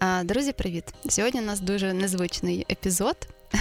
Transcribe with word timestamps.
Друзі, 0.00 0.52
привіт! 0.52 0.84
Сьогодні 1.08 1.40
у 1.40 1.44
нас 1.44 1.60
дуже 1.60 1.92
незвичний 1.92 2.66
епізод. 2.70 3.16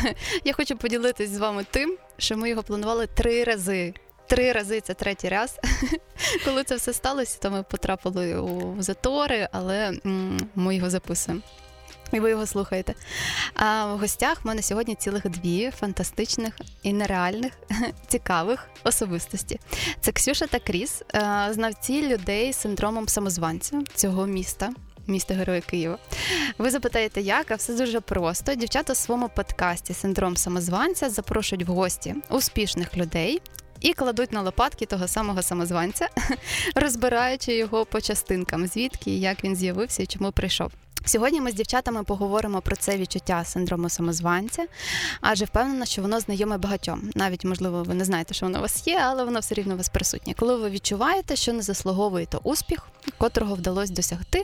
Я 0.44 0.54
хочу 0.54 0.78
поділитись 0.78 1.30
з 1.30 1.38
вами 1.38 1.66
тим, 1.72 1.98
що 2.18 2.38
ми 2.38 2.50
його 2.50 2.64
планували 2.64 3.08
три 3.08 3.44
рази. 3.44 3.94
Три 4.28 4.52
рази 4.52 4.82
це 4.82 4.94
третій 4.94 5.30
раз. 5.30 5.60
Коли 6.46 6.64
це 6.64 6.76
все 6.76 6.94
сталося, 6.94 7.40
то 7.42 7.52
ми 7.52 7.64
потрапили 7.64 8.40
у 8.40 8.82
затори, 8.82 9.50
але 9.52 9.94
ми 10.56 10.76
його 10.76 10.90
записуємо. 10.90 11.44
І 12.12 12.20
ви 12.20 12.30
його 12.30 12.46
слухаєте. 12.46 12.94
А 13.54 13.86
в 13.86 13.98
гостях 13.98 14.44
в 14.44 14.48
мене 14.48 14.62
сьогодні 14.62 14.96
цілих 14.96 15.30
дві 15.30 15.72
фантастичних 15.72 16.60
і 16.84 16.94
нереальних 16.94 17.54
цікавих 18.08 18.70
особистості. 18.84 19.60
Це 20.02 20.12
Ксюша 20.12 20.48
та 20.48 20.60
Кріс, 20.60 21.04
знавці 21.50 22.08
людей 22.08 22.54
з 22.54 22.58
синдромом 22.58 23.08
самозванця 23.08 23.82
цього 23.96 24.28
міста 24.28 24.70
міста 25.08 25.34
Героя 25.34 25.62
Києва. 25.62 25.98
Ви 26.58 26.70
запитаєте, 26.70 27.22
як? 27.22 27.52
А 27.52 27.56
все 27.56 27.74
дуже 27.74 28.02
просто. 28.02 28.56
Дівчата 28.56 28.94
в 28.94 28.98
своєму 28.98 29.30
подкасті 29.30 29.94
Синдром 29.94 30.38
самозванця 30.38 31.10
запрошують 31.10 31.68
в 31.68 31.72
гості 31.72 32.16
успішних 32.30 32.98
людей. 32.98 33.42
І 33.82 33.94
кладуть 33.94 34.32
на 34.32 34.42
лопатки 34.42 34.86
того 34.86 35.08
самого 35.08 35.42
самозванця, 35.42 36.10
розбираючи 36.76 37.56
його 37.56 37.86
по 37.86 38.02
частинкам, 38.02 38.68
звідки, 38.68 39.18
як 39.18 39.44
він 39.44 39.56
з'явився 39.56 40.04
і 40.04 40.08
чому 40.08 40.32
прийшов. 40.32 40.72
Сьогодні 41.06 41.42
ми 41.42 41.52
з 41.52 41.54
дівчатами 41.54 42.04
поговоримо 42.04 42.62
про 42.62 42.76
це 42.76 42.98
відчуття 42.98 43.44
синдрому 43.46 43.90
самозванця, 43.90 44.66
адже 45.22 45.46
впевнена, 45.46 45.86
що 45.86 46.02
воно 46.02 46.20
знайоме 46.20 46.58
багатьом. 46.58 47.10
Навіть, 47.16 47.46
можливо, 47.46 47.84
ви 47.84 47.94
не 47.94 48.06
знаєте, 48.06 48.34
що 48.34 48.46
воно 48.46 48.60
у 48.60 48.62
вас 48.62 48.88
є, 48.88 49.00
але 49.04 49.24
воно 49.24 49.40
все 49.40 49.56
рівно 49.56 49.74
у 49.74 49.78
вас 49.78 49.90
присутнє. 49.90 50.34
Коли 50.40 50.56
ви 50.56 50.70
відчуваєте, 50.70 51.36
що 51.36 51.54
не 51.54 51.62
заслуговуєте 51.62 52.38
успіх, 52.44 52.88
котрого 53.18 53.56
вдалося 53.56 53.94
досягти, 53.94 54.44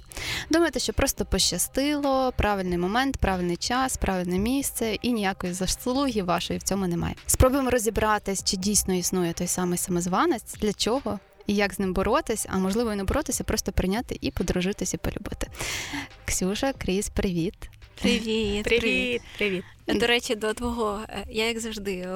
думаєте, 0.49 0.79
що 0.79 0.93
просто 0.93 1.25
пощастило, 1.25 2.33
правильний 2.37 2.77
момент, 2.77 3.17
правильний 3.17 3.57
час, 3.57 3.97
правильне 3.97 4.37
місце 4.37 4.97
і 5.01 5.11
ніякої 5.11 5.53
заслуги 5.53 6.23
вашої 6.23 6.59
в 6.59 6.63
цьому 6.63 6.87
немає. 6.87 7.15
Спробуємо 7.25 7.69
розібратись, 7.69 8.43
чи 8.43 8.57
дійсно 8.57 8.93
існує 8.93 9.33
той 9.33 9.47
самий 9.47 9.77
самозванець, 9.77 10.55
для 10.61 10.73
чого 10.73 11.19
і 11.47 11.55
як 11.55 11.73
з 11.73 11.79
ним 11.79 11.93
боротись, 11.93 12.45
а 12.49 12.57
можливо 12.57 12.93
і 12.93 12.95
не 12.95 13.03
боротися, 13.03 13.43
просто 13.43 13.71
прийняти 13.71 14.17
і 14.21 14.31
подружитися, 14.31 14.97
і 14.97 15.09
полюбити. 15.09 15.47
Ксюша, 16.25 16.73
Кріс, 16.73 17.09
привіт. 17.09 17.69
Привіт, 18.01 18.63
привіт, 18.63 19.21
привіт. 19.37 19.63
До 19.87 20.07
речі, 20.07 20.35
до 20.35 20.53
твого, 20.53 21.01
е, 21.09 21.25
я 21.29 21.47
як 21.47 21.59
завжди 21.59 22.09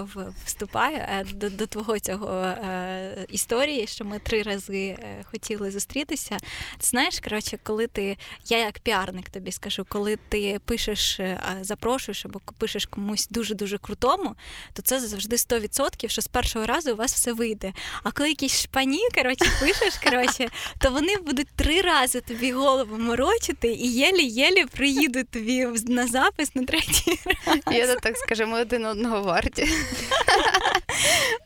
вступаю 0.46 0.98
е, 0.98 1.26
до 1.34 1.50
до 1.50 1.68
твого 1.68 2.00
цього 2.00 2.36
е, 2.36 3.26
історії, 3.30 3.88
що 3.88 4.06
ми 4.06 4.20
три 4.20 4.42
рази 4.42 4.98
хотіли 5.32 5.72
зустрітися. 5.72 6.38
Ти 6.78 6.88
знаєш, 6.88 7.20
коротше, 7.20 7.60
коли 7.64 7.88
ти, 7.88 8.18
я 8.46 8.58
як 8.58 8.80
піарник 8.80 9.30
тобі 9.30 9.52
скажу, 9.52 9.86
коли 9.90 10.18
ти 10.30 10.60
пишеш, 10.66 11.20
запрошуєш 11.62 12.26
або 12.26 12.42
пишеш 12.58 12.86
комусь 12.86 13.28
дуже-дуже 13.30 13.78
крутому, 13.78 14.36
то 14.74 14.82
це 14.82 15.00
завжди 15.00 15.36
100%, 15.36 16.10
що 16.10 16.22
з 16.22 16.28
першого 16.28 16.66
разу 16.66 16.94
у 16.94 16.96
вас 16.96 17.14
все 17.14 17.34
вийде. 17.34 17.74
А 18.04 18.12
коли 18.12 18.30
якісь 18.30 18.62
шпані, 18.62 19.02
коротше, 19.16 19.46
пишеш, 19.60 19.94
коротше, 20.04 20.50
то 20.80 20.92
вони 20.92 21.18
будуть 21.18 21.48
три 21.56 21.82
рази 21.82 22.22
тобі 22.22 22.52
голову 22.52 22.98
морочити 22.98 23.68
і 23.68 23.96
єлі-єлі 23.96 24.66
приїдуть 24.66 25.30
тобі 25.30 25.68
на 25.86 26.08
запис 26.08 26.56
на 26.56 26.64
третій 26.64 27.20
раз. 27.26 27.57
Я 27.72 27.96
так 27.96 28.18
скажу, 28.18 28.48
ми 28.48 28.62
один 28.62 28.86
одного 28.86 29.22
варті. 29.22 29.64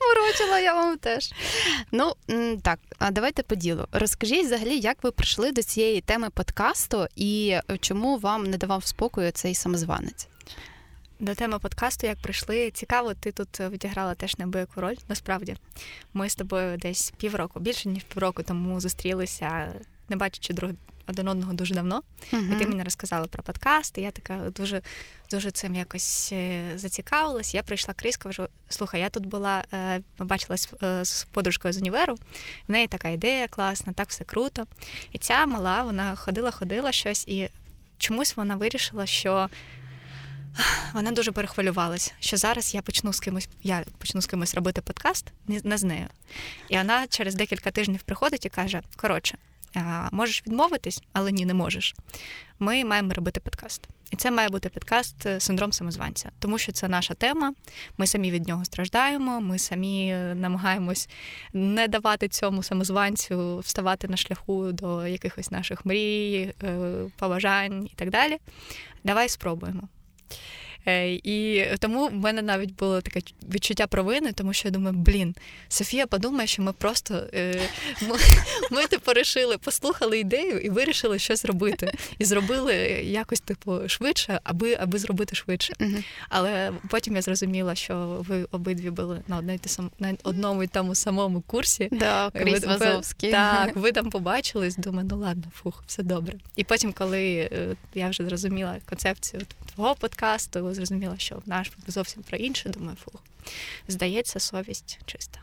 Морочила 0.02 0.60
я 0.60 0.74
вам 0.74 0.98
теж. 0.98 1.34
Ну 1.92 2.14
так, 2.62 2.80
а 3.00 3.12
давайте 3.12 3.44
по 3.44 3.56
ділу. 3.56 3.86
Розкажіть 3.92 4.46
взагалі, 4.46 4.80
як 4.80 5.04
ви 5.04 5.12
прийшли 5.12 5.52
до 5.52 5.64
цієї 5.64 6.02
теми 6.02 6.30
подкасту 6.30 7.08
і 7.16 7.58
чому 7.80 8.18
вам 8.18 8.44
не 8.44 8.58
давав 8.58 8.86
спокою 8.86 9.32
цей 9.32 9.56
самозванець? 9.56 10.28
До 11.20 11.36
теми 11.36 11.60
подкасту, 11.60 12.08
як 12.08 12.18
прийшли, 12.18 12.72
цікаво, 12.72 13.14
ти 13.14 13.32
тут 13.32 13.60
відіграла 13.60 14.16
теж 14.16 14.38
неабияку 14.38 14.82
роль. 14.82 14.96
Насправді, 15.10 15.56
ми 16.14 16.30
з 16.30 16.36
тобою 16.36 16.78
десь 16.78 17.14
півроку, 17.18 17.60
більше 17.60 17.90
ніж 17.90 18.04
півроку 18.04 18.44
тому 18.44 18.80
зустрілися, 18.80 19.74
не 20.10 20.16
бачачи 20.16 20.54
друг 20.54 20.72
один 21.08 21.28
одного 21.28 21.54
дуже 21.54 21.74
давно. 21.74 22.04
Uh-huh. 22.34 22.56
І 22.56 22.60
ти 22.60 22.68
мені 22.68 22.84
розказала 22.84 23.28
про 23.28 23.44
подкаст, 23.44 23.98
і 23.98 24.02
я 24.02 24.12
така 24.12 24.38
дуже 24.50 24.82
дуже 25.32 25.52
цим 25.52 25.76
якось 25.76 26.30
е, 26.32 26.72
зацікавилась. 26.76 27.54
Я 27.54 27.64
прийшла 27.64 27.94
крізь, 27.94 28.18
кажу, 28.18 28.48
слухай, 28.70 29.02
я 29.02 29.10
тут 29.10 29.26
була, 29.26 29.64
е, 29.74 30.02
бачилась 30.20 30.70
е, 30.84 31.06
з 31.06 31.24
подружкою 31.24 31.74
з 31.74 31.78
універу, 31.78 32.16
в 32.68 32.72
неї 32.72 32.88
така 32.88 33.10
ідея 33.10 33.48
класна, 33.48 33.94
так 33.94 34.10
все 34.10 34.24
круто. 34.24 34.66
І 35.12 35.18
ця 35.18 35.46
мала, 35.46 35.84
вона 35.84 36.16
ходила-ходила 36.16 36.92
щось, 36.92 37.28
і 37.28 37.50
чомусь 37.98 38.38
вона 38.38 38.56
вирішила, 38.56 39.06
що. 39.06 39.50
Вона 40.94 41.12
дуже 41.12 41.32
перехвилювалася, 41.32 42.12
що 42.20 42.38
зараз 42.38 42.74
я 42.74 42.82
почну 42.82 43.14
з 43.14 43.20
кимось, 43.20 43.50
я 43.64 43.84
почну 43.98 44.22
з 44.22 44.26
кимось 44.26 44.56
робити 44.56 44.82
подкаст, 44.82 45.26
не 45.48 45.78
з 45.78 45.84
нею. 45.84 46.08
І 46.70 46.78
вона 46.78 47.08
через 47.08 47.36
декілька 47.36 47.72
тижнів 47.72 48.02
приходить 48.02 48.46
і 48.46 48.50
каже: 48.50 48.82
коротше, 48.96 49.38
Можеш 50.12 50.44
відмовитись, 50.48 51.04
але 51.14 51.32
ні, 51.32 51.46
не 51.46 51.54
можеш. 51.54 51.96
Ми 52.60 52.86
маємо 52.86 53.14
робити 53.14 53.40
подкаст. 53.40 53.88
І 54.12 54.16
це 54.16 54.32
має 54.32 54.50
бути 54.50 54.70
подкаст 54.70 55.26
е, 55.26 55.40
синдром 55.40 55.72
самозванця, 55.72 56.32
тому 56.40 56.58
що 56.58 56.72
це 56.72 56.88
наша 56.88 57.14
тема. 57.14 57.54
Ми 57.98 58.08
самі 58.08 58.32
від 58.32 58.48
нього 58.48 58.66
страждаємо. 58.66 59.42
Ми 59.42 59.60
самі 59.60 60.10
е, 60.14 60.36
намагаємось 60.36 61.10
не 61.54 61.88
давати 61.88 62.28
цьому 62.28 62.64
самозванцю 62.64 63.60
вставати 63.60 64.08
на 64.08 64.18
шляху 64.18 64.72
до 64.72 65.08
якихось 65.08 65.52
наших 65.52 65.86
мрій, 65.86 66.54
е, 66.64 66.78
побажань 67.18 67.86
і 67.86 67.96
так 67.96 68.10
далі. 68.10 68.38
Давай 69.04 69.30
спробуємо. 69.30 69.88
Е, 70.88 71.14
і 71.14 71.66
тому 71.80 72.08
в 72.08 72.14
мене 72.14 72.42
навіть 72.42 72.76
було 72.76 73.02
таке 73.02 73.22
відчуття 73.54 73.88
провини, 73.88 74.32
тому 74.32 74.54
що 74.54 74.68
я 74.68 74.72
думаю, 74.72 74.96
блін, 74.96 75.36
Софія 75.70 76.08
подумає, 76.08 76.48
що 76.48 76.62
ми 76.62 76.74
просто 76.74 77.24
е, 77.34 77.62
ми, 78.02 78.16
ми 78.72 78.88
типу, 78.88 79.14
рішили, 79.14 79.58
послухали 79.58 80.20
ідею 80.20 80.60
і 80.60 80.70
вирішили 80.70 81.20
щось 81.20 81.46
робити. 81.46 81.92
І 82.20 82.26
зробили 82.26 82.76
якось 83.04 83.40
типу 83.40 83.80
швидше, 83.88 84.40
аби 84.44 84.78
аби 84.80 85.00
зробити 85.00 85.36
швидше. 85.36 85.74
Але 86.30 86.72
потім 86.90 87.16
я 87.16 87.22
зрозуміла, 87.22 87.76
що 87.76 88.26
ви 88.28 88.44
обидві 88.52 88.90
були 88.90 89.22
на 89.28 89.38
одній 89.38 89.60
на 90.00 90.16
одному 90.24 90.64
і 90.64 90.68
тому 90.68 90.96
самому 90.96 91.42
курсі. 91.42 91.90
Да, 91.92 92.32
Кріс 92.34 92.66
Вазовський. 92.66 93.32
Так, 93.32 93.76
ви 93.76 93.92
там 93.92 94.10
побачились, 94.10 94.76
думаю, 94.76 95.08
ну 95.12 95.18
ладно, 95.18 95.44
фух, 95.56 95.84
все 95.88 96.04
добре. 96.04 96.34
І 96.56 96.64
потім, 96.64 96.94
коли 96.94 97.50
е, 97.52 97.76
я 97.96 98.10
вже 98.10 98.26
зрозуміла 98.26 98.78
концепцію 98.90 99.42
твого 99.76 99.96
подкасту 99.96 100.74
зрозуміла, 100.74 101.18
що 101.18 101.42
наш 101.46 101.72
зовсім 101.88 102.24
про 102.24 102.38
інше. 102.38 102.70
Думаю, 102.70 102.98
фух, 103.04 103.24
здається, 103.88 104.40
совість 104.40 105.00
чиста. 105.06 105.40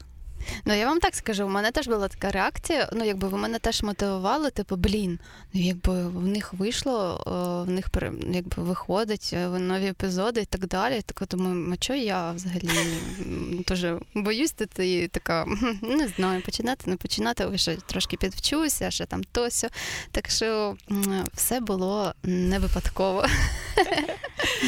Ну 0.65 0.75
я 0.75 0.87
вам 0.87 1.01
так 1.01 1.15
скажу, 1.15 1.47
у 1.47 1.49
мене 1.49 1.71
теж 1.71 1.89
була 1.89 2.09
така 2.09 2.31
реакція. 2.31 2.89
Ну, 2.93 3.05
якби 3.05 3.29
ви 3.29 3.39
мене 3.39 3.59
теж 3.59 3.83
мотивували, 3.83 4.51
типу, 4.51 4.77
блін, 4.77 5.19
ну 5.53 5.61
якби 5.61 6.09
в 6.09 6.27
них 6.27 6.53
вийшло, 6.53 7.23
в 7.67 7.71
них 7.71 7.91
якби 8.33 8.63
виходить 8.63 9.31
е, 9.33 9.49
нові 9.49 9.87
епізоди 9.87 10.41
і 10.41 10.45
так 10.45 10.67
далі. 10.67 11.03
Так 11.07 11.29
думаю, 11.29 11.73
а 11.73 11.83
що 11.83 11.95
я 11.95 12.33
взагалі 12.33 12.69
дуже 13.67 14.01
боюсь, 14.15 14.53
ти 14.53 15.09
така 15.09 15.47
не 15.83 16.09
знаю, 16.09 16.43
починати, 16.43 16.91
не 16.91 16.97
починати, 16.97 17.59
ще 17.59 17.77
трошки 17.77 18.17
підвчуся, 18.17 18.91
ще 18.91 19.07
там 19.07 19.25
то 19.33 19.51
сьо. 19.51 19.69
Так 20.11 20.31
що 20.31 20.77
все 21.35 21.61
було 21.61 22.15
не 22.23 22.59
випадково. 22.59 23.27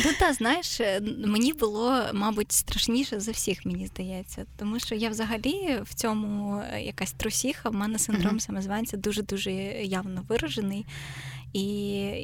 Ну 0.05 0.11
та 0.19 0.33
знаєш, 0.33 0.81
е, 0.81 1.01
мені 1.27 1.53
було, 1.53 2.03
мабуть, 2.13 2.53
страшніше 2.53 3.21
за 3.21 3.33
всіх, 3.33 3.67
мені 3.67 3.87
здається, 3.87 4.45
тому 4.57 4.79
що 4.79 4.95
я 4.95 5.09
взагалі 5.09 5.79
в 5.83 5.95
цьому 5.95 6.63
е, 6.73 6.83
якась 6.83 7.13
трусіха. 7.13 7.69
В 7.69 7.75
мене 7.75 7.99
синдром 7.99 8.35
uh-huh. 8.35 8.41
самозванця 8.41 8.97
дуже 8.97 9.23
дуже 9.23 9.53
явно 9.83 10.25
виражений. 10.29 10.87
І 11.53 11.63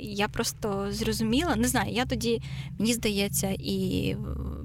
я 0.02 0.28
просто 0.28 0.86
зрозуміла, 0.90 1.56
не 1.56 1.68
знаю, 1.68 1.92
я 1.92 2.06
тоді, 2.06 2.42
мені 2.78 2.92
здається, 2.92 3.56
і 3.58 4.16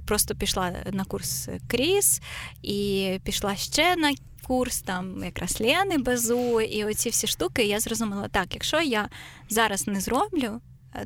просто 0.08 0.36
пішла 0.36 0.76
на 0.92 1.04
курс 1.04 1.50
Кріс, 1.68 2.22
і 2.62 3.20
пішла 3.24 3.56
ще 3.56 3.96
на 3.96 4.14
курс 4.48 4.82
там 4.82 5.24
якраз 5.24 5.62
Лени 5.62 5.98
Безу, 5.98 6.62
і 6.62 6.86
оці 6.86 7.10
всі 7.10 7.28
штуки. 7.28 7.64
я 7.64 7.80
зрозуміла, 7.80 8.28
так, 8.28 8.48
якщо 8.54 8.82
я 8.82 9.10
зараз 9.50 9.88
не 9.88 10.02
зроблю, 10.02 10.62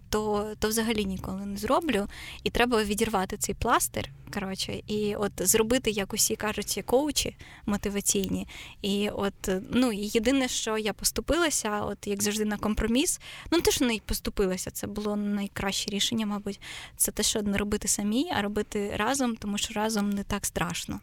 то 0.09 0.53
то 0.59 0.67
взагалі 0.67 1.05
ніколи 1.05 1.45
не 1.45 1.57
зроблю. 1.57 2.07
І 2.43 2.49
треба 2.49 2.83
відірвати 2.83 3.37
цей 3.37 3.55
пластир. 3.55 4.09
Коротше, 4.33 4.81
і 4.87 5.15
от 5.15 5.31
зробити, 5.37 5.91
як 5.91 6.13
усі 6.13 6.35
кажуть, 6.35 6.83
коучі 6.85 7.37
мотиваційні. 7.65 8.47
І 8.81 9.09
от 9.09 9.49
ну 9.69 9.91
єдине, 9.93 10.47
що 10.47 10.77
я 10.77 10.93
поступилася, 10.93 11.81
от 11.81 12.07
як 12.07 12.23
завжди, 12.23 12.45
на 12.45 12.57
компроміс. 12.57 13.19
Ну 13.51 13.61
те, 13.61 13.71
що 13.71 13.85
не 13.85 13.99
поступилася, 14.05 14.71
це 14.71 14.87
було 14.87 15.15
найкраще 15.15 15.91
рішення, 15.91 16.25
мабуть. 16.25 16.59
Це 16.97 17.11
те, 17.11 17.23
що 17.23 17.41
не 17.41 17.57
робити 17.57 17.87
самі, 17.87 18.31
а 18.37 18.41
робити 18.41 18.93
разом, 18.95 19.35
тому 19.35 19.57
що 19.57 19.73
разом 19.73 20.09
не 20.09 20.23
так 20.23 20.45
страшно. 20.45 20.99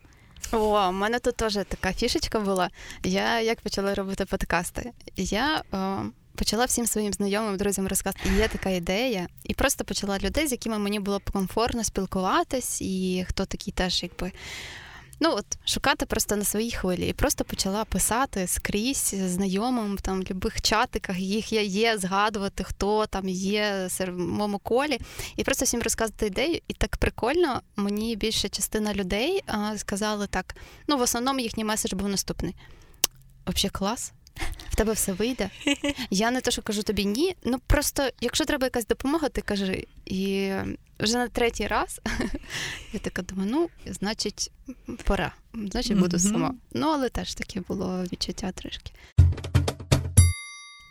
О, 0.53 0.89
у 0.89 0.93
мене 0.93 1.19
тут 1.19 1.37
теж 1.37 1.55
така 1.69 1.93
фішечка 1.93 2.41
була. 2.41 2.71
Я 3.05 3.41
як 3.41 3.61
почала 3.61 3.95
робити 3.95 4.25
подкасти. 4.25 4.93
Я 5.17 5.63
о, 5.73 6.03
почала 6.35 6.65
всім 6.65 6.87
своїм 6.87 7.13
знайомим 7.13 7.57
друзям 7.57 7.89
розказувати, 7.89 8.31
є 8.39 8.49
така 8.49 8.71
ідея, 8.71 9.29
і 9.45 9.55
просто 9.55 9.85
почала 9.85 10.19
людей, 10.19 10.47
з 10.47 10.53
якими 10.53 10.79
мені 10.79 11.01
було 11.01 11.19
б 11.19 11.31
комфортно 11.31 11.85
спілкуватись, 11.85 12.83
і 12.83 13.25
хто 13.29 13.45
такий 13.45 13.73
теж, 13.73 14.03
якби. 14.03 14.33
Ну 15.25 15.35
от 15.37 15.47
шукати 15.65 16.07
просто 16.07 16.37
на 16.37 16.45
своїй 16.45 16.71
хвилі 16.71 17.09
і 17.09 17.13
просто 17.13 17.45
почала 17.45 17.85
писати 17.85 18.47
скрізь 18.47 19.15
знайомим 19.27 19.99
там 19.99 20.21
в 20.21 20.25
будь-яких 20.25 20.63
чатиках, 20.63 21.19
їх 21.19 21.53
я 21.53 21.63
є, 21.63 21.99
згадувати, 21.99 22.65
хто 22.65 23.07
там 23.07 23.29
є 23.29 23.89
в 23.99 24.19
моєму 24.19 24.59
колі, 24.59 25.01
і 25.37 25.45
просто 25.45 25.65
всім 25.65 25.83
розказувати 25.83 26.27
ідею. 26.27 26.61
І 26.69 26.75
так 26.75 26.97
прикольно, 26.97 27.61
мені 27.77 28.17
більша 28.17 28.49
частина 28.49 28.95
людей 28.95 29.43
а, 29.47 29.79
сказали 29.79 30.27
так: 30.27 30.57
ну 30.87 30.97
в 30.97 31.01
основному 31.01 31.41
їхній 31.41 31.65
меседж 31.65 31.93
був 31.93 32.09
наступний. 32.09 32.55
Взагалі 33.47 33.71
клас 33.71 34.13
в 34.71 34.77
тебе 34.77 34.93
все 34.93 35.13
вийде. 35.13 35.51
Я 36.11 36.31
не 36.31 36.41
те, 36.41 36.51
що 36.51 36.63
кажу 36.63 36.83
тобі 36.83 37.05
ні. 37.05 37.37
Ну 37.45 37.59
просто, 37.67 38.11
якщо 38.21 38.45
треба 38.45 38.67
якась 38.67 38.87
допомога, 38.87 39.29
ти 39.29 39.41
кажи. 39.41 39.87
І 40.07 40.53
вже 41.01 41.17
на 41.17 41.29
третій 41.29 41.67
раз 41.67 42.01
я 42.93 43.01
така 43.01 43.23
думаю, 43.23 43.51
ну, 43.53 43.71
значить, 43.87 44.51
пора. 45.05 45.33
Значить, 45.55 45.99
буду 45.99 46.19
сама. 46.19 46.55
Ну, 46.73 46.87
але 46.89 47.09
теж 47.09 47.35
таке 47.35 47.61
було 47.69 48.03
відчуття 48.13 48.53
трішки. 48.53 48.93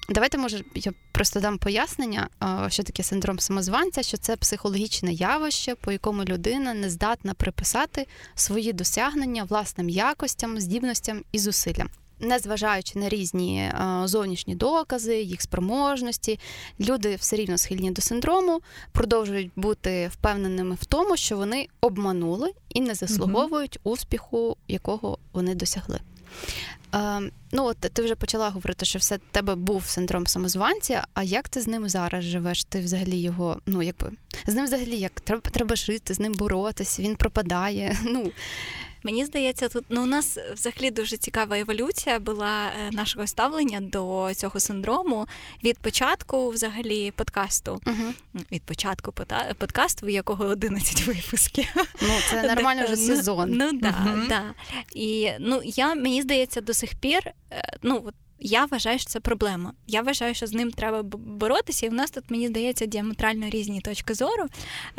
Давайте, 0.10 0.38
може, 0.38 0.64
я 0.76 0.94
просто 1.12 1.40
дам 1.40 1.58
пояснення, 1.58 2.30
що 2.68 2.84
таке 2.84 3.04
синдром 3.04 3.40
самозванця, 3.40 4.04
що 4.04 4.18
це 4.18 4.36
психологічне 4.36 5.14
явище, 5.14 5.76
по 5.76 5.92
якому 5.92 6.24
людина 6.24 6.74
не 6.74 6.90
здатна 6.90 7.34
приписати 7.34 8.08
свої 8.36 8.74
досягнення 8.74 9.44
власним 9.44 9.90
якостям, 9.90 10.60
здібностям 10.60 11.24
і 11.32 11.40
зусиллям 11.40 11.90
незважаючи 12.22 13.00
на 13.00 13.10
різні 13.10 13.60
е, 13.60 14.02
зовнішні 14.06 14.56
докази, 14.56 15.22
їх 15.22 15.42
спроможності, 15.42 16.40
люди 16.80 17.16
все 17.16 17.36
рівно 17.36 17.58
схильні 17.58 17.92
до 17.92 18.02
синдрому, 18.02 18.62
продовжують 18.92 19.52
бути 19.56 20.12
впевненими 20.14 20.76
в 20.82 20.86
тому, 20.86 21.18
що 21.18 21.38
вони 21.38 21.68
обманули 21.82 22.52
і 22.70 22.82
не 22.82 22.96
заслуговують 22.96 23.80
угу. 23.84 23.94
успіху, 23.94 24.58
якого 24.68 25.18
вони 25.34 25.56
досягли. 25.56 26.00
Е, 26.96 27.22
ну, 27.52 27.66
от 27.66 27.78
ти 27.78 28.02
вже 28.02 28.16
почала 28.16 28.50
говорити, 28.50 28.86
що 28.86 29.00
все 29.00 29.18
тебе 29.32 29.56
був 29.56 29.86
синдром 29.86 30.28
самозванця. 30.28 31.06
А 31.14 31.24
як 31.24 31.50
ти 31.50 31.62
з 31.62 31.68
ним 31.68 31.90
зараз 31.90 32.24
живеш? 32.24 32.64
Ти 32.64 32.80
взагалі 32.80 33.18
його, 33.18 33.62
ну 33.66 33.82
якби 33.82 34.12
з 34.48 34.56
ним 34.56 34.66
взагалі 34.66 34.98
як 34.98 35.22
треба 35.22 35.50
треба 35.52 35.76
жити, 35.76 36.14
з 36.14 36.20
ним 36.20 36.34
боротись, 36.34 37.00
він 37.00 37.16
пропадає. 37.16 37.98
Ну 38.06 38.32
Мені 39.04 39.26
здається, 39.26 39.70
тут 39.70 39.86
ну 39.90 40.04
у 40.04 40.06
нас 40.06 40.38
взагалі 40.54 40.92
дуже 40.92 41.18
цікава 41.18 41.58
еволюція 41.58 42.20
була 42.20 42.66
е, 42.68 42.92
нашого 42.92 43.28
ставлення 43.28 43.82
до 43.82 44.32
цього 44.36 44.60
синдрому 44.60 45.28
від 45.64 45.78
початку, 45.78 46.50
взагалі, 46.50 47.12
подкасту. 47.12 47.82
Угу. 47.88 48.44
Від 48.52 48.64
початку 48.64 49.14
подкасту, 49.58 50.06
в 50.06 50.10
якого 50.10 50.46
11 50.46 51.08
випусків. 51.08 51.76
Ну 52.02 52.10
це 52.30 52.44
нормально 52.56 52.84
вже 52.84 52.96
ну, 52.96 53.16
сезон. 53.16 53.50
Ну 53.52 53.72
да, 53.74 53.96
угу. 54.06 54.22
да. 54.30 54.44
І 54.96 55.32
ну 55.40 55.62
я 55.64 55.96
мені 55.96 56.22
здається, 56.22 56.62
до 56.62 56.74
сих 56.74 56.96
пір, 56.96 57.22
е, 57.52 57.78
ну 57.82 58.04
от. 58.06 58.14
Я 58.44 58.66
вважаю, 58.66 59.00
що 59.00 59.10
це 59.10 59.20
проблема. 59.20 59.74
Я 59.88 60.02
вважаю, 60.02 60.36
що 60.36 60.48
з 60.48 60.54
ним 60.54 60.72
треба 60.72 61.04
боротися, 61.04 61.86
і 61.86 61.90
в 61.90 61.94
нас 61.94 62.12
тут 62.12 62.24
мені 62.30 62.48
здається 62.48 62.86
діаметрально 62.86 63.50
різні 63.50 63.82
точки 63.82 64.14
зору 64.14 64.46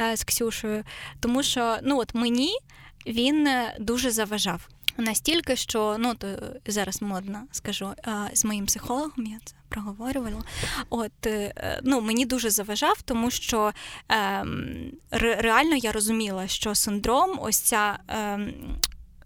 е, 0.00 0.16
з 0.16 0.24
Ксюшею, 0.24 0.84
тому 1.20 1.42
що 1.42 1.76
ну 1.82 1.98
от 1.98 2.14
мені 2.14 2.58
він 3.06 3.46
е, 3.46 3.76
дуже 3.80 4.10
заважав. 4.10 4.68
Настільки, 4.96 5.56
що 5.56 5.96
ну 5.98 6.14
то 6.14 6.26
зараз 6.66 7.02
модно 7.02 7.42
скажу 7.52 7.92
з 8.32 8.44
моїм 8.44 8.66
психологом, 8.66 9.26
я 9.26 9.38
це 9.44 9.54
проговорювала. 9.68 10.42
От 10.90 11.26
е, 11.26 11.80
ну 11.82 12.00
мені 12.00 12.26
дуже 12.26 12.50
заважав, 12.50 13.02
тому 13.02 13.30
що 13.30 13.72
ем, 14.08 14.92
реально 15.10 15.76
я 15.76 15.92
розуміла, 15.92 16.48
що 16.48 16.74
синдром, 16.74 17.38
ось 17.42 17.60
ця 17.60 17.98
е, 18.10 18.38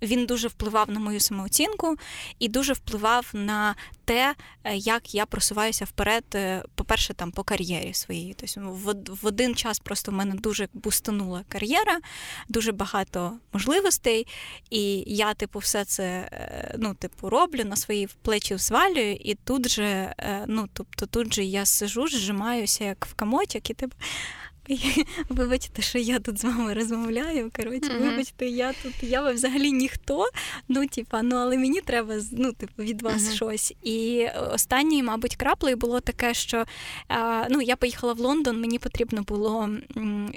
він 0.03 0.27
дуже 0.27 0.49
впливав 0.49 0.91
на 0.91 1.01
мою 1.01 1.21
самооцінку 1.21 1.97
і 2.39 2.49
дуже 2.49 2.73
впливав 2.73 3.31
на 3.33 3.75
те, 4.05 4.35
е, 4.65 4.77
як 4.77 5.15
я 5.15 5.27
просуваюся 5.27 5.85
вперед, 5.85 6.25
е, 6.35 6.63
по-перше, 6.75 7.15
там 7.15 7.31
по 7.31 7.43
кар'єрі 7.43 7.95
своїй. 7.95 8.35
Тобто 8.35 8.61
в 9.23 9.27
один 9.27 9.55
час 9.55 9.79
просто 9.79 10.13
в 10.13 10.15
мене 10.15 10.35
дуже 10.35 10.69
бустанула 10.73 11.45
кар'єра, 11.49 11.99
дуже 12.49 12.73
багато 12.73 13.33
можливостей, 13.53 14.27
і 14.71 15.05
я, 15.07 15.35
типу, 15.35 15.59
все 15.59 15.85
це 15.85 16.05
е, 16.05 16.75
ну, 16.79 16.95
типу, 16.95 17.31
роблю 17.31 17.65
на 17.65 17.77
свої 17.77 18.09
плечі 18.23 18.57
звалюю, 18.57 19.15
і 19.15 19.35
тут 19.35 19.69
же, 19.69 20.15
ну, 20.47 20.69
тобто 20.73 21.07
тут 21.07 21.35
же 21.35 21.45
я 21.45 21.65
сижу, 21.65 22.09
зжимаюся 22.09 22.85
як 22.85 23.07
в 23.07 23.15
комочок, 23.15 23.71
і 23.71 23.75
типу. 23.75 23.97
Вибачте, 25.29 25.83
що 25.83 25.99
я 25.99 26.19
тут 26.19 26.41
з 26.41 26.45
вами 26.45 26.75
розмовляю. 26.75 27.51
Коротше, 27.57 27.91
mm-hmm. 27.91 28.11
вибачте, 28.11 28.47
я 28.47 28.73
тут, 28.83 29.03
я 29.03 29.33
взагалі 29.33 29.73
ніхто. 29.73 30.29
Ну, 30.69 30.87
типа, 30.87 31.23
ну 31.23 31.37
але 31.37 31.59
мені 31.59 31.81
треба 31.81 32.15
ну, 32.33 32.53
типу, 32.53 32.83
від 32.83 33.03
вас 33.03 33.23
mm-hmm. 33.23 33.35
щось. 33.35 33.75
І 33.83 34.27
останньою, 34.53 35.05
мабуть, 35.05 35.37
краплею 35.37 35.77
було 35.77 36.01
таке, 36.01 36.35
що 36.35 36.65
а, 37.09 37.47
ну, 37.51 37.63
я 37.63 37.77
поїхала 37.77 38.13
в 38.13 38.19
Лондон, 38.19 38.61
мені 38.61 38.79
потрібно 38.79 39.23
було. 39.23 39.69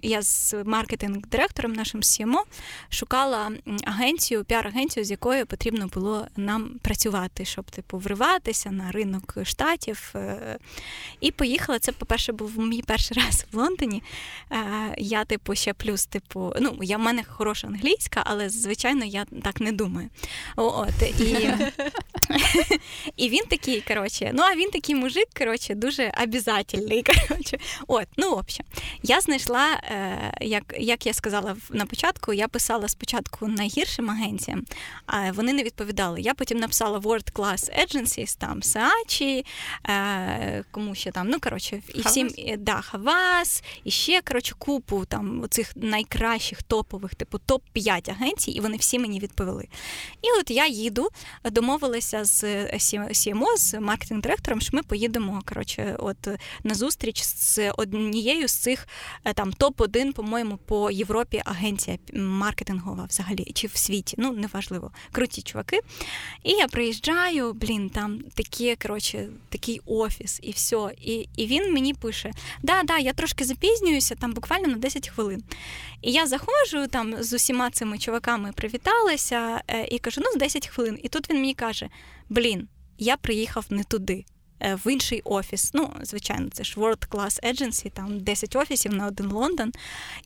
Я 0.04 0.22
з 0.22 0.54
маркетинг-директором 0.54 1.74
нашим 1.74 2.02
CMO 2.02 2.42
шукала 2.90 3.52
агенцію, 3.84 4.44
піар-агенцію, 4.44 5.04
з 5.04 5.12
якою 5.12 5.46
потрібно 5.46 5.88
було 5.88 6.28
нам 6.38 6.72
працювати, 6.82 7.46
щоб 7.46 7.72
типу 7.72 7.98
вриватися 7.98 8.72
на 8.72 8.92
ринок 8.92 9.38
штатів. 9.44 10.12
Е, 10.16 10.58
і 11.20 11.32
поїхала. 11.32 11.80
Це, 11.80 11.92
по-перше, 11.92 12.34
був 12.34 12.60
мій 12.60 12.82
перший 12.82 13.18
раз 13.26 13.46
в 13.52 13.58
Лондоні. 13.58 14.04
Е, 14.52 14.96
я, 14.98 15.26
типу, 15.26 15.56
ще 15.56 15.74
плюс, 15.74 16.06
типу, 16.06 16.54
ну, 16.60 16.78
я 16.82 16.98
в 16.98 17.00
мене 17.00 17.24
хороша 17.24 17.68
англійська, 17.68 18.24
але 18.26 18.50
звичайно 18.50 19.06
я 19.06 19.26
так 19.44 19.62
не 19.62 19.72
думаю. 19.72 20.10
От, 20.56 21.02
І 21.02 21.50
і 23.18 23.30
він 23.30 23.44
такий, 23.50 23.82
коротше, 23.82 24.32
ну 24.34 24.44
а 24.44 24.56
він 24.56 24.70
такий 24.70 24.96
мужик, 24.96 25.28
коротше, 25.38 25.76
дуже 25.76 26.12
обязательний. 26.24 27.04
коротше. 27.28 27.58
От, 27.88 28.08
ну, 28.18 28.36
в 28.36 28.38
общем, 28.38 28.66
я 29.04 29.22
знайшла, 29.22 29.68
е, 29.74 30.34
як 30.42 30.76
як 30.80 31.06
я 31.06 31.14
сказала 31.14 31.58
на 31.70 31.86
початку, 31.86 32.34
я 32.34 32.48
писала 32.48 32.88
спочатку 32.88 33.48
найгіршим 33.48 34.10
агенціям, 34.10 34.66
а 35.06 35.32
вони 35.32 35.54
не 35.54 35.64
відповідали. 35.64 36.22
Я 36.22 36.34
потім 36.34 36.58
написала 36.58 37.00
World 37.00 37.32
Class 37.32 37.80
Agencies, 37.84 38.38
там 38.38 38.64
Саачі, 38.64 39.46
е, 39.90 40.64
кому 40.72 40.96
ще 40.96 41.12
там, 41.12 41.30
ну, 41.30 41.40
коротше, 41.40 41.82
і 41.96 42.02
всім 42.02 42.30
да, 42.58 42.82
Хавас, 42.82 43.64
і 43.84 43.92
ще 43.92 44.22
коротше, 44.22 44.56
купу 44.58 45.06
там 45.06 45.46
цих 45.50 45.72
найкращих 45.76 46.64
топових, 46.64 47.16
типу 47.16 47.40
топ-5 47.48 48.12
агенцій, 48.12 48.52
і 48.52 48.60
вони 48.60 48.78
всі 48.78 49.00
мені 49.00 49.20
відповіли. 49.20 49.68
І 50.22 50.28
от 50.40 50.52
я 50.52 50.68
їду, 50.68 51.10
домовилася 51.44 52.19
з 52.24 52.44
CMO, 53.14 53.58
з 53.58 53.80
маркетинг-директором, 53.80 54.62
що 54.62 54.78
ми 54.78 54.84
поїдемо 54.84 55.42
коротше, 55.46 55.96
от 56.00 56.28
на 56.64 56.76
зустріч 56.76 57.24
з 57.24 57.72
однією 57.72 58.48
з 58.48 58.54
цих 58.54 58.88
е, 59.26 59.34
там 59.34 59.52
топ-1, 59.52 60.14
по-моєму, 60.14 60.58
по 60.58 60.92
Європі 60.92 61.42
агенція 61.46 61.98
маркетингова 62.14 63.06
взагалі, 63.10 63.52
чи 63.54 63.68
в 63.68 63.78
світі, 63.78 64.16
ну 64.18 64.32
неважливо, 64.32 64.92
круті 65.12 65.42
чуваки. 65.42 65.80
І 66.44 66.52
я 66.52 66.68
приїжджаю, 66.68 67.54
блін, 67.54 67.90
там 67.90 68.20
такі, 68.34 68.76
коротше, 68.76 69.28
такий 69.50 69.82
офіс, 69.86 70.40
і 70.44 70.52
все. 70.52 70.92
І 71.02 71.30
і 71.36 71.48
він 71.48 71.74
мені 71.74 71.94
пише: 71.94 72.32
Да, 72.64 72.84
да, 72.84 72.98
я 72.98 73.14
трошки 73.14 73.46
запізнююся 73.46 74.16
там 74.16 74.34
буквально 74.34 74.68
на 74.68 74.76
10 74.76 75.10
хвилин. 75.10 75.44
І 76.02 76.12
я 76.12 76.28
заходжу 76.28 76.88
там 76.92 77.24
з 77.24 77.34
усіма 77.34 77.70
цими 77.72 77.98
чуваками, 77.98 78.52
привіталася 78.56 79.62
е, 79.68 79.88
і 79.92 80.00
кажу: 80.00 80.22
ну, 80.24 80.32
з 80.32 80.36
10 80.36 80.68
хвилин. 80.68 81.00
І 81.04 81.08
тут 81.08 81.30
він 81.30 81.38
мені 81.38 81.54
каже: 81.54 81.90
Блін, 82.30 82.68
я 82.98 83.18
приїхав 83.18 83.66
не 83.70 83.84
туди. 83.84 84.26
Е, 84.62 84.76
в 84.76 84.92
інший 84.92 85.22
офіс. 85.24 85.72
Ну, 85.74 85.94
звичайно, 86.02 86.50
це 86.54 86.64
ж 86.64 86.80
World 86.80 87.08
Class 87.08 87.44
Agency, 87.44 87.92
там 87.92 88.20
10 88.20 88.56
офісів 88.56 88.94
на 88.94 89.08
один 89.08 89.32
Лондон. 89.32 89.72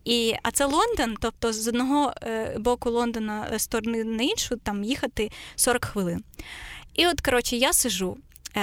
І, 0.05 0.33
А 0.43 0.51
це 0.51 0.65
Лондон, 0.65 1.17
тобто 1.22 1.53
з 1.53 1.67
одного 1.67 2.13
е, 2.22 2.55
боку 2.60 2.89
Лондона 2.89 3.60
сторони 3.60 4.03
на 4.03 4.24
іншу 4.24 4.55
там 4.57 4.83
їхати 4.83 5.31
40 5.55 5.86
хвилин. 5.86 6.24
І 6.93 7.07
от, 7.07 7.22
коротше, 7.22 7.55
я 7.55 7.74
сижу 7.74 8.17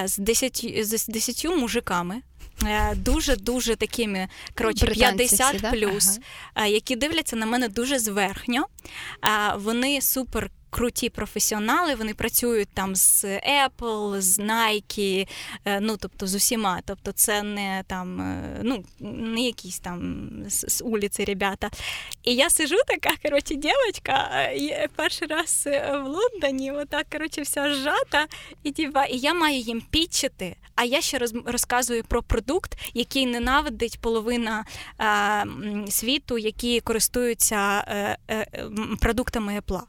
з 0.04 0.18
10 0.18 0.66
з 0.80 1.06
10 1.06 1.44
мужиками, 1.44 2.22
дуже 2.94 3.36
дуже 3.36 3.76
такими 3.76 4.28
коротше, 4.58 4.86
50 4.86 5.70
плюс, 5.70 6.18
ага. 6.54 6.66
які 6.66 6.96
дивляться 6.96 7.36
на 7.36 7.46
мене 7.46 7.68
дуже 7.68 7.98
зверхньо. 7.98 8.66
Вони 9.56 10.00
супер 10.00 10.50
круті 10.70 11.08
професіонали, 11.08 11.94
вони 11.94 12.14
працюють 12.14 12.68
там 12.74 12.94
з 12.94 13.24
Apple, 13.24 14.20
з 14.20 14.38
Nike, 14.38 15.28
е, 15.64 15.80
ну 15.80 15.96
тобто 15.96 16.26
з 16.26 16.34
усіма. 16.34 16.80
Тобто, 16.84 17.12
це 17.12 17.42
не 17.42 17.84
там, 17.86 18.20
е, 18.20 18.60
ну, 18.62 18.84
не 19.00 19.40
якісь 19.40 19.78
там 19.78 20.28
з, 20.48 20.82
вулиці 20.82 21.24
ребята. 21.24 21.70
І 22.22 22.34
я 22.34 22.50
сижу 22.50 22.76
така, 22.86 23.10
коротше, 23.22 23.54
дівчинка, 23.54 24.48
перший 24.96 25.28
раз 25.28 25.62
в 25.66 26.04
Лондоні, 26.06 26.72
отак, 26.72 27.06
коротше, 27.12 27.42
вся 27.42 27.74
зжата, 27.74 28.26
і 28.62 28.70
діва, 28.70 29.04
і 29.04 29.18
я 29.18 29.34
маю 29.34 29.58
їм 29.58 29.82
пітчити. 29.90 30.56
А 30.80 30.84
я 30.84 31.00
ще 31.00 31.18
роз, 31.18 31.34
розказую 31.44 32.04
про 32.04 32.22
продукт, 32.22 32.78
який 32.94 33.26
ненавидить 33.26 34.00
половина 34.00 34.64
е, 35.00 35.90
світу, 35.90 36.38
які 36.38 36.80
користуються 36.80 37.84
е, 37.88 38.18
е, 38.30 38.46
продуктами 39.00 39.60
Apple. 39.60 39.80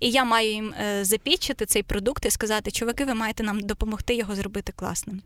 І 0.00 0.10
я 0.10 0.24
маю 0.24 0.50
їм 0.50 0.74
е, 0.80 1.04
запічити 1.04 1.66
цей 1.66 1.82
продукт 1.82 2.26
і 2.26 2.30
сказати, 2.30 2.70
чуваки, 2.70 3.04
ви 3.04 3.14
маєте 3.14 3.42
нам 3.42 3.60
допомогти 3.60 4.14
його 4.14 4.34
зробити 4.34 4.72
класним. 4.76 5.22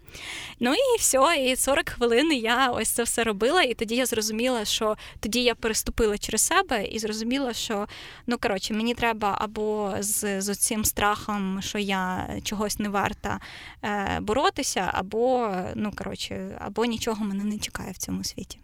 Ну 0.60 0.74
і 0.74 0.98
все, 0.98 1.36
і 1.46 1.56
40 1.56 1.88
хвилин 1.88 2.32
я 2.32 2.70
ось 2.70 2.88
це 2.88 3.02
все 3.02 3.24
робила, 3.24 3.62
і 3.62 3.74
тоді 3.74 3.96
я 3.96 4.06
зрозуміла, 4.06 4.64
що 4.64 4.96
тоді 5.20 5.42
я 5.42 5.54
переступила 5.54 6.18
через 6.18 6.40
себе 6.40 6.84
і 6.84 6.98
зрозуміла, 6.98 7.52
що 7.52 7.86
ну 8.26 8.38
коротше, 8.38 8.74
мені 8.74 8.94
треба 8.94 9.38
або 9.40 9.94
з, 10.00 10.40
з 10.40 10.56
цим 10.56 10.84
страхом, 10.84 11.62
що 11.62 11.78
я 11.78 12.28
чогось 12.42 12.78
не 12.78 12.88
варта 12.88 13.40
е, 13.82 14.18
боротися, 14.20 14.90
або 14.94 15.54
ну 15.74 15.92
коротше, 15.96 16.58
або 16.60 16.84
нічого 16.84 17.24
мене 17.24 17.44
не 17.44 17.58
чекає 17.58 17.92
в 17.92 17.98
цьому 17.98 18.24
світі. 18.24 18.58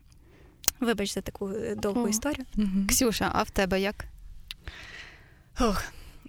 Вибач 0.80 1.14
за 1.14 1.20
таку 1.20 1.50
е, 1.50 1.74
довгу 1.74 2.04
О. 2.04 2.08
історію. 2.08 2.46
Ксюша, 2.88 3.30
а 3.34 3.42
в 3.42 3.50
тебе 3.50 3.80
як? 3.80 4.04
Ох, 5.60 5.84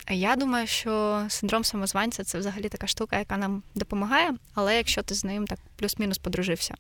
я 0.10 0.36
думаю, 0.36 0.68
що 0.68 1.26
синдром 1.30 1.64
самозванця 1.64 2.24
це 2.24 2.40
взагалі 2.40 2.70
така 2.70 2.88
штука, 2.88 3.20
яка 3.20 3.38
нам 3.38 3.64
допомагає, 3.76 4.34
але 4.54 4.78
якщо 4.78 5.04
ти 5.04 5.16
з 5.16 5.24
ним 5.24 5.48
так 5.48 5.60
плюс-мінус 5.76 6.18
подружився. 6.18 6.76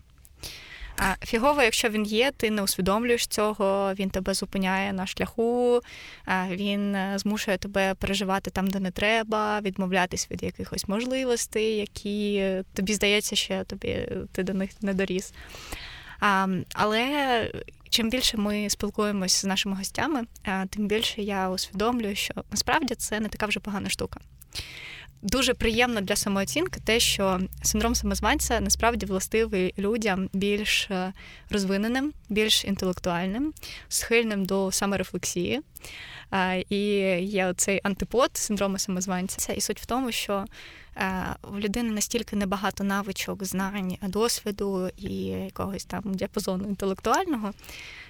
А 0.98 1.26
Фігово, 1.26 1.64
якщо 1.64 1.90
він 1.90 2.04
є, 2.04 2.32
ти 2.32 2.52
не 2.52 2.62
усвідомлюєш 2.62 3.28
цього, 3.28 3.94
він 3.94 4.10
тебе 4.10 4.34
зупиняє 4.34 4.94
на 4.94 5.08
шляху, 5.08 5.82
він 6.50 6.96
е, 6.96 7.14
змушує 7.18 7.58
тебе 7.58 7.94
переживати 7.94 8.52
там, 8.52 8.68
де 8.68 8.80
не 8.80 8.92
треба, 8.92 9.60
відмовлятись 9.62 10.32
від 10.32 10.44
якихось 10.44 10.88
можливостей, 10.88 11.76
які 11.76 12.36
е, 12.36 12.64
тобі 12.74 12.94
здається, 12.94 13.36
що 13.36 13.64
тобі 13.64 14.08
ти 14.32 14.44
до 14.44 14.54
них 14.54 14.70
не 14.82 14.94
доріс. 14.94 15.34
А, 16.20 16.48
Але 16.74 17.52
чим 17.92 18.10
більше 18.10 18.38
ми 18.38 18.70
спілкуємось 18.70 19.34
з 19.34 19.46
нашими 19.46 19.76
гостями, 19.76 20.24
тим 20.70 20.88
більше 20.88 21.22
я 21.22 21.50
усвідомлюю, 21.50 22.16
що 22.16 22.34
насправді 22.52 22.96
це 22.96 23.20
не 23.20 23.30
така 23.30 23.46
вже 23.46 23.60
погана 23.60 23.90
штука. 23.90 24.20
Дуже 25.22 25.54
приємно 25.54 26.02
для 26.02 26.16
самооцінки 26.16 26.80
те, 26.86 27.00
що 27.00 27.40
синдром 27.64 27.96
самозванця 27.96 28.60
насправді 28.60 29.06
властивий 29.06 29.74
людям 29.78 30.30
більш 30.34 30.88
е, 30.92 31.14
розвиненим, 31.50 32.14
більш 32.30 32.66
інтелектуальним, 32.66 33.54
схильним 33.88 34.46
до 34.46 34.72
саморефлексії. 34.72 35.62
І 36.70 36.78
є 37.22 37.54
цей 37.58 37.82
антипод 37.84 38.32
синдрому 38.34 38.78
самозванця. 38.78 39.54
І 39.54 39.62
суть 39.62 39.82
в 39.82 39.86
тому, 39.86 40.12
що 40.12 40.46
в 41.42 41.60
людини 41.60 41.92
настільки 41.92 42.36
небагато 42.36 42.84
навичок, 42.84 43.44
знань, 43.44 43.98
досвіду 44.02 44.90
і 44.98 45.14
якогось 45.26 45.86
там 45.86 46.02
діапазону 46.06 46.68
інтелектуального, 46.68 47.54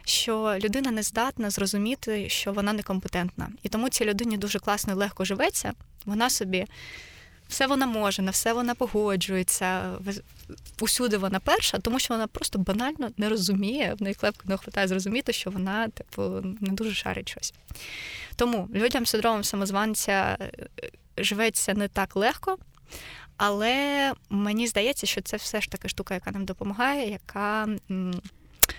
що 0.06 0.58
людина 0.64 0.92
не 0.92 1.04
здатна 1.04 1.50
зрозуміти, 1.50 2.30
що 2.30 2.54
вона 2.54 2.74
некомпетентна. 2.74 3.50
І 3.64 3.70
тому 3.70 3.90
цій 3.90 4.06
людині 4.06 4.38
дуже 4.38 4.60
класно 4.60 4.94
і 4.94 4.96
легко 4.96 5.26
живеться. 5.26 5.74
Вона 6.06 6.30
собі. 6.30 6.66
Все 7.52 7.68
вона 7.68 7.86
може, 7.86 8.22
на 8.22 8.32
все 8.32 8.54
вона 8.54 8.76
погоджується, 8.76 9.92
усюди 10.80 11.18
вона 11.18 11.40
перша, 11.40 11.80
тому 11.80 12.00
що 12.00 12.14
вона 12.14 12.28
просто 12.28 12.60
банально 12.60 13.10
не 13.18 13.30
розуміє, 13.30 13.96
в 14.00 14.04
неї 14.04 14.16
клепку 14.16 14.44
не 14.46 14.56
вистачає 14.56 14.88
зрозуміти, 14.88 15.34
що 15.34 15.50
вона, 15.50 15.88
типу, 15.88 16.22
не 16.44 16.74
дуже 16.74 16.94
шарить 16.94 17.30
щось. 17.30 17.54
Тому 18.36 18.70
людям 18.74 19.06
з 19.06 19.10
синдромом 19.10 19.44
самозванця 19.44 20.38
е, 20.42 20.52
живеться 21.18 21.74
не 21.74 21.88
так 21.88 22.16
легко, 22.16 22.58
але 23.38 24.14
мені 24.30 24.68
здається, 24.68 25.08
що 25.08 25.22
це 25.22 25.38
все 25.38 25.62
ж 25.62 25.70
таки 25.70 25.90
штука, 25.90 26.14
яка 26.14 26.32
нам 26.32 26.46
допомагає, 26.46 27.12
яка 27.12 27.68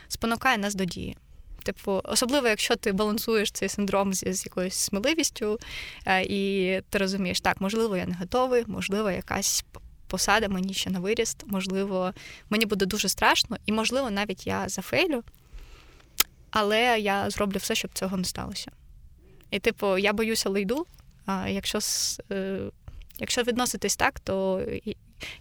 спонукає 0.09 0.59
нас 0.59 0.75
до 0.75 0.85
дії. 0.85 1.17
Типу, 1.63 2.01
особливо, 2.05 2.49
якщо 2.49 2.77
ти 2.77 2.93
балансуєш 2.93 3.51
цей 3.51 3.69
синдром 3.69 4.15
з, 4.15 4.33
з 4.33 4.47
якоюсь 4.47 4.75
сміливістю, 4.75 5.59
е, 6.07 6.23
і 6.23 6.81
ти 6.91 6.99
розумієш, 6.99 7.41
так, 7.41 7.61
можливо, 7.61 7.97
я 7.97 8.07
не 8.07 8.15
готовий, 8.15 8.65
можливо, 8.67 9.11
якась 9.11 9.65
посада 10.07 10.49
мені 10.49 10.75
ще 10.75 10.91
на 10.91 11.01
виріст, 11.01 11.45
можливо, 11.47 12.13
мені 12.51 12.67
буде 12.67 12.87
дуже 12.87 13.09
страшно, 13.09 13.57
і, 13.67 13.73
можливо, 13.73 14.11
навіть 14.11 14.47
я 14.47 14.69
зафейлю, 14.69 15.23
але 16.51 17.01
я 17.01 17.31
зроблю 17.31 17.59
все, 17.59 17.75
щоб 17.75 17.91
цього 17.95 18.17
не 18.17 18.25
сталося. 18.25 18.71
І, 19.51 19.59
типу, 19.59 19.99
я 19.99 20.13
боюся 20.13 20.49
лейду, 20.51 20.87
а 21.27 21.49
якщо 21.49 21.79
е, 22.31 22.59
якщо 23.19 23.43
відноситись 23.43 23.97
так, 23.97 24.21
то 24.21 24.67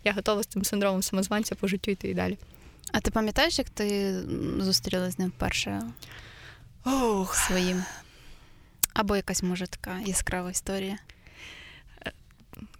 я 0.04 0.14
готова 0.14 0.44
з 0.44 0.48
цим 0.48 0.64
синдромом 0.64 1.02
самозванця 1.02 1.56
по 1.56 1.68
життю 1.68 1.92
йти 1.92 2.10
і 2.10 2.14
далі. 2.14 2.38
А 2.92 3.00
ти 3.00 3.12
пам'ятаєш, 3.12 3.60
як 3.60 3.70
ти 3.70 4.16
зустрілася 4.60 5.12
з 5.12 5.20
ним 5.20 5.30
вперше 5.30 5.82
Ох. 6.86 7.36
своїм? 7.36 7.84
Або 8.94 9.16
якась, 9.16 9.44
може, 9.44 9.68
така 9.68 10.00
яскрава 10.00 10.52
історія? 10.52 10.98
Е, 12.08 12.12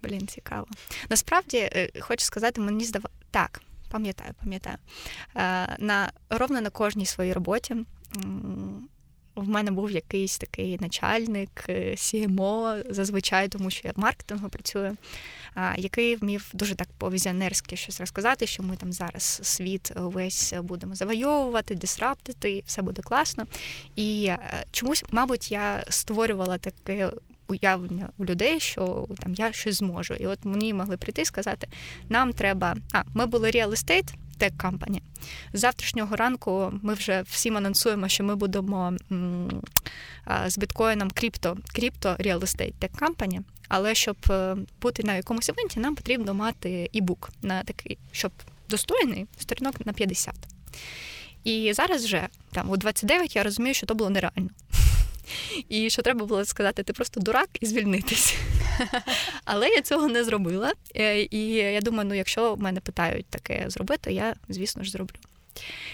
блін, 0.02 0.26
цікаво. 0.26 0.66
Насправді, 1.10 1.56
е, 1.58 1.90
хочу 2.00 2.24
сказати, 2.24 2.60
мені 2.60 2.84
здавалося. 2.84 3.16
Так, 3.30 3.62
пам'ятаю, 3.90 4.34
пам'ятаю. 4.40 4.76
На, 5.78 6.12
Ровно 6.30 6.60
на 6.60 6.70
кожній 6.70 7.06
своїй 7.06 7.32
роботі 7.32 7.76
в 9.34 9.48
мене 9.48 9.70
був 9.70 9.90
якийсь 9.90 10.38
такий 10.38 10.78
начальник, 10.80 11.64
CMO, 11.68 12.76
е, 12.76 12.84
зазвичай, 12.90 13.48
тому 13.48 13.70
що 13.70 13.88
я 13.88 13.92
в 13.96 14.00
маркетингу 14.00 14.48
працюю, 14.48 14.96
який 15.76 16.16
вмів 16.16 16.50
дуже 16.52 16.74
так 16.74 16.88
по-візіонерськи 16.98 17.76
щось 17.76 18.00
розказати, 18.00 18.46
що 18.46 18.62
ми 18.62 18.76
там 18.76 18.92
зараз 18.92 19.40
світ 19.42 19.92
весь 19.96 20.54
будемо 20.62 20.94
завойовувати, 20.94 21.74
дисраптити, 21.74 22.62
все 22.66 22.82
буде 22.82 23.02
класно. 23.02 23.46
І 23.96 24.24
е, 24.24 24.64
чомусь, 24.72 25.04
мабуть, 25.10 25.52
я 25.52 25.84
створювала 25.88 26.58
таке. 26.58 27.10
Уявлення 27.48 28.08
у 28.18 28.24
людей, 28.24 28.60
що 28.60 29.08
там 29.18 29.34
я 29.34 29.52
щось 29.52 29.76
зможу. 29.76 30.14
І 30.14 30.26
от 30.26 30.44
мені 30.44 30.74
могли 30.74 30.96
прийти 30.96 31.22
і 31.22 31.24
сказати: 31.24 31.68
нам 32.08 32.32
треба. 32.32 32.76
А, 32.92 33.02
ми 33.14 33.26
були 33.26 33.50
real 33.50 33.70
estate, 33.70 34.14
Tech 34.42 34.56
Company. 34.56 35.00
З 35.52 35.60
завтрашнього 35.60 36.16
ранку 36.16 36.72
ми 36.82 36.94
вже 36.94 37.22
всім 37.22 37.56
анонсуємо, 37.56 38.08
що 38.08 38.24
ми 38.24 38.36
будемо 38.36 38.92
з 40.46 40.58
біткоїном 40.58 41.10
крипто, 41.10 41.56
крипто 41.74 42.08
Real 42.08 42.40
Estate 42.40 42.74
Tech 42.80 42.98
Company, 42.98 43.40
але 43.68 43.94
щоб 43.94 44.16
е, 44.30 44.56
бути 44.80 45.02
на 45.02 45.14
якомусь 45.14 45.48
івенті, 45.48 45.80
нам 45.80 45.94
потрібно 45.94 46.34
мати 46.34 46.88
і-бук 46.92 47.30
на 47.42 47.62
такий, 47.62 47.98
щоб 48.12 48.32
достойний 48.68 49.26
сторінок 49.38 49.86
на 49.86 49.92
50. 49.92 50.34
І 51.44 51.72
зараз 51.72 52.04
вже 52.04 52.28
там 52.52 52.70
у 52.70 52.76
29 52.76 53.36
я 53.36 53.42
розумію, 53.42 53.74
що 53.74 53.86
то 53.86 53.94
було 53.94 54.10
нереально. 54.10 54.50
І 55.68 55.90
що 55.90 56.02
треба 56.02 56.26
було 56.26 56.44
сказати, 56.44 56.82
ти 56.82 56.92
просто 56.92 57.20
дурак 57.20 57.48
і 57.60 57.66
звільнитись. 57.66 58.34
Але 59.44 59.68
я 59.68 59.82
цього 59.82 60.08
не 60.08 60.24
зробила. 60.24 60.72
Е, 60.96 61.22
і 61.30 61.48
я 61.52 61.80
думаю, 61.80 62.08
ну 62.08 62.14
якщо 62.14 62.56
мене 62.56 62.80
питають 62.80 63.26
таке 63.26 63.64
зробити, 63.68 64.12
я, 64.12 64.34
звісно 64.48 64.84
ж, 64.84 64.90
зроблю. 64.90 65.16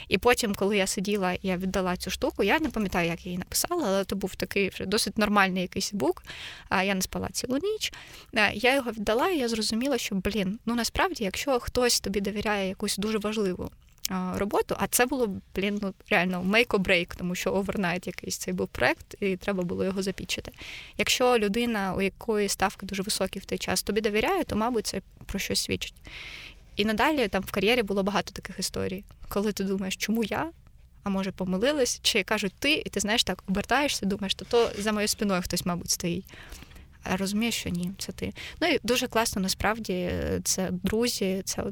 І 0.08 0.18
потім, 0.18 0.54
коли 0.54 0.76
я 0.76 0.86
сиділа, 0.86 1.36
я 1.42 1.56
віддала 1.56 1.96
цю 1.96 2.10
штуку, 2.10 2.42
я 2.42 2.60
не 2.60 2.68
пам'ятаю, 2.68 3.08
як 3.08 3.26
я 3.26 3.30
її 3.30 3.38
написала, 3.38 3.84
але 3.86 4.04
це 4.04 4.16
був 4.16 4.34
такий 4.34 4.68
вже 4.68 4.86
досить 4.86 5.18
нормальний 5.18 5.62
якийсь 5.62 5.92
book. 5.92 6.22
Я 6.70 6.94
не 6.94 7.02
спала 7.02 7.28
цілу 7.32 7.58
ніч. 7.58 7.92
Е, 8.34 8.52
я 8.54 8.74
його 8.74 8.90
віддала, 8.90 9.28
і 9.28 9.38
я 9.38 9.48
зрозуміла, 9.48 9.98
що, 9.98 10.14
блін, 10.14 10.58
ну 10.66 10.74
насправді, 10.74 11.24
якщо 11.24 11.60
хтось 11.60 12.00
тобі 12.00 12.20
довіряє 12.20 12.68
якусь 12.68 12.96
дуже 12.96 13.18
важливу 13.18 13.70
роботу. 14.10 14.76
А 14.78 14.86
це 14.86 15.06
було 15.06 15.36
блін, 15.54 15.78
ну, 15.82 15.94
реально 16.10 16.42
break, 16.42 17.16
тому 17.16 17.34
що 17.34 17.52
overnight 17.52 18.06
якийсь 18.06 18.38
цей 18.38 18.54
був 18.54 18.68
проект, 18.68 19.14
і 19.20 19.36
треба 19.36 19.62
було 19.62 19.84
його 19.84 20.02
запічити. 20.02 20.52
Якщо 20.96 21.38
людина, 21.38 21.94
у 21.96 22.00
якої 22.00 22.48
ставки 22.48 22.86
дуже 22.86 23.02
високі 23.02 23.38
в 23.38 23.44
той 23.44 23.58
час, 23.58 23.82
тобі 23.82 24.00
довіряє, 24.00 24.44
то, 24.44 24.56
мабуть, 24.56 24.86
це 24.86 25.00
про 25.26 25.38
щось 25.38 25.60
свідчить. 25.60 25.94
І 26.78 26.85
надалі 26.85 27.28
там 27.28 27.42
в 27.42 27.50
кар'єрі 27.50 27.82
було 27.82 28.02
багато 28.02 28.32
таких 28.32 28.58
історій, 28.58 29.04
коли 29.28 29.52
ти 29.52 29.64
думаєш, 29.64 29.97
чому 29.97 30.25
я? 30.25 30.50
А 31.02 31.11
може, 31.11 31.32
помилилась, 31.32 32.00
чи 32.02 32.23
кажуть 32.23 32.52
ти, 32.58 32.73
і 32.73 32.88
ти 32.88 33.00
знаєш 33.00 33.25
так, 33.25 33.44
обертаєшся, 33.49 34.06
думаєш, 34.06 34.35
то 34.35 34.44
то 34.44 34.70
за 34.78 34.92
моєю 34.92 35.08
спиною 35.08 35.42
хтось, 35.42 35.66
мабуть, 35.66 35.90
стоїть 35.90 36.26
а 37.02 37.16
розумієш, 37.16 37.54
що 37.54 37.70
ні, 37.70 37.90
це 37.99 38.12
ти. 38.12 38.32
Ну 38.61 38.68
і 38.68 38.80
дуже 38.82 39.06
класно, 39.06 39.42
насправді, 39.42 40.11
це 40.44 40.70
друзі, 40.73 41.42
це 41.44 41.64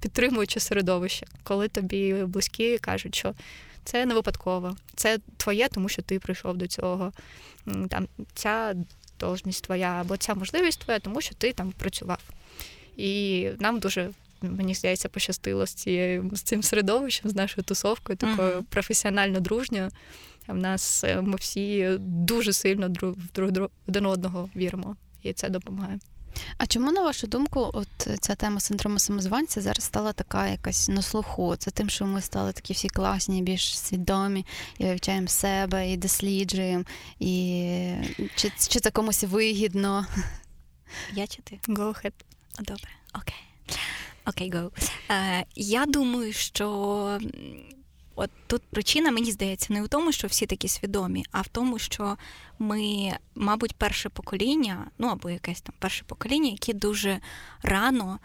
підтримуюче 0.00 0.60
середовище, 0.60 1.26
коли 1.42 1.68
тобі 1.68 2.14
близькі 2.14 2.78
кажуть, 2.78 3.14
що 3.14 3.34
це 3.84 4.06
не 4.06 4.14
випадково, 4.14 4.76
це 4.96 5.18
твоє, 5.36 5.68
тому 5.68 5.88
що 5.88 6.02
ти 6.02 6.18
прийшов 6.18 6.56
до 6.56 6.66
цього. 6.66 7.12
Там 7.88 8.08
Ця 8.34 8.74
должність 9.20 9.64
твоя, 9.64 9.88
або 10.00 10.16
ця 10.16 10.34
можливість 10.34 10.80
твоя, 10.80 10.98
тому 10.98 11.20
що 11.20 11.34
ти 11.34 11.52
там 11.52 11.72
працював. 11.72 12.20
І 12.96 13.48
нам 13.58 13.78
дуже. 13.78 14.10
Мені 14.50 14.74
здається, 14.74 15.08
пощастило 15.08 15.66
з 15.66 15.74
цією 15.74 16.30
з 16.32 16.42
цим 16.42 16.62
середовищем, 16.62 17.30
з 17.30 17.34
нашою 17.34 17.64
тусовкою, 17.64 18.16
такою 18.16 18.56
uh-huh. 18.56 18.62
професіонально 18.62 19.40
дружньою. 19.40 19.90
А 20.46 20.52
в 20.52 20.56
нас 20.56 21.04
е, 21.04 21.20
ми 21.20 21.36
всі 21.36 21.96
дуже 22.00 22.52
сильно 22.52 22.88
друг 22.88 23.12
в 23.12 23.32
друг 23.32 23.70
один 23.88 24.06
одного 24.06 24.48
віримо, 24.56 24.96
і 25.22 25.32
це 25.32 25.48
допомагає. 25.48 25.98
А 26.58 26.66
чому, 26.66 26.92
на 26.92 27.02
вашу 27.02 27.26
думку, 27.26 27.70
от 27.72 27.88
ця 28.20 28.34
тема 28.34 28.60
синдрому 28.60 28.98
самозванця 28.98 29.60
зараз 29.60 29.84
стала 29.84 30.12
така 30.12 30.48
якась 30.48 30.88
на 30.88 31.02
слуху? 31.02 31.56
Це 31.56 31.70
тим, 31.70 31.90
що 31.90 32.06
ми 32.06 32.20
стали 32.20 32.52
такі 32.52 32.72
всі 32.72 32.88
класні, 32.88 33.42
більш 33.42 33.78
свідомі, 33.78 34.46
і 34.78 34.84
вивчаємо 34.84 35.28
себе, 35.28 35.92
і 35.92 35.96
досліджуємо, 35.96 36.84
і 37.18 37.94
чи, 38.36 38.52
чи 38.68 38.80
це 38.80 38.90
комусь 38.90 39.24
вигідно? 39.24 40.06
Я 41.12 41.26
чи 41.26 41.42
ти? 41.42 41.58
Go 41.68 41.88
ahead. 41.88 42.12
Добре, 42.58 42.88
окей. 43.14 43.78
Окей, 44.26 44.50
go. 44.50 44.70
Е, 45.10 45.44
Я 45.54 45.86
думаю, 45.86 46.32
що 46.32 47.18
От 48.16 48.30
тут 48.46 48.62
причина, 48.62 49.10
мені 49.10 49.32
здається, 49.32 49.72
не 49.72 49.82
в 49.82 49.88
тому, 49.88 50.12
що 50.12 50.28
всі 50.28 50.46
такі 50.46 50.68
свідомі, 50.68 51.24
а 51.32 51.40
в 51.40 51.48
тому, 51.48 51.78
що 51.78 52.16
ми, 52.58 53.12
мабуть, 53.34 53.76
перше 53.76 54.08
покоління, 54.08 54.86
ну 54.98 55.08
або 55.08 55.30
якесь 55.30 55.60
там 55.60 55.74
перше 55.78 56.04
покоління, 56.04 56.50
які 56.50 56.72
дуже 56.72 57.20
рано 57.62 58.18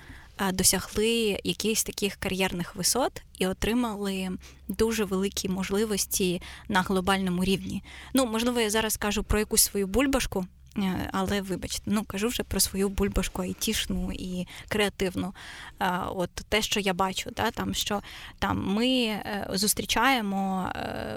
досягли 0.53 1.39
якихось 1.43 1.83
таких 1.83 2.15
кар'єрних 2.15 2.75
висот 2.75 3.21
і 3.37 3.47
отримали 3.47 4.29
дуже 4.67 5.03
великі 5.03 5.49
можливості 5.49 6.41
на 6.67 6.81
глобальному 6.81 7.43
рівні. 7.43 7.83
Ну, 8.13 8.25
можливо, 8.25 8.59
я 8.59 8.69
зараз 8.69 8.97
кажу 8.97 9.23
про 9.23 9.39
якусь 9.39 9.61
свою 9.61 9.87
бульбашку. 9.87 10.45
Е, 10.83 11.09
але 11.13 11.41
вибачте, 11.41 11.81
ну 11.85 12.03
кажу 12.03 12.27
вже 12.27 12.43
про 12.43 12.59
свою 12.59 12.89
бульбашку 12.89 13.41
айтішну 13.41 14.11
і 14.13 14.47
креативну. 14.69 15.33
Е, 15.79 15.91
от 16.15 16.29
те, 16.31 16.61
що 16.61 16.79
я 16.79 16.93
бачу, 16.93 17.29
да, 17.35 17.51
там 17.51 17.73
що 17.73 18.01
там 18.39 18.73
ми 18.73 18.87
е, 18.87 19.47
зустрічаємо 19.53 20.71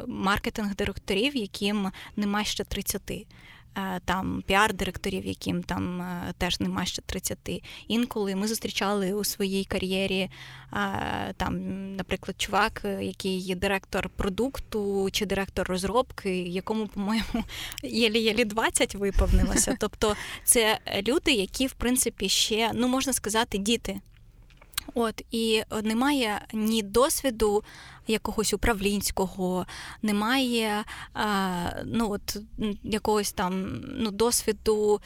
маркетинг-директорів, 0.07 1.37
яким 1.37 1.91
нема 2.17 2.45
ще 2.45 2.65
30. 2.65 3.27
Е, 3.77 4.01
там 4.05 4.43
піар-директорів, 4.47 5.27
яким 5.27 5.63
там 5.63 6.01
е, 6.03 6.35
теж 6.39 6.61
нема 6.61 6.85
ще 6.85 7.03
30. 7.03 7.39
Інколи 7.89 8.35
ми 8.35 8.49
зустрічали 8.49 9.13
у 9.13 9.25
своїй 9.25 9.65
кар'єрі 9.65 10.21
е, 10.21 10.31
там, 11.37 11.57
наприклад, 11.97 12.41
чувак, 12.41 12.83
який 13.01 13.39
є 13.39 13.55
директор 13.55 14.09
продукту 14.09 15.09
чи 15.13 15.27
директор 15.27 15.69
розробки, 15.69 16.43
якому, 16.43 16.87
по-моєму, 16.87 17.45
єлі-єлі 17.83 18.45
20 18.45 18.95
виповнилося. 18.95 19.77
Тобто 19.81 20.17
це 20.45 20.79
люди, 21.03 21.33
які, 21.33 21.67
в 21.67 21.73
принципі, 21.73 22.29
ще, 22.29 22.71
ну 22.75 22.89
можна 22.89 23.13
сказати, 23.13 23.59
діти. 23.59 24.01
От 24.95 25.23
і 25.31 25.63
немає 25.83 26.47
ні 26.53 26.83
досвіду 26.83 27.65
якогось 28.07 28.55
управлінського, 28.55 29.67
немає 30.03 30.85
а, 31.15 31.71
ну, 31.85 32.11
от, 32.11 32.37
якогось 32.83 33.33
там 33.33 33.81
ну, 33.85 34.11
досвіду 34.11 35.01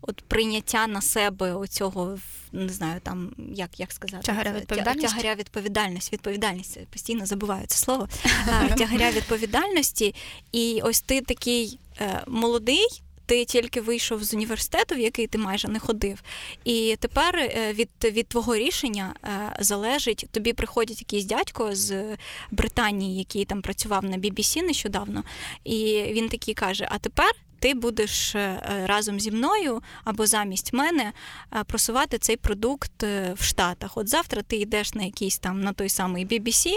от 0.00 0.22
прийняття 0.22 0.86
на 0.86 1.00
себе 1.00 1.54
оцього, 1.54 2.18
не 2.52 2.68
знаю, 2.68 3.00
там 3.02 3.32
як 3.54 3.80
як 3.80 3.92
сказати, 3.92 4.22
тягаря 4.22 4.52
відповідальності. 4.52 5.08
Тягаря 5.08 5.34
відповідальність, 5.34 6.12
відповідальність, 6.12 6.86
постійно 6.86 7.26
забуваю 7.26 7.66
це 7.66 7.76
слово. 7.76 8.08
Тягаря 8.76 9.10
відповідальності. 9.10 10.14
І 10.52 10.80
ось 10.84 11.00
ти 11.00 11.20
такий 11.20 11.78
е, 12.00 12.22
молодий 12.26 13.02
ти 13.28 13.44
тільки 13.44 13.80
вийшов 13.80 14.24
з 14.24 14.34
університету, 14.34 14.94
в 14.94 14.98
який 14.98 15.26
ти 15.26 15.38
майже 15.38 15.68
не 15.68 15.78
ходив. 15.78 16.22
І 16.64 16.96
тепер 17.00 17.36
е, 17.36 17.72
від 17.72 17.88
від 18.04 18.28
твого 18.28 18.56
рішення 18.56 19.14
е, 19.24 19.56
залежить, 19.60 20.26
тобі 20.30 20.52
приходять 20.52 21.00
якийсь 21.00 21.24
дядько 21.24 21.74
з 21.74 22.16
Британії, 22.50 23.18
який 23.18 23.44
там 23.44 23.62
працював 23.62 24.04
на 24.04 24.18
BBC 24.18 24.62
нещодавно, 24.62 25.24
і 25.64 26.04
він 26.12 26.28
такий 26.28 26.54
каже: 26.54 26.88
А 26.90 26.98
тепер 26.98 27.30
ти 27.58 27.74
будеш 27.74 28.34
е, 28.34 28.60
разом 28.86 29.20
зі 29.20 29.30
мною 29.30 29.82
або 30.04 30.26
замість 30.26 30.72
мене 30.72 31.12
е, 31.56 31.64
просувати 31.64 32.18
цей 32.18 32.36
продукт 32.36 33.02
е, 33.02 33.34
в 33.38 33.42
Штатах. 33.42 33.96
От 33.96 34.08
завтра 34.08 34.42
ти 34.42 34.56
йдеш 34.56 34.94
на 34.94 35.04
якийсь 35.04 35.38
там 35.38 35.60
на 35.60 35.72
той 35.72 35.88
самий 35.88 36.26
BBC 36.26 36.70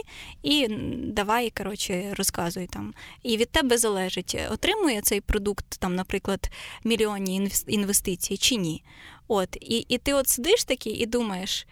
і 0.43 0.67
давай, 1.07 1.49
коротше, 1.49 2.13
розказуй 2.17 2.67
там. 2.67 2.93
І 3.23 3.37
від 3.37 3.49
тебе 3.49 3.77
залежить, 3.77 4.37
отримує 4.51 5.01
цей 5.01 5.21
продукт, 5.21 5.65
там, 5.79 5.95
наприклад, 5.95 6.51
мільйонні 6.83 7.51
інвестиції 7.67 8.37
чи 8.37 8.55
ні. 8.55 8.83
От, 9.27 9.57
І 9.61 9.85
і 9.89 9.97
ти 9.97 10.13
от 10.13 10.27
сидиш 10.27 10.63
такий 10.63 10.93
і 10.93 11.05
думаєш. 11.05 11.67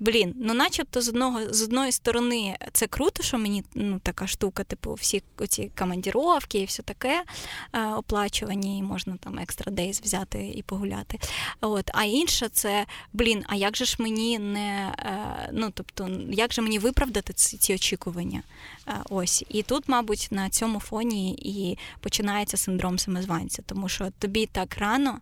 Блін, 0.00 0.34
ну 0.36 0.54
начебто 0.54 1.00
з 1.00 1.08
одного 1.08 1.40
з 1.54 1.62
одної 1.62 1.92
сторони 1.92 2.56
це 2.72 2.86
круто, 2.86 3.22
що 3.22 3.38
мені 3.38 3.64
ну 3.74 3.98
така 3.98 4.26
штука, 4.26 4.64
типу, 4.64 4.94
всі 4.94 5.22
ці 5.48 5.70
командіровки 5.78 6.58
і 6.58 6.64
все 6.64 6.82
таке 6.82 7.24
е, 7.72 7.86
оплачувані, 7.86 8.78
і 8.78 8.82
можна 8.82 9.16
там 9.16 9.38
екстра 9.38 9.72
дейз 9.72 10.00
взяти 10.00 10.52
і 10.54 10.62
погуляти. 10.62 11.18
От, 11.60 11.90
А 11.94 12.04
інша 12.04 12.48
це 12.48 12.86
блін, 13.12 13.44
а 13.46 13.54
як 13.54 13.76
же 13.76 13.84
ж 13.84 13.96
мені 13.98 14.38
не 14.38 14.94
е, 14.98 15.50
ну 15.52 15.70
тобто, 15.74 16.08
як 16.30 16.52
же 16.52 16.62
мені 16.62 16.78
виправдати 16.78 17.32
ці, 17.32 17.56
ці 17.56 17.74
очікування? 17.74 18.42
Е, 18.88 18.92
ось 19.10 19.44
і 19.48 19.62
тут, 19.62 19.88
мабуть, 19.88 20.28
на 20.30 20.50
цьому 20.50 20.80
фоні 20.80 21.32
і 21.32 21.78
починається 22.00 22.56
синдром 22.56 22.98
самозванця, 22.98 23.62
тому 23.66 23.88
що 23.88 24.10
тобі 24.18 24.46
так 24.46 24.78
рано. 24.78 25.20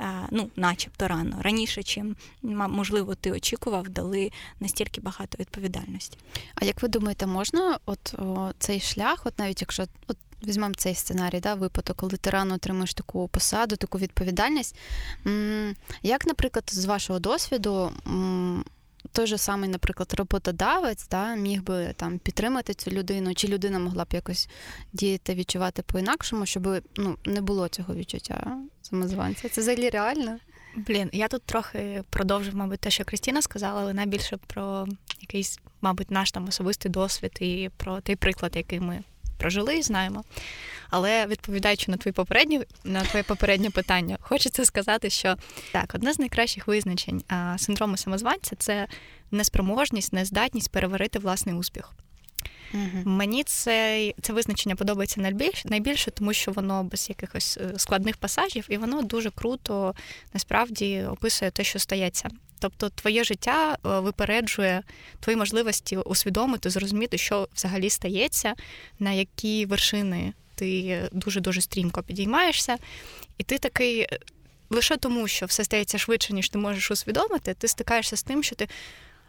Е, 0.00 0.28
ну, 0.30 0.50
начебто 0.56 1.08
рано, 1.08 1.36
раніше, 1.40 1.82
чим 1.82 2.16
можливо 2.42 3.14
ти 3.14 3.32
очікував, 3.32 3.88
дали 3.88 4.30
настільки 4.60 5.00
багато 5.00 5.36
відповідальності. 5.40 6.18
А 6.54 6.64
як 6.64 6.82
ви 6.82 6.88
думаєте, 6.88 7.26
можна 7.26 7.78
от 7.86 8.14
о, 8.18 8.52
цей 8.58 8.80
шлях, 8.80 9.22
от 9.24 9.38
навіть 9.38 9.60
якщо 9.60 9.84
от 10.06 10.16
візьмемо 10.46 10.74
цей 10.74 10.94
сценарій, 10.94 11.40
да, 11.40 11.54
випадок, 11.54 11.96
коли 11.96 12.16
ти 12.16 12.30
рано 12.30 12.54
отримуєш 12.54 12.94
таку 12.94 13.28
посаду, 13.28 13.76
таку 13.76 13.98
відповідальність? 13.98 14.76
Як, 16.02 16.26
наприклад, 16.26 16.70
з 16.72 16.84
вашого 16.84 17.18
досвіду? 17.18 17.92
Той 19.12 19.26
же 19.26 19.38
самий, 19.38 19.70
наприклад, 19.70 20.14
роботодавець 20.18 21.08
да, 21.08 21.34
міг 21.34 21.62
би 21.62 21.94
там 21.96 22.18
підтримати 22.18 22.74
цю 22.74 22.90
людину, 22.90 23.34
чи 23.34 23.48
людина 23.48 23.78
могла 23.78 24.04
б 24.04 24.08
якось 24.12 24.48
діяти, 24.92 25.34
відчувати 25.34 25.82
по-інакшому, 25.82 26.46
щоб 26.46 26.82
ну, 26.96 27.16
не 27.24 27.40
було 27.40 27.68
цього 27.68 27.94
відчуття 27.94 28.58
самозванця. 28.82 29.48
Це 29.48 29.60
взагалі 29.60 29.90
реально. 29.90 30.38
Блін, 30.76 31.10
я 31.12 31.28
тут 31.28 31.42
трохи 31.42 32.02
продовжив, 32.10 32.56
мабуть, 32.56 32.80
те, 32.80 32.90
що 32.90 33.04
Кристіна 33.04 33.42
сказала, 33.42 33.80
але 33.80 33.94
найбільше 33.94 34.36
про 34.46 34.86
якийсь, 35.20 35.58
мабуть, 35.80 36.10
наш 36.10 36.32
там 36.32 36.48
особистий 36.48 36.90
досвід 36.90 37.38
і 37.40 37.70
про 37.76 38.00
той 38.00 38.16
приклад, 38.16 38.56
який 38.56 38.80
ми 38.80 39.04
прожили 39.38 39.78
і 39.78 39.82
знаємо. 39.82 40.24
Але 40.90 41.26
відповідаючи 41.26 41.90
на 41.90 41.96
твої 41.96 42.12
попередні 42.12 42.60
на 42.84 43.02
твоє 43.02 43.22
попереднє 43.22 43.70
питання, 43.70 44.18
хочеться 44.20 44.64
сказати, 44.64 45.10
що 45.10 45.36
так, 45.72 45.94
одне 45.94 46.12
з 46.12 46.18
найкращих 46.18 46.66
визначень 46.66 47.22
синдрому 47.56 47.96
самозванця 47.96 48.56
це 48.56 48.86
неспроможність, 49.30 50.12
нездатність 50.12 50.70
переварити 50.70 51.18
власний 51.18 51.54
успіх. 51.54 51.92
Uh-huh. 52.74 53.06
Мені 53.06 53.44
це 53.44 54.12
це 54.22 54.32
визначення 54.32 54.76
подобається 54.76 55.20
найбільше, 55.20 55.68
найбільше, 55.68 56.10
тому 56.10 56.32
що 56.32 56.52
воно 56.52 56.84
без 56.84 57.08
якихось 57.08 57.58
е, 57.60 57.78
складних 57.78 58.16
пасажів, 58.16 58.66
і 58.68 58.76
воно 58.76 59.02
дуже 59.02 59.30
круто 59.30 59.94
насправді 60.34 61.02
описує 61.02 61.50
те, 61.50 61.64
що 61.64 61.78
стається. 61.78 62.28
Тобто, 62.58 62.88
твоє 62.90 63.24
життя 63.24 63.72
е, 63.72 64.00
випереджує 64.00 64.82
твої 65.20 65.36
можливості 65.36 65.96
усвідомити, 65.96 66.70
зрозуміти, 66.70 67.18
що 67.18 67.48
взагалі 67.54 67.90
стається, 67.90 68.54
на 68.98 69.12
які 69.12 69.66
вершини 69.66 70.32
ти 70.54 71.02
дуже 71.12 71.40
дуже 71.40 71.60
стрімко 71.60 72.02
підіймаєшся, 72.02 72.76
і 73.38 73.44
ти 73.44 73.58
такий. 73.58 74.00
Е, 74.00 74.18
лише 74.70 74.96
тому, 74.96 75.28
що 75.28 75.46
все 75.46 75.64
стається 75.64 75.98
швидше, 75.98 76.32
ніж 76.32 76.48
ти 76.48 76.58
можеш 76.58 76.90
усвідомити, 76.90 77.54
ти 77.54 77.68
стикаєшся 77.68 78.16
з 78.16 78.22
тим, 78.22 78.42
що 78.42 78.56
ти 78.56 78.68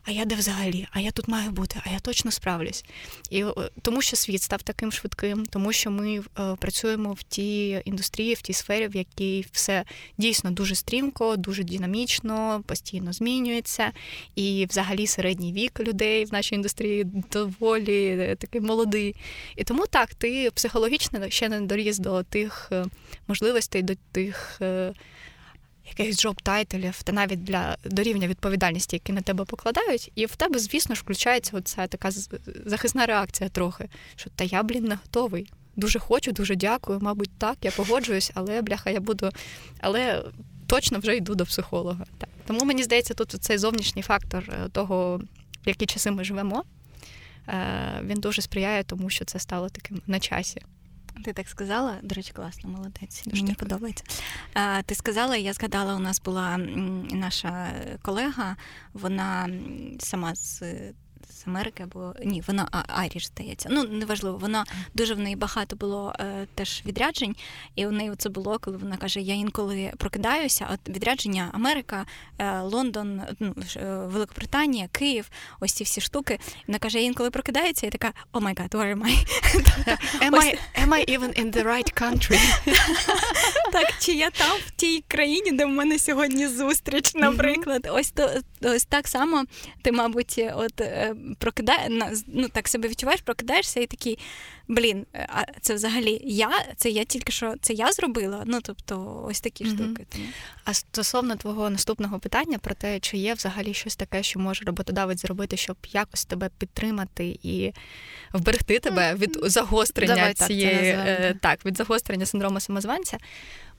а 0.09 0.11
я 0.11 0.25
де 0.25 0.35
взагалі? 0.35 0.87
А 0.91 0.99
я 0.99 1.11
тут 1.11 1.27
маю 1.27 1.51
бути, 1.51 1.81
а 1.85 1.89
я 1.89 1.99
точно 1.99 2.31
справлюсь. 2.31 2.85
І 3.29 3.43
е, 3.43 3.53
тому, 3.81 4.01
що 4.01 4.15
світ 4.15 4.41
став 4.41 4.61
таким 4.61 4.91
швидким, 4.91 5.45
тому 5.45 5.73
що 5.73 5.91
ми 5.91 6.17
е, 6.39 6.55
працюємо 6.59 7.13
в 7.13 7.23
тій 7.23 7.81
індустрії, 7.85 8.33
в 8.33 8.41
тій 8.41 8.53
сфері, 8.53 8.87
в 8.87 8.95
якій 8.95 9.45
все 9.51 9.83
дійсно 10.17 10.51
дуже 10.51 10.75
стрімко, 10.75 11.35
дуже 11.35 11.63
динамічно, 11.63 12.63
постійно 12.65 13.13
змінюється. 13.13 13.91
І 14.35 14.65
взагалі 14.69 15.07
середній 15.07 15.53
вік 15.53 15.79
людей 15.79 16.25
в 16.25 16.33
нашій 16.33 16.55
індустрії 16.55 17.03
доволі 17.31 18.07
е, 18.07 18.35
такий 18.35 18.61
молодий. 18.61 19.15
І 19.55 19.63
тому 19.63 19.85
так, 19.87 20.15
ти 20.15 20.51
психологічно 20.51 21.29
ще 21.29 21.49
не 21.49 21.61
доріс 21.61 21.97
до 21.97 22.23
тих 22.23 22.71
можливостей, 23.27 23.81
до 23.81 23.93
тих 24.11 24.61
якихось 25.89 26.25
job 26.25 26.46
title 26.46 26.82
-ів 26.82 27.03
та 27.03 27.11
навіть 27.11 27.43
для 27.43 27.77
до 27.85 28.03
рівня 28.03 28.27
відповідальності, 28.27 28.95
які 28.95 29.13
на 29.13 29.21
тебе 29.21 29.45
покладають, 29.45 30.11
і 30.15 30.25
в 30.25 30.35
тебе, 30.35 30.59
звісно 30.59 30.95
ж, 30.95 31.01
включається 31.01 31.57
оця 31.57 31.87
така 31.87 32.11
захисна 32.65 33.05
реакція 33.05 33.49
трохи, 33.49 33.89
що 34.15 34.29
та 34.29 34.43
я, 34.43 34.63
блін, 34.63 34.83
не 34.83 34.95
готовий. 34.95 35.51
дуже 35.75 35.99
хочу, 35.99 36.31
дуже 36.31 36.55
дякую. 36.55 36.99
Мабуть, 36.99 37.29
так, 37.37 37.57
я 37.61 37.71
погоджуюсь, 37.71 38.31
але 38.33 38.61
бляха, 38.61 38.89
я 38.89 38.99
буду. 38.99 39.29
Але 39.79 40.23
точно 40.67 40.99
вже 40.99 41.15
йду 41.15 41.35
до 41.35 41.45
психолога. 41.45 42.05
Так. 42.17 42.29
Тому 42.47 42.65
мені 42.65 42.83
здається, 42.83 43.13
тут 43.13 43.31
цей 43.31 43.57
зовнішній 43.57 44.01
фактор 44.01 44.43
е, 44.49 44.69
того, 44.69 45.17
в 45.65 45.67
які 45.67 45.85
часи 45.85 46.11
ми 46.11 46.23
живемо, 46.23 46.63
е, 47.47 48.01
він 48.03 48.19
дуже 48.19 48.41
сприяє 48.41 48.83
тому, 48.83 49.09
що 49.09 49.25
це 49.25 49.39
стало 49.39 49.69
таким 49.69 50.01
на 50.07 50.19
часі. 50.19 50.61
Ти 51.25 51.33
так 51.33 51.47
сказала, 51.49 51.97
до 52.03 52.15
речі, 52.15 52.31
класно, 52.33 52.69
молодець. 52.69 53.23
Дуже 53.25 53.35
Мені 53.43 53.47
дякую. 53.53 53.69
подобається. 53.69 54.03
А, 54.53 54.81
Ти 54.85 54.95
сказала, 54.95 55.35
я 55.35 55.53
згадала, 55.53 55.95
у 55.95 55.99
нас 55.99 56.21
була 56.21 56.57
наша 57.11 57.71
колега, 58.01 58.55
вона 58.93 59.49
сама 59.99 60.35
з 60.35 60.63
з 61.29 61.47
Америки, 61.47 61.83
або 61.83 62.13
ні, 62.25 62.43
вона 62.47 62.67
Айріш, 62.87 63.27
здається. 63.27 63.69
Ну, 63.71 63.83
неважливо, 63.83 64.37
вона 64.37 64.65
дуже 64.93 65.13
в 65.13 65.19
неї 65.19 65.35
багато 65.35 65.75
було 65.75 66.13
е, 66.19 66.47
теж 66.55 66.83
відряджень, 66.85 67.35
і 67.75 67.87
у 67.87 67.91
неї 67.91 68.11
це 68.17 68.29
було, 68.29 68.59
коли 68.59 68.77
вона 68.77 68.97
каже: 68.97 69.21
Я 69.21 69.35
інколи 69.35 69.91
прокидаюся, 69.97 70.67
от 70.73 70.95
відрядження 70.95 71.49
Америка, 71.53 72.05
е, 72.37 72.61
Лондон, 72.61 73.21
ну, 73.39 73.55
е, 73.75 73.85
Великобританія, 73.85 74.87
Київ, 74.91 75.29
ось 75.59 75.73
ці 75.73 75.83
всі 75.83 76.01
штуки. 76.01 76.39
Вона 76.67 76.79
каже: 76.79 76.99
я 76.99 77.05
інколи 77.05 77.31
прокидається, 77.31 77.87
і 77.87 77.89
така, 77.89 78.13
oh 78.31 78.39
my 78.39 78.55
god, 78.57 78.75
where 78.75 78.95
am 78.95 79.03
I? 79.03 79.15
Am 80.29 80.35
I, 80.35 80.57
am 80.83 80.89
I 80.93 81.01
even 81.15 81.31
in 81.41 81.51
the 81.51 81.63
right 81.63 82.01
country? 82.01 82.39
Так, 83.71 83.93
чи 83.99 84.11
я 84.11 84.29
там 84.29 84.57
в 84.67 84.71
тій 84.71 85.03
країні, 85.07 85.51
де 85.51 85.65
в 85.65 85.69
мене 85.69 85.99
сьогодні 85.99 86.47
зустріч, 86.47 87.15
наприклад, 87.15 87.89
ось 87.91 88.11
то 88.11 88.29
ось 88.61 88.85
так 88.85 89.07
само 89.07 89.45
ти, 89.81 89.91
мабуть, 89.91 90.41
от 90.55 90.81
е, 90.81 91.15
прокидає, 91.37 92.13
ну 92.27 92.49
так 92.49 92.67
себе 92.67 92.87
відчуваєш, 92.87 93.21
прокидаєшся 93.21 93.79
і 93.79 93.85
такий. 93.85 94.19
Блін, 94.67 95.05
е, 95.13 95.27
а 95.29 95.59
це 95.61 95.73
взагалі 95.73 96.21
я? 96.23 96.49
Це 96.75 96.89
я 96.89 97.03
тільки 97.03 97.31
що 97.31 97.53
це 97.61 97.73
я 97.73 97.91
зробила? 97.91 98.43
Ну 98.45 98.59
тобто, 98.61 99.23
ось 99.29 99.41
такі 99.41 99.63
mm-hmm. 99.63 99.75
штуки. 99.75 100.05
Тому. 100.09 100.25
А 100.63 100.73
стосовно 100.73 101.35
твого 101.35 101.69
наступного 101.69 102.19
питання 102.19 102.57
про 102.57 102.75
те, 102.75 102.99
чи 102.99 103.17
є 103.17 103.33
взагалі 103.33 103.73
щось 103.73 103.95
таке, 103.95 104.23
що 104.23 104.39
може 104.39 104.65
роботодавець 104.65 105.21
зробити, 105.21 105.57
щоб 105.57 105.77
якось 105.91 106.25
тебе 106.25 106.49
підтримати 106.57 107.39
і 107.43 107.73
вберегти 108.33 108.79
тебе 108.79 109.15
від 109.15 109.39
загострення 109.43 110.15
Давай, 110.15 110.33
цієї 110.33 110.93
так, 110.93 111.07
е, 111.07 111.35
так, 111.41 111.65
від 111.65 111.77
загострення 111.77 112.25
синдрому 112.25 112.59
самозванця. 112.59 113.17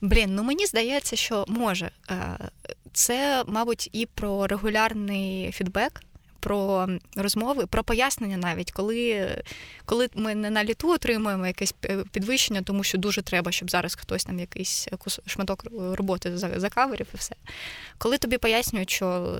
Блін, 0.01 0.35
ну 0.35 0.43
мені 0.43 0.65
здається, 0.65 1.15
що 1.15 1.45
може. 1.47 1.91
Е, 2.09 2.37
це, 2.93 3.43
мабуть, 3.47 3.89
і 3.91 4.05
про 4.05 4.47
регулярний 4.47 5.51
фідбек 5.51 6.01
про 6.41 6.87
розмови, 7.15 7.65
про 7.65 7.83
пояснення 7.83 8.37
навіть, 8.37 8.71
коли 8.71 9.29
коли 9.85 10.09
ми 10.15 10.35
не 10.35 10.49
на 10.49 10.63
літу 10.63 10.89
отримуємо 10.89 11.47
якесь 11.47 11.73
підвищення, 12.11 12.61
тому 12.61 12.83
що 12.83 12.97
дуже 12.97 13.21
треба, 13.21 13.51
щоб 13.51 13.71
зараз 13.71 13.95
хтось 13.95 14.25
там 14.25 14.39
якийсь 14.39 14.87
шматок 15.25 15.65
роботи 15.91 16.37
закаверів 16.37 17.07
і 17.13 17.17
все. 17.17 17.35
Коли 17.97 18.17
тобі 18.17 18.37
пояснюють, 18.37 18.89
що 18.89 19.37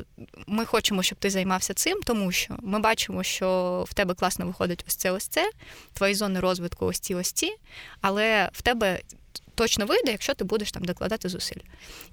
ми 0.48 0.66
хочемо, 0.66 1.04
щоб 1.04 1.18
ти 1.18 1.30
займався 1.30 1.74
цим, 1.74 2.00
тому 2.06 2.32
що 2.32 2.56
ми 2.62 2.80
бачимо, 2.80 3.24
що 3.24 3.86
в 3.90 3.94
тебе 3.94 4.14
класно 4.14 4.46
виходить 4.46 4.86
ось 4.88 4.96
це, 4.96 5.12
ось 5.12 5.28
це, 5.28 5.52
твої 5.94 6.16
зони 6.16 6.40
розвитку 6.40 6.86
ось 6.86 7.00
ці, 7.00 7.16
ось 7.16 7.32
ці, 7.32 7.56
але 8.02 8.50
в 8.54 8.62
тебе 8.62 9.00
точно 9.56 9.86
вийде, 9.86 10.12
якщо 10.12 10.34
ти 10.34 10.44
будеш 10.44 10.72
там 10.72 10.84
докладати 10.84 11.30
зусиль. 11.30 11.62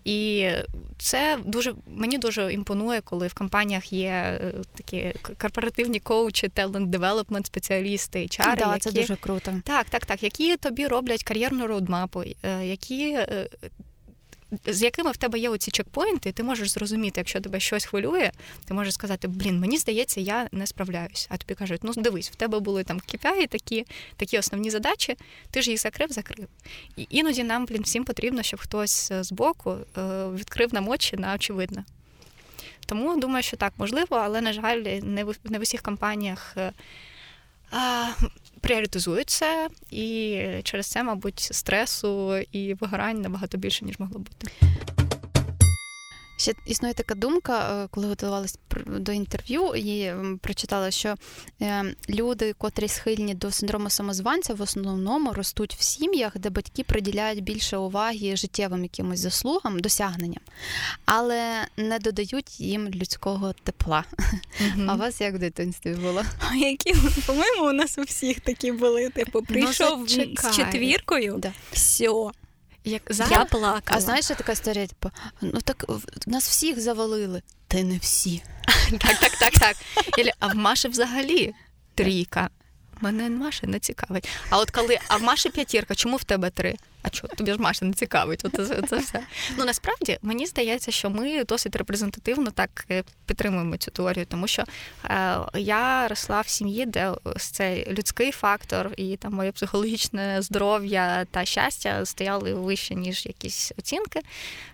І 0.04 0.48
це 0.98 1.38
дуже 1.44 1.74
мені 1.87 2.18
дуже 2.18 2.52
імпонує, 2.52 3.00
коли 3.00 3.26
в 3.26 3.35
компаніях 3.35 3.92
є 3.92 4.09
е, 4.09 4.54
такі 4.74 5.14
корпоративні 5.38 6.00
коучі, 6.00 6.48
talent 6.49 6.90
development 6.90 7.47
спеціалісти, 7.46 8.18
HR, 8.18 8.57
да, 8.59 8.66
які... 8.66 8.81
це 8.81 8.92
дуже 8.92 9.16
круто. 9.16 9.54
Так, 9.64 9.90
так, 9.90 10.07
так, 10.07 10.22
які 10.22 10.57
тобі 10.57 10.87
роблять 10.87 11.22
кар'єрну 11.22 11.66
роудмапу, 11.66 12.22
е, 12.42 12.66
які 12.66 13.11
е, 13.11 13.48
з 14.67 14.83
якими 14.83 15.11
в 15.11 15.17
тебе 15.17 15.39
є 15.39 15.51
оці 15.51 15.71
чекпоінти, 15.71 16.33
ти 16.33 16.43
можеш 16.43 16.71
зрозуміти, 16.71 17.21
якщо 17.21 17.41
тебе 17.41 17.61
щось 17.61 17.85
хвилює, 17.85 18.31
ти 18.65 18.75
можеш 18.75 18.95
сказати, 18.95 19.29
блін, 19.29 19.61
мені 19.61 19.79
здається, 19.79 20.21
я 20.21 20.49
не 20.53 20.67
справляюсь. 20.67 21.27
А 21.31 21.37
тобі 21.37 21.55
кажуть, 21.55 21.81
ну 21.85 21.93
дивись, 21.97 22.31
в 22.31 22.35
тебе 22.35 22.61
були 22.61 22.85
там 22.85 22.99
KPI 22.99 23.49
такі 23.49 23.87
такі 24.17 24.39
основні 24.39 24.71
задачі, 24.71 25.17
ти 25.51 25.63
ж 25.63 25.71
їх 25.71 25.81
закрив, 25.81 26.13
закрив. 26.13 26.49
І 26.97 27.07
іноді 27.11 27.45
нам, 27.45 27.67
блін, 27.67 27.83
всім 27.83 28.05
потрібно, 28.05 28.43
щоб 28.43 28.61
хтось 28.61 29.11
е, 29.11 29.23
збоку 29.23 29.71
е, 29.71 30.29
відкрив 30.29 30.75
нам 30.75 30.89
очі 30.89 31.17
на 31.17 31.35
очевидне. 31.35 31.85
Тому 32.87 33.21
думаю, 33.21 33.43
що 33.43 33.57
так 33.57 33.73
можливо, 33.77 34.17
але, 34.17 34.41
на 34.41 34.53
жаль, 34.53 34.79
не 35.03 35.25
в 35.25 35.37
не 35.45 35.59
в 35.59 35.63
усіх 35.63 35.83
компаніях 35.83 36.57
е, 38.59 38.68
пріоритизуються, 38.68 39.68
і 39.90 40.40
через 40.62 40.87
це, 40.87 41.03
мабуть, 41.03 41.40
стресу 41.40 42.37
і 42.37 42.75
вигорань 42.75 43.21
набагато 43.21 43.59
більше, 43.59 43.85
ніж 43.85 43.99
могло 43.99 44.18
бути. 44.18 44.51
Ще 46.40 46.55
існує 46.66 46.94
така 46.94 47.14
думка, 47.14 47.85
е, 47.85 47.88
коли 47.90 48.07
готувалась 48.07 48.59
до 48.87 49.12
інтерв'ю, 49.12 49.74
і 49.74 50.12
прочитала, 50.40 50.90
що 50.90 51.14
е, 51.62 51.94
люди, 52.09 52.53
котрі 52.53 52.88
схильні 52.88 53.35
до 53.35 53.51
синдрому 53.51 53.90
самозванця, 53.90 54.55
в 54.55 54.62
основному 54.62 55.33
ростуть 55.33 55.74
в 55.74 55.83
сім'ях, 55.83 56.38
де 56.38 56.51
батьки 56.51 56.85
приділяють 56.85 57.42
більше 57.42 57.77
уваги 57.77 58.37
життєвим 58.37 58.83
якимось 58.83 59.20
заслугам, 59.20 59.81
досягненням, 59.81 60.42
але 61.05 61.66
не 61.77 61.98
додають 61.98 62.61
їм 62.61 62.88
людського 62.88 63.55
тепла. 63.62 64.05
Mm-hmm. 64.18 64.87
А 64.90 64.94
у 64.94 64.98
вас 64.98 65.20
як 65.20 65.35
в 65.35 65.38
дитинстві 65.38 65.94
було? 65.94 66.22
А 66.51 66.55
які 66.55 66.94
по-моєму, 67.27 67.68
у 67.68 67.72
нас 67.72 67.98
у 67.98 68.03
всіх 68.03 68.40
такі 68.40 68.72
були. 68.72 69.11
Типу, 69.11 69.38
ну, 69.40 69.46
прийшов 69.46 69.98
ну, 70.01 70.07
з 70.07 70.57
четвіркою, 70.57 71.37
да. 71.38 71.53
все. 71.72 72.31
Як 72.88 73.03
зараз? 73.09 73.33
Я 73.33 73.44
плакала. 73.44 73.83
А 73.87 74.01
знаєш, 74.01 74.27
така 74.27 74.53
історія, 74.53 74.87
типу, 74.87 75.11
ну 75.40 75.61
так 75.61 75.85
нас 76.27 76.48
всіх 76.48 76.81
завалили. 76.81 77.42
Та 77.68 77.83
не 77.83 77.98
всі. 77.98 78.42
Так, 78.90 79.18
так, 79.20 79.33
так, 79.38 79.53
так. 79.53 79.77
А 80.38 80.46
в 80.46 80.55
Маші 80.55 80.88
взагалі 80.88 81.55
трійка. 81.94 82.51
Мене 83.01 83.31
Маша 83.31 83.66
не 83.66 83.79
цікавить. 83.79 84.29
А 84.51 84.59
от 84.59 84.70
коли, 84.70 84.98
а 85.09 85.16
в 85.16 85.22
Маші 85.22 85.51
п'ятірка, 85.51 85.94
чому 85.94 86.16
в 86.16 86.24
тебе 86.24 86.51
три? 86.51 86.77
А 87.03 87.11
чого 87.11 87.35
тобі 87.35 87.53
ж 87.53 87.59
Маша 87.59 87.85
не 87.85 87.93
цікавить? 87.93 88.45
От 88.45 88.53
це, 88.89 88.97
все. 88.99 89.21
Ну 89.59 89.65
насправді 89.65 90.19
мені 90.23 90.47
здається, 90.47 90.91
що 90.91 91.11
ми 91.11 91.45
досить 91.45 91.77
репрезентативно 91.77 92.51
так 92.51 92.87
е, 92.91 93.05
підтримуємо 93.27 93.77
цю 93.77 93.91
теорію, 93.91 94.27
тому 94.27 94.47
що 94.47 94.65
е, 95.05 95.37
я 95.55 96.09
росла 96.09 96.41
в 96.41 96.49
сім'ї, 96.49 96.87
де 96.87 97.13
цей 97.39 97.93
людський 97.93 98.33
фактор 98.33 98.91
і 98.97 99.17
там 99.17 99.33
моє 99.33 99.53
психологічне 99.53 100.43
здоров'я 100.43 101.25
та 101.31 101.45
щастя 101.45 102.07
стояли 102.07 102.55
вище, 102.55 102.95
ніж 102.95 103.27
якісь 103.27 103.73
оцінки. 103.79 104.21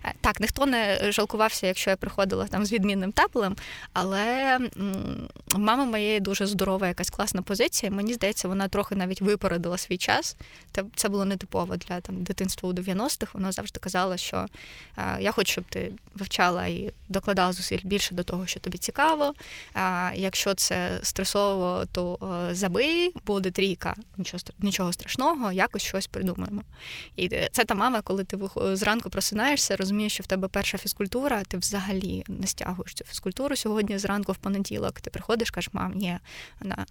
Е, 0.05 0.13
так, 0.21 0.39
ніхто 0.39 0.65
не 0.65 1.11
жалкувався, 1.11 1.67
якщо 1.67 1.89
я 1.89 1.95
приходила 1.95 2.47
там 2.47 2.65
з 2.65 2.71
відмінним 2.71 3.11
теплем, 3.11 3.55
але 3.93 4.55
м- 4.55 5.27
мама 5.55 5.85
моєї 5.85 6.19
дуже 6.19 6.45
здорова, 6.45 6.87
якась 6.87 7.09
класна 7.09 7.41
позиція. 7.41 7.91
Мені 7.91 8.13
здається, 8.13 8.47
вона 8.47 8.67
трохи 8.67 8.95
навіть 8.95 9.21
випередила 9.21 9.77
свій 9.77 9.97
час. 9.97 10.35
Це 10.95 11.09
було 11.09 11.25
нетипово 11.25 11.75
для 11.77 12.01
там 12.01 12.14
дитинства 12.23 12.69
у 12.69 12.73
90-х. 12.73 13.33
Вона 13.33 13.51
завжди 13.51 13.79
казала, 13.79 14.17
що 14.17 14.45
е, 14.97 15.17
я 15.19 15.31
хочу, 15.31 15.51
щоб 15.51 15.63
ти 15.69 15.91
вивчала 16.15 16.67
і 16.67 16.93
докладала 17.09 17.53
зусиль 17.53 17.79
більше 17.83 18.15
до 18.15 18.23
того, 18.23 18.47
що 18.47 18.59
тобі 18.59 18.77
цікаво. 18.77 19.33
А 19.73 20.11
якщо 20.15 20.53
це 20.53 20.99
стресово, 21.03 21.85
то 21.91 22.19
е, 22.49 22.55
забий, 22.55 23.13
буде 23.25 23.51
трійка, 23.51 23.95
нічого 24.17 24.43
нічого 24.59 24.93
страшного, 24.93 25.51
якось 25.51 25.83
щось 25.83 26.07
придумаємо. 26.07 26.61
І 27.15 27.29
це 27.29 27.65
та 27.65 27.75
мама, 27.75 28.01
коли 28.01 28.23
ти 28.23 28.37
зранку 28.73 29.09
просинаєшся, 29.09 29.75
розумієш, 29.75 30.13
що 30.13 30.23
в 30.23 30.27
тебе 30.27 30.47
перша 30.47 30.77
фізкультура, 30.77 31.43
ти 31.43 31.57
взагалі 31.57 32.23
не 32.27 32.47
стягуєш 32.47 32.93
цю 32.93 33.03
фізкультуру 33.03 33.55
сьогодні 33.55 33.97
зранку 33.97 34.31
в 34.31 34.37
понеділок. 34.37 35.01
Ти 35.01 35.09
приходиш, 35.09 35.51
кажеш, 35.51 35.73
мам, 35.73 35.93
ні, 35.95 36.17
вона 36.59 36.85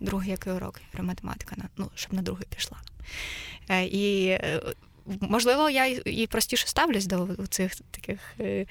другий 0.00 0.30
який 0.30 0.52
урок, 0.52 0.80
математика, 1.00 1.56
ну, 1.76 1.90
щоб 1.94 2.14
на 2.14 2.22
другий 2.22 2.46
пішла. 2.56 2.76
Е, 3.68 3.84
і 3.84 4.26
е, 4.26 4.60
можливо, 5.20 5.70
я 5.70 5.86
і 5.86 6.26
простіше 6.26 6.66
ставлюсь 6.66 7.06
до 7.06 7.28
цих 7.48 7.74
таких 7.90 8.20
е, 8.40 8.66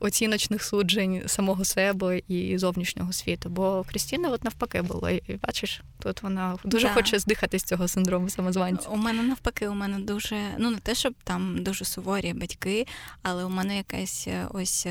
оціночних 0.00 0.64
суджень 0.64 1.22
самого 1.26 1.64
себе 1.64 2.22
і 2.28 2.58
зовнішнього 2.58 3.12
світу. 3.12 3.48
Бо 3.48 3.82
в 3.82 3.88
Крістіни 3.88 4.28
от 4.28 4.44
навпаки 4.44 4.82
було. 4.82 5.10
І 5.10 5.22
бачиш, 5.42 5.82
тут 5.98 6.22
вона 6.22 6.58
дуже 6.64 6.86
да. 6.86 6.94
хоче 6.94 7.18
здихати 7.18 7.58
з 7.58 7.64
цього 7.64 7.88
синдрому 7.88 8.28
самозванця. 8.30 8.88
У 8.88 8.96
мене 8.96 9.22
навпаки, 9.22 9.68
у 9.68 9.74
мене 9.74 9.98
дуже 9.98 10.36
ну 10.58 10.70
не 10.70 10.78
те, 10.78 10.94
щоб 10.94 11.14
там 11.24 11.62
дуже 11.62 11.84
суворі 11.84 12.32
батьки, 12.32 12.86
але 13.22 13.44
у 13.44 13.48
мене 13.48 13.76
якась 13.76 14.28
ось 14.50 14.86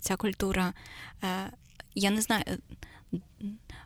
ця 0.00 0.16
культура. 0.16 0.72
Я 1.94 2.10
не 2.10 2.20
знаю 2.20 2.44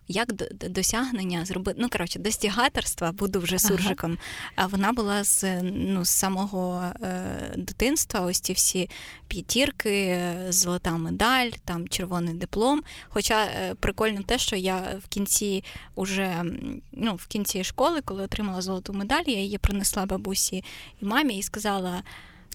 як 0.08 0.32
досягнення 0.70 1.44
зробити, 1.44 1.78
ну 1.82 1.88
коротше, 1.88 2.18
достігаторства, 2.18 3.12
буду 3.12 3.40
вже 3.40 3.58
суржиком. 3.58 4.18
А 4.56 4.66
вона 4.66 4.92
була 4.92 5.24
з 5.24 5.62
ну, 5.62 6.04
з 6.04 6.10
самого 6.10 6.82
е, 7.02 7.54
дитинства. 7.56 8.20
Ось 8.20 8.40
ці 8.40 8.52
всі 8.52 8.90
п'ятірки, 9.28 10.20
золота 10.48 10.90
медаль, 10.96 11.50
там 11.64 11.88
червоний 11.88 12.34
диплом. 12.34 12.82
Хоча 13.08 13.44
е, 13.44 13.74
прикольно 13.74 14.22
те, 14.22 14.38
що 14.38 14.56
я 14.56 15.00
в 15.04 15.08
кінці 15.08 15.64
уже 15.94 16.44
ну, 16.92 17.14
в 17.14 17.26
кінці 17.26 17.64
школи, 17.64 18.00
коли 18.00 18.22
отримала 18.22 18.62
золоту 18.62 18.92
медаль, 18.92 19.24
я 19.26 19.40
її 19.40 19.58
принесла 19.58 20.06
бабусі 20.06 20.64
і 21.00 21.04
мамі 21.04 21.38
і 21.38 21.42
сказала: 21.42 22.02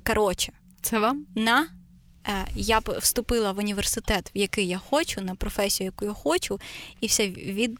коротше, 0.03 0.53
це 0.81 0.99
вам 0.99 1.25
на 1.35 1.67
я 2.55 2.81
б 2.81 2.97
вступила 2.99 3.51
в 3.51 3.57
університет, 3.59 4.31
в 4.35 4.37
який 4.37 4.67
я 4.67 4.77
хочу, 4.77 5.21
на 5.21 5.35
професію, 5.35 5.85
яку 5.85 6.05
я 6.05 6.13
хочу, 6.13 6.59
і 7.01 7.07
все 7.07 7.27
від. 7.27 7.79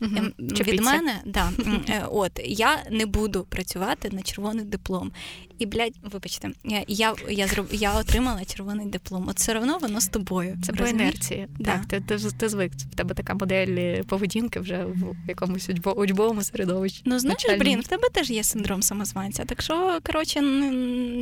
Угу. 0.00 0.10
Від 0.38 0.80
мене, 0.80 1.20
да, 1.26 1.52
е, 1.88 2.04
от 2.10 2.40
я 2.44 2.82
не 2.90 3.06
буду 3.06 3.46
працювати 3.48 4.10
на 4.12 4.22
червоний 4.22 4.64
диплом. 4.64 5.12
І, 5.58 5.66
блядь, 5.66 5.94
вибачте, 6.12 6.50
я 6.88 7.14
я, 7.28 7.46
зроб, 7.46 7.66
я 7.70 7.94
отримала 7.98 8.44
червоний 8.44 8.86
диплом. 8.86 9.28
От 9.28 9.36
все 9.36 9.58
одно 9.58 9.78
воно 9.78 10.00
з 10.00 10.08
тобою. 10.08 10.58
Це 10.62 10.72
по 10.72 10.86
інерції. 10.86 11.46
Да. 11.58 11.64
Так, 11.64 11.86
ти, 11.86 12.00
ти 12.00 12.30
ти, 12.30 12.48
звик. 12.48 12.72
В 12.72 12.94
тебе 12.94 13.14
така 13.14 13.34
модель 13.34 14.02
поведінки 14.02 14.60
вже 14.60 14.84
в 14.84 15.28
якомусь 15.28 15.70
учбовому 15.96 16.42
середовищі. 16.42 17.02
Ну, 17.04 17.18
знаєш, 17.18 17.46
блін, 17.58 17.80
в 17.80 17.86
тебе 17.86 18.08
теж 18.12 18.30
є 18.30 18.44
синдром 18.44 18.82
самозванця. 18.82 19.44
Так 19.44 19.62
що, 19.62 19.98
коротше, 20.06 20.40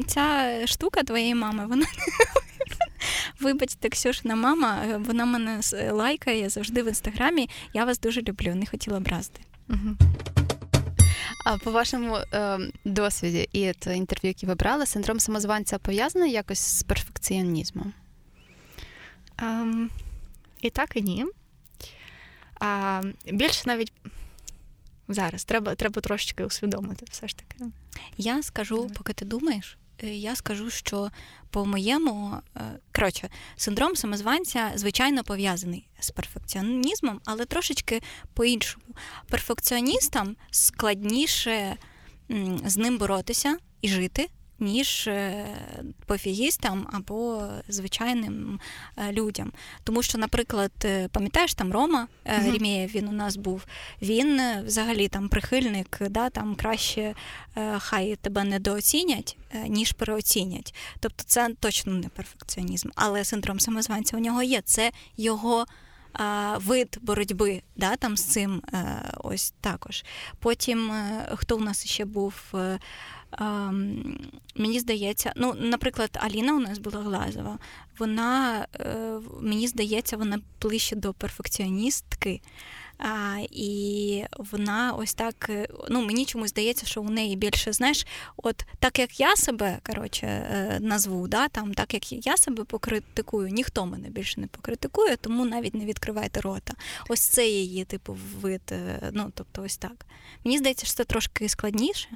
ця 0.06 0.56
штука 0.66 1.02
твоєї 1.02 1.34
мами, 1.34 1.66
вона 1.66 1.86
Вибачте, 3.40 3.88
Ксюшина 3.88 4.34
мама, 4.34 4.78
е, 4.84 4.96
вона 4.96 5.24
мене 5.24 5.60
лайкає 5.90 6.48
завжди 6.48 6.82
в 6.82 6.88
інстаграмі. 6.88 7.48
Я 7.74 7.84
вас 7.84 8.00
дуже 8.00 8.22
люблю, 8.22 8.54
не 8.54 8.66
хотіла 8.66 8.96
образити. 8.96 9.40
А 11.44 11.58
по 11.58 11.70
вашому 11.70 12.16
е, 12.16 12.58
досвіді 12.84 13.48
і 13.52 13.72
то 13.72 13.92
інтерв'ю, 13.92 14.28
яке 14.28 14.46
ви 14.46 14.54
брали, 14.54 14.86
синдром 14.86 15.20
самозванця 15.20 15.78
пов'язаний 15.78 16.32
якось 16.32 16.58
з 16.58 16.82
перфекціонізмом? 16.82 17.92
Um, 19.38 19.88
і 20.60 20.70
так, 20.70 20.96
і 20.96 21.02
ні. 21.02 21.26
А, 22.60 23.02
Більше 23.32 23.62
навіть 23.66 23.92
зараз 25.08 25.44
треба 25.44 25.74
треба 25.74 26.00
трошечки 26.00 26.44
усвідомити 26.44 27.06
все 27.10 27.28
ж 27.28 27.36
таки. 27.36 27.64
Я 28.16 28.42
скажу, 28.42 28.90
поки 28.94 29.12
ти 29.12 29.24
думаєш, 29.24 29.76
Е, 29.81 29.81
я 30.02 30.36
скажу, 30.36 30.70
що 30.70 31.10
по 31.50 31.66
моєму 31.66 32.34
е, 32.56 32.60
коротше, 32.94 33.28
синдром 33.56 33.96
самозванця 33.96 34.72
звичайно 34.74 35.24
пов'язаний 35.24 35.88
з 36.00 36.10
перфекціонізмом, 36.10 37.20
але 37.24 37.44
трошечки 37.44 38.02
по-іншому. 38.34 38.84
Перфекціоністам 39.28 40.36
складніше 40.50 41.76
з 42.64 42.76
ним 42.76 42.98
боротися 42.98 43.56
і 43.80 43.88
жити 43.88 44.28
ніж 44.62 45.06
е, 45.06 45.46
пофігістам 46.06 46.88
або 46.92 47.48
звичайним 47.68 48.60
е, 48.96 49.12
людям. 49.12 49.52
Тому 49.84 50.02
що, 50.02 50.18
наприклад, 50.18 50.72
е, 50.84 51.08
пам'ятаєш 51.08 51.54
там 51.54 51.72
Рома 51.72 52.08
Рімєєв, 52.24 52.90
він 52.94 53.08
у 53.08 53.12
нас 53.12 53.36
був, 53.36 53.64
він 54.02 54.40
взагалі 54.64 55.08
там 55.08 55.28
прихильник, 55.28 55.98
да, 56.10 56.30
там 56.30 56.54
краще 56.54 57.14
хай 57.78 58.16
тебе 58.16 58.44
недооцінять, 58.44 59.36
ніж 59.66 59.92
переоцінять. 59.92 60.74
Тобто 61.00 61.24
це 61.26 61.54
точно 61.60 61.92
не 61.92 62.08
перфекціонізм, 62.08 62.88
але 62.94 63.24
синдром 63.24 63.60
самозванця 63.60 64.16
у 64.16 64.20
нього 64.20 64.42
є. 64.42 64.60
Це 64.60 64.92
його. 65.16 65.66
Вид 66.56 66.98
боротьби 67.02 67.62
да, 67.76 67.96
там 67.96 68.16
з 68.16 68.24
цим 68.24 68.62
ось 69.16 69.54
також. 69.60 70.04
Потім 70.38 70.92
хто 71.34 71.56
у 71.56 71.60
нас 71.60 71.86
ще 71.86 72.04
був 72.04 72.34
Мені 74.54 74.80
здається, 74.80 75.32
ну, 75.36 75.54
наприклад, 75.58 76.18
Аліна 76.20 76.54
у 76.54 76.58
нас 76.58 76.78
була 76.78 77.00
Глазова, 77.00 77.58
вона, 77.98 78.66
е, 78.80 79.18
мені 79.40 79.68
здається, 79.68 80.16
вона 80.16 80.40
ближче 80.60 80.96
до 80.96 81.12
перфекціоністки. 81.12 82.40
А, 82.98 83.38
І 83.50 84.24
вона 84.38 84.92
ось 84.92 85.14
так, 85.14 85.46
е, 85.50 85.68
ну 85.90 86.04
мені 86.06 86.24
чомусь 86.24 86.50
здається, 86.50 86.86
що 86.86 87.02
у 87.02 87.10
неї 87.10 87.36
більше, 87.36 87.72
знаєш, 87.72 88.06
от 88.36 88.64
так 88.78 88.98
як 88.98 89.20
я 89.20 89.36
себе 89.36 89.78
коротше, 89.82 90.26
е, 90.26 90.78
назву, 90.80 91.28
да, 91.28 91.48
там, 91.48 91.74
так 91.74 91.94
як 91.94 92.26
я 92.26 92.36
себе 92.36 92.64
покритикую, 92.64 93.48
ніхто 93.48 93.86
мене 93.86 94.08
більше 94.08 94.40
не 94.40 94.46
покритикує, 94.46 95.16
тому 95.16 95.44
навіть 95.44 95.74
не 95.74 95.84
відкривайте 95.84 96.40
рота. 96.40 96.74
Ось 97.08 97.20
це 97.20 97.48
її, 97.48 97.84
типу, 97.84 98.18
вид. 98.40 98.74
Ну, 99.12 99.32
тобто, 99.34 99.62
ось 99.62 99.76
так. 99.76 100.06
Мені 100.44 100.58
здається, 100.58 100.86
що 100.86 100.94
це 100.94 101.04
трошки 101.04 101.48
складніше 101.48 102.08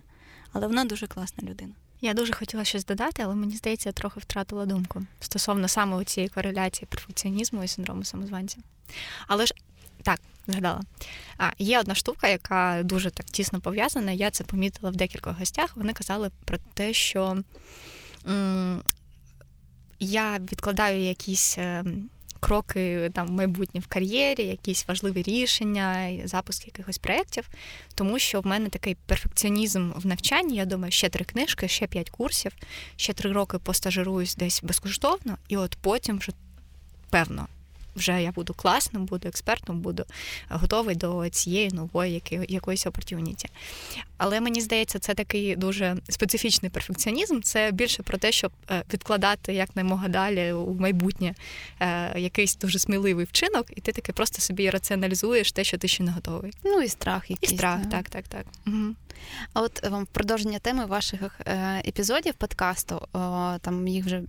але 0.56 0.66
вона 0.66 0.84
дуже 0.84 1.06
класна 1.06 1.48
людина. 1.48 1.72
Я 2.00 2.14
дуже 2.14 2.32
хотіла 2.32 2.64
щось 2.64 2.84
додати, 2.84 3.22
але 3.22 3.34
мені 3.34 3.56
здається, 3.56 3.88
я 3.88 3.92
трохи 3.92 4.20
втратила 4.20 4.66
думку 4.66 5.02
стосовно 5.20 5.68
саме 5.68 6.04
цієї 6.04 6.28
кореляції 6.28 6.88
перфекціонізму 6.90 7.64
і 7.64 7.68
синдрому 7.68 8.04
самозванця. 8.04 8.58
Але 9.26 9.46
ж 9.46 9.54
так, 10.02 10.20
згадала. 10.46 10.80
А, 11.38 11.50
Є 11.58 11.80
одна 11.80 11.94
штука, 11.94 12.28
яка 12.28 12.82
дуже 12.84 13.10
так 13.10 13.26
тісно 13.26 13.60
пов'язана. 13.60 14.12
Я 14.12 14.30
це 14.30 14.44
помітила 14.44 14.90
в 14.90 14.96
декількох 14.96 15.38
гостях. 15.38 15.76
Вони 15.76 15.92
казали 15.92 16.30
про 16.44 16.58
те, 16.74 16.92
що 16.92 17.42
м- 18.28 18.82
я 20.00 20.38
відкладаю 20.38 21.02
якісь 21.02 21.54
ем, 21.58 22.10
кроки 22.46 23.10
там 23.14 23.28
майбутнє 23.28 23.80
в 23.80 23.86
кар'єрі, 23.86 24.42
якісь 24.42 24.88
важливі 24.88 25.22
рішення, 25.22 26.18
запуск 26.24 26.66
якихось 26.66 26.98
проєктів, 26.98 27.48
тому 27.94 28.18
що 28.18 28.40
в 28.40 28.46
мене 28.46 28.68
такий 28.68 28.96
перфекціонізм 29.06 29.90
в 29.96 30.06
навчанні. 30.06 30.56
Я 30.56 30.64
думаю, 30.64 30.92
ще 30.92 31.08
три 31.08 31.24
книжки, 31.24 31.68
ще 31.68 31.86
п'ять 31.86 32.10
курсів, 32.10 32.52
ще 32.96 33.12
три 33.12 33.32
роки 33.32 33.58
постажируюсь 33.58 34.36
десь 34.36 34.62
безкоштовно, 34.62 35.38
і 35.48 35.56
от 35.56 35.76
потім 35.80 36.18
вже 36.18 36.32
певно 37.10 37.48
вже 37.96 38.22
я 38.22 38.32
буду 38.32 38.54
класним, 38.54 39.04
буду 39.04 39.28
експертом, 39.28 39.80
буду 39.80 40.04
готовий 40.48 40.96
до 40.96 41.28
цієї 41.28 41.70
нової 41.70 42.22
якоїсь 42.48 42.86
опортюніті. 42.86 43.48
Але 44.18 44.40
мені 44.40 44.60
здається, 44.60 44.98
це 44.98 45.14
такий 45.14 45.56
дуже 45.56 45.96
специфічний 46.08 46.70
перфекціонізм. 46.70 47.40
Це 47.40 47.70
більше 47.72 48.02
про 48.02 48.18
те, 48.18 48.32
щоб 48.32 48.52
е, 48.70 48.82
відкладати 48.92 49.54
якнаймога 49.54 50.08
далі 50.08 50.52
у 50.52 50.74
майбутнє 50.74 51.34
е, 51.80 52.20
якийсь 52.20 52.56
дуже 52.56 52.78
сміливий 52.78 53.24
вчинок, 53.24 53.66
і 53.76 53.80
ти 53.80 53.92
таки 53.92 54.12
просто 54.12 54.42
собі 54.42 54.70
раціоналізуєш 54.70 55.52
те, 55.52 55.64
що 55.64 55.78
ти 55.78 55.88
ще 55.88 56.02
не 56.02 56.12
готовий. 56.12 56.52
Ну 56.64 56.82
і 56.82 56.88
страх 56.88 57.30
якийсь. 57.30 57.52
І 57.52 57.56
страх, 57.56 57.80
так, 57.90 58.08
так, 58.08 58.28
так. 58.28 58.46
Угу. 58.66 58.94
А 59.52 59.62
от 59.62 59.88
вам 59.88 60.06
продовження 60.12 60.58
теми 60.58 60.86
ваших 60.86 61.40
е, 61.46 61.82
епізодів 61.86 62.34
подкасту, 62.34 63.08
там 63.60 63.88
їх 63.88 64.04
вже 64.04 64.22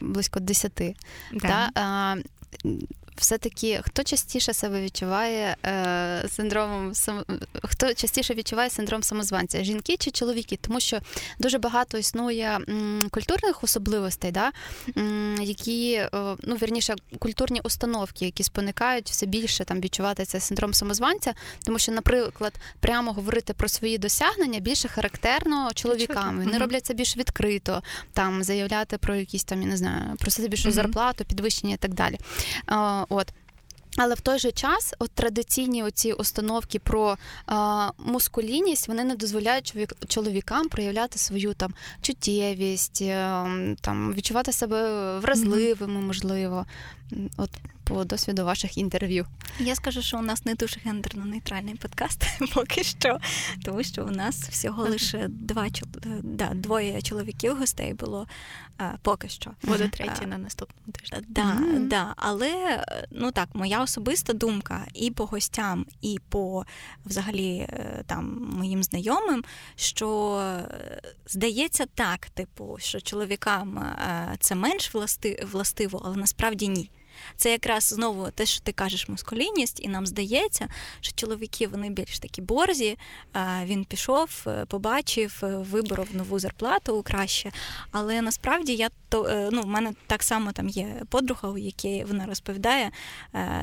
близько 0.00 0.40
десяти. 0.40 0.94
Да. 1.32 2.16
Да? 2.52 3.11
Все-таки 3.16 3.80
хто 3.82 4.02
частіше 4.04 4.52
себе 4.52 4.82
відчуває 4.82 5.56
е, 5.66 6.28
синдромом 6.28 6.94
сам... 6.94 7.24
хто 7.62 7.94
частіше 7.94 8.34
відчуває 8.34 8.70
синдром 8.70 9.02
самозванця? 9.02 9.64
Жінки 9.64 9.96
чи 9.96 10.10
чоловіки? 10.10 10.58
Тому 10.60 10.80
що 10.80 10.98
дуже 11.38 11.58
багато 11.58 11.98
існує 11.98 12.58
м, 12.68 13.08
культурних 13.10 13.64
особливостей, 13.64 14.32
да? 14.32 14.52
м, 14.96 15.38
які 15.42 15.92
е, 15.92 16.08
ну 16.42 16.54
вірніше 16.54 16.94
культурні 17.18 17.60
установки, 17.64 18.24
які 18.24 18.42
споникають 18.42 19.10
все 19.10 19.26
більше 19.26 19.64
там 19.64 19.80
відчувати 19.80 20.24
цей 20.24 20.40
синдром 20.40 20.74
самозванця, 20.74 21.34
тому 21.64 21.78
що, 21.78 21.92
наприклад, 21.92 22.52
прямо 22.80 23.12
говорити 23.12 23.54
про 23.54 23.68
свої 23.68 23.98
досягнення 23.98 24.60
більше 24.60 24.88
характерно 24.88 25.70
чоловікам. 25.74 26.38
Вони 26.38 26.58
роблять 26.58 26.86
це 26.86 26.94
більш 26.94 27.16
відкрито, 27.16 27.82
там 28.12 28.42
заявляти 28.42 28.98
про 28.98 29.14
якісь 29.14 29.44
там 29.44 29.62
я 29.62 29.68
не 29.68 29.76
знаю, 29.76 30.16
просити 30.18 30.48
більшу 30.48 30.68
mm-hmm. 30.68 30.72
зарплату, 30.72 31.24
підвищення 31.24 31.74
і 31.74 31.76
так 31.76 31.94
далі. 31.94 32.18
От. 33.08 33.32
Але 33.96 34.14
в 34.14 34.20
той 34.20 34.38
же 34.38 34.52
час, 34.52 34.94
от 34.98 35.10
традиційні 35.10 35.82
оці 35.82 36.12
установки 36.12 36.78
про 36.78 37.12
е, 37.12 37.54
мускулінність 37.98 38.88
вони 38.88 39.04
не 39.04 39.14
дозволяють 39.14 39.76
чоловікам 40.08 40.68
проявляти 40.68 41.18
свою 41.18 41.54
там 41.54 41.74
чуттєвість, 42.02 43.02
е, 43.02 43.46
там 43.80 44.14
відчувати 44.14 44.52
себе 44.52 45.18
вразливими, 45.18 46.00
можливо. 46.00 46.66
От 47.36 47.50
по 47.92 48.04
досвіду 48.04 48.44
ваших 48.44 48.78
інтерв'ю. 48.78 49.26
Я 49.58 49.74
скажу, 49.74 50.02
що 50.02 50.18
у 50.18 50.22
нас 50.22 50.44
не 50.44 50.54
дуже 50.54 50.80
гендерно-нейтральний 50.86 51.76
подкаст 51.76 52.24
поки 52.54 52.84
що, 52.84 53.18
тому 53.64 53.82
що 53.82 54.04
у 54.04 54.10
нас 54.10 54.48
всього 54.48 54.82
лише 54.82 55.26
два 55.28 55.68
да, 56.22 56.50
двоє 56.54 57.02
чоловіків 57.02 57.58
гостей 57.58 57.94
було 57.94 58.26
а, 58.78 58.90
поки 59.02 59.28
що. 59.28 59.50
Буде 59.62 59.88
третій 59.88 60.26
на 60.26 60.38
наступному 60.38 60.92
тижні. 60.92 61.18
Да, 61.28 61.42
mm-hmm. 61.42 61.88
да, 61.88 62.14
Але 62.16 62.84
ну 63.10 63.32
так, 63.32 63.48
моя 63.54 63.82
особиста 63.82 64.32
думка 64.32 64.86
і 64.94 65.10
по 65.10 65.26
гостям, 65.26 65.86
і 66.00 66.18
по 66.28 66.64
взагалі 67.04 67.56
е, 67.56 68.04
там 68.06 68.48
моїм 68.56 68.82
знайомим, 68.82 69.44
що 69.76 70.38
е, 70.38 71.02
здається 71.26 71.86
так, 71.94 72.26
типу, 72.26 72.76
що 72.80 73.00
чоловікам 73.00 73.78
е, 73.78 74.36
це 74.40 74.54
менш 74.54 74.94
власти, 74.94 75.46
властиво, 75.52 76.02
але 76.04 76.16
насправді 76.16 76.68
ні. 76.68 76.90
Це 77.36 77.50
якраз 77.50 77.84
знову 77.84 78.30
те, 78.30 78.46
що 78.46 78.60
ти 78.60 78.72
кажеш, 78.72 79.08
мускулінність, 79.08 79.80
і 79.80 79.88
нам 79.88 80.06
здається, 80.06 80.68
що 81.00 81.12
чоловіки 81.14 81.66
вони 81.66 81.90
більш 81.90 82.18
такі 82.18 82.42
борзі. 82.42 82.98
Він 83.64 83.84
пішов, 83.84 84.44
е, 84.46 84.64
побачив, 84.64 85.40
е, 85.42 85.46
виборов 85.46 86.08
нову 86.12 86.38
зарплату 86.38 87.02
краще. 87.02 87.52
Але 87.90 88.22
насправді 88.22 88.74
я 88.74 88.90
то 89.08 89.26
е, 89.26 89.48
ну, 89.52 89.62
в 89.62 89.66
мене 89.66 89.92
так 90.06 90.22
само 90.22 90.52
там 90.52 90.68
є 90.68 91.02
подруга, 91.08 91.48
у 91.48 91.58
якій 91.58 92.04
вона 92.04 92.26
розповідає, 92.26 92.90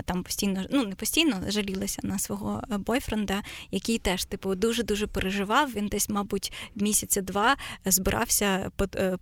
там 0.06 0.24
постійно 0.24 0.66
ну 0.72 0.86
не 0.86 0.96
постійно 0.96 1.42
жалілася 1.48 2.00
на 2.04 2.20
свого 2.20 2.62
бойфренда, 2.70 3.42
який 3.72 3.98
теж 3.98 4.26
типу 4.26 4.56
дуже 4.56 4.84
дуже 4.84 5.08
переживав. 5.08 5.72
Він 5.72 5.88
десь, 5.88 6.10
мабуть, 6.10 6.54
місяця 6.76 7.22
два 7.22 7.56
збирався 7.86 8.72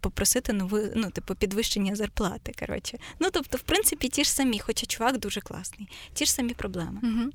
попросити 0.02 0.54
нову, 0.54 0.80
ну, 0.96 1.10
типу, 1.10 1.36
підвищення 1.36 1.96
зарплати. 1.96 2.54
Коротше. 2.60 2.98
Ну 3.20 3.30
тобто, 3.32 3.58
в 3.58 3.62
принципі, 3.62 4.10
ті 4.10 4.24
ж 4.28 4.34
самі, 4.34 4.60
хоча 4.60 4.86
чувак 4.86 5.18
дуже 5.18 5.42
класний, 5.42 5.88
ті 6.14 6.26
ж 6.26 6.34
самі 6.34 6.54
проблеми. 6.54 7.00
Угу. 7.04 7.32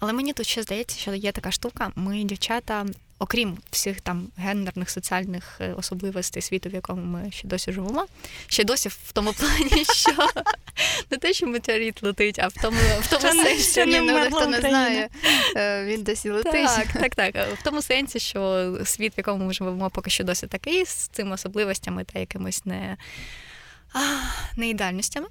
Але 0.00 0.12
мені 0.12 0.32
тут 0.32 0.46
ще 0.46 0.62
здається, 0.62 0.98
що 0.98 1.14
є 1.14 1.32
така 1.32 1.50
штука. 1.50 1.92
Ми, 1.96 2.24
дівчата, 2.24 2.86
окрім 3.18 3.58
всіх 3.70 4.00
там 4.00 4.28
гендерних 4.36 4.90
соціальних 4.90 5.60
е, 5.60 5.72
особливостей 5.72 6.42
світу, 6.42 6.68
в 6.68 6.74
якому 6.74 7.02
ми 7.02 7.30
ще 7.30 7.48
досі 7.48 7.72
живемо, 7.72 8.06
ще 8.46 8.64
досі 8.64 8.88
в 8.88 9.12
тому 9.12 9.32
плані, 9.32 9.84
що 9.94 10.12
не 11.10 11.16
те, 11.16 11.32
що 11.32 11.46
метеорит 11.46 12.02
летить, 12.02 12.38
а 12.38 12.48
в 12.48 12.52
тому 12.52 12.78
в 13.00 13.06
тому 13.06 13.44
сенсі, 13.44 13.86
ні, 13.86 14.00
ну, 14.00 14.18
хто 14.32 14.46
не 14.46 14.60
знає, 14.60 15.08
е, 15.56 15.84
він 15.84 16.02
досі 16.02 16.30
летить. 16.30 16.68
Так, 16.92 16.92
так, 16.92 17.14
так. 17.14 17.58
В 17.58 17.62
тому 17.62 17.82
сенсі, 17.82 18.18
що 18.18 18.72
світ, 18.84 19.16
в 19.16 19.18
якому 19.18 19.44
ми 19.44 19.52
живемо, 19.52 19.90
поки 19.90 20.10
що 20.10 20.24
досі 20.24 20.46
такий, 20.46 20.86
з 20.86 20.94
цими 20.94 21.34
особливостями 21.34 22.04
та 22.04 22.18
якимось 22.18 22.64
не, 22.64 22.96
не 24.56 24.68
ідеальностями. 24.68 25.26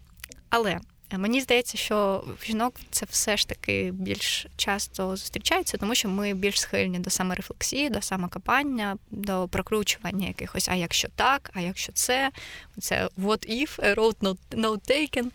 Але 0.49 0.71
Е, 0.71 0.79
мені 1.11 1.41
здається, 1.41 1.77
що 1.77 2.23
в 2.41 2.45
жінок 2.45 2.75
це 2.91 3.05
все 3.09 3.37
ж 3.37 3.47
таки 3.47 3.91
більш 3.93 4.47
часто 4.57 5.15
зустрічається, 5.15 5.77
тому 5.77 5.95
що 5.95 6.09
ми 6.09 6.33
більш 6.33 6.61
схильні 6.61 6.99
до 6.99 7.09
саморефлексії, 7.09 7.89
до 7.89 8.01
самокопання, 8.01 8.97
до 9.11 9.47
прокручування 9.47 10.27
якихось, 10.27 10.69
а 10.69 10.75
якщо 10.75 11.07
так, 11.15 11.51
а 11.53 11.61
якщо 11.61 11.91
це, 11.91 12.31
це 12.79 13.09
what 13.17 13.49
if, 13.49 13.95
road 13.95 14.15
not, 14.21 14.37
not 14.51 14.91
taken. 14.91 15.25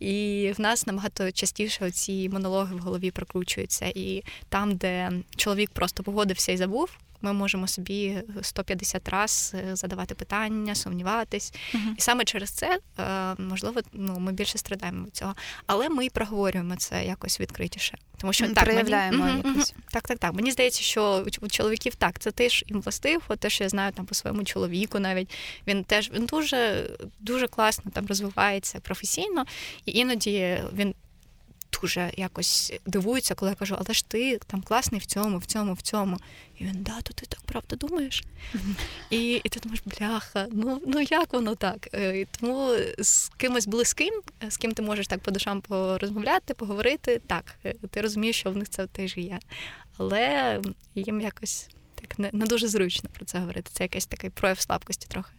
І 0.00 0.52
в 0.56 0.60
нас 0.60 0.86
набагато 0.86 1.32
частіше 1.32 1.90
ці 1.90 2.28
монологи 2.28 2.74
в 2.74 2.78
голові 2.78 3.10
прокручуються. 3.10 3.86
І 3.94 4.24
там, 4.48 4.76
де 4.76 5.12
чоловік 5.36 5.70
просто 5.70 6.02
погодився 6.02 6.52
і 6.52 6.56
забув, 6.56 6.90
ми 7.22 7.32
можемо 7.32 7.66
собі 7.66 8.22
150 8.42 9.08
раз 9.08 9.52
е, 9.54 9.76
задавати 9.76 10.14
питання, 10.14 10.74
сумніватись. 10.74 11.52
Uh-huh. 11.74 11.94
І 11.98 12.00
саме 12.00 12.24
через 12.24 12.50
це, 12.50 12.78
е, 12.98 13.34
можливо, 13.38 13.80
ну, 13.92 14.18
ми 14.18 14.32
більше 14.32 14.58
страдаємо 14.58 15.06
від 15.06 15.16
цього. 15.16 15.34
Але 15.66 15.88
ми 15.88 16.08
проговорюємо 16.08 16.76
це 16.76 17.04
якось 17.04 17.40
відкритіше. 17.40 17.98
Тому 18.20 18.32
що 18.32 18.48
так, 18.48 18.64
проявляємо 18.64 19.24
мені... 19.24 19.42
якось. 19.44 19.74
Так, 19.90 20.02
так, 20.02 20.18
так. 20.18 20.32
Мені 20.32 20.50
здається, 20.50 20.82
що 20.82 21.24
у 21.40 21.48
чоловіків 21.48 21.94
так, 21.94 22.18
це 22.18 22.30
теж 22.30 22.64
їм 22.66 22.80
властив, 22.80 23.22
от 23.28 23.40
те, 23.40 23.50
що 23.50 23.64
я 23.64 23.70
знаю 23.70 23.92
там 23.92 24.06
по 24.06 24.14
своєму 24.14 24.44
чоловіку, 24.44 24.98
навіть 24.98 25.30
він 25.66 25.84
теж 25.84 26.10
він 26.10 26.26
дуже 26.26 26.90
дуже 27.20 27.48
класно 27.48 27.90
там 27.94 28.06
розвивається 28.06 28.80
професійно, 28.80 29.44
і 29.84 29.92
іноді 29.92 30.58
він 30.74 30.94
дуже 31.82 32.12
якось 32.16 32.72
дивуються, 32.86 33.34
коли 33.34 33.50
я 33.50 33.54
кажу, 33.54 33.76
але 33.78 33.94
ж 33.94 34.08
ти 34.08 34.38
там 34.46 34.62
класний 34.62 35.00
в 35.00 35.06
цьому, 35.06 35.38
в 35.38 35.44
цьому, 35.44 35.74
в 35.74 35.82
цьому. 35.82 36.18
І 36.58 36.64
він, 36.64 36.82
да, 36.82 37.00
то 37.00 37.12
ти 37.14 37.26
так 37.26 37.40
правда 37.40 37.76
думаєш? 37.76 38.24
І 39.10 39.40
і 39.44 39.48
ти 39.48 39.60
думаєш, 39.60 39.82
бляха, 39.86 40.46
ну 40.52 40.82
ну 40.86 41.00
як 41.00 41.32
воно 41.32 41.54
так? 41.54 41.88
Е, 41.94 42.20
і 42.20 42.26
Тому 42.40 42.74
з 42.98 43.28
кимось 43.28 43.66
близьким, 43.66 44.22
з 44.48 44.56
ким 44.56 44.72
ти 44.72 44.82
можеш 44.82 45.06
так 45.06 45.20
по 45.20 45.30
душам 45.30 45.60
порозмовляти, 45.60 46.54
поговорити, 46.54 47.20
так, 47.26 47.44
е, 47.64 47.74
ти 47.90 48.00
розумієш, 48.00 48.36
що 48.36 48.50
в 48.50 48.56
них 48.56 48.68
це 48.68 48.86
теж 48.86 49.16
є. 49.16 49.38
Але 49.96 50.60
їм 50.94 51.20
якось 51.20 51.68
так 51.94 52.18
не, 52.18 52.30
не 52.32 52.46
дуже 52.46 52.68
зручно 52.68 53.10
про 53.12 53.24
це 53.24 53.38
говорити. 53.38 53.70
Це 53.72 53.84
якийсь 53.84 54.06
такий 54.06 54.30
прояв 54.30 54.60
слабкості 54.60 55.06
трохи. 55.08 55.30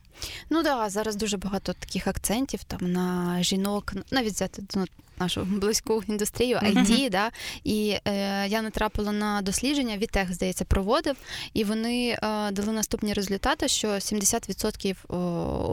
Ну 0.49 0.63
так, 0.63 0.77
да, 0.83 0.89
зараз 0.89 1.15
дуже 1.15 1.37
багато 1.37 1.73
таких 1.73 2.07
акцентів 2.07 2.63
там 2.63 2.91
на 2.91 3.37
жінок, 3.43 3.93
навіть 4.11 4.33
взяти 4.33 4.63
ну, 4.75 4.85
нашу 5.19 5.43
близьку 5.43 6.03
індустрію 6.07 6.57
IT, 6.57 6.75
uh-huh. 6.75 7.09
да, 7.09 7.31
і 7.63 7.97
е, 8.05 8.47
я 8.47 8.61
натрапила 8.61 9.11
на 9.11 9.41
дослідження, 9.41 9.97
Вітех, 9.97 10.33
здається, 10.33 10.65
проводив, 10.65 11.15
і 11.53 11.63
вони 11.63 12.09
е, 12.09 12.51
дали 12.51 12.71
наступні 12.71 13.13
результати, 13.13 13.67
що 13.67 13.87
70% 13.87 14.95
о, 15.07 15.15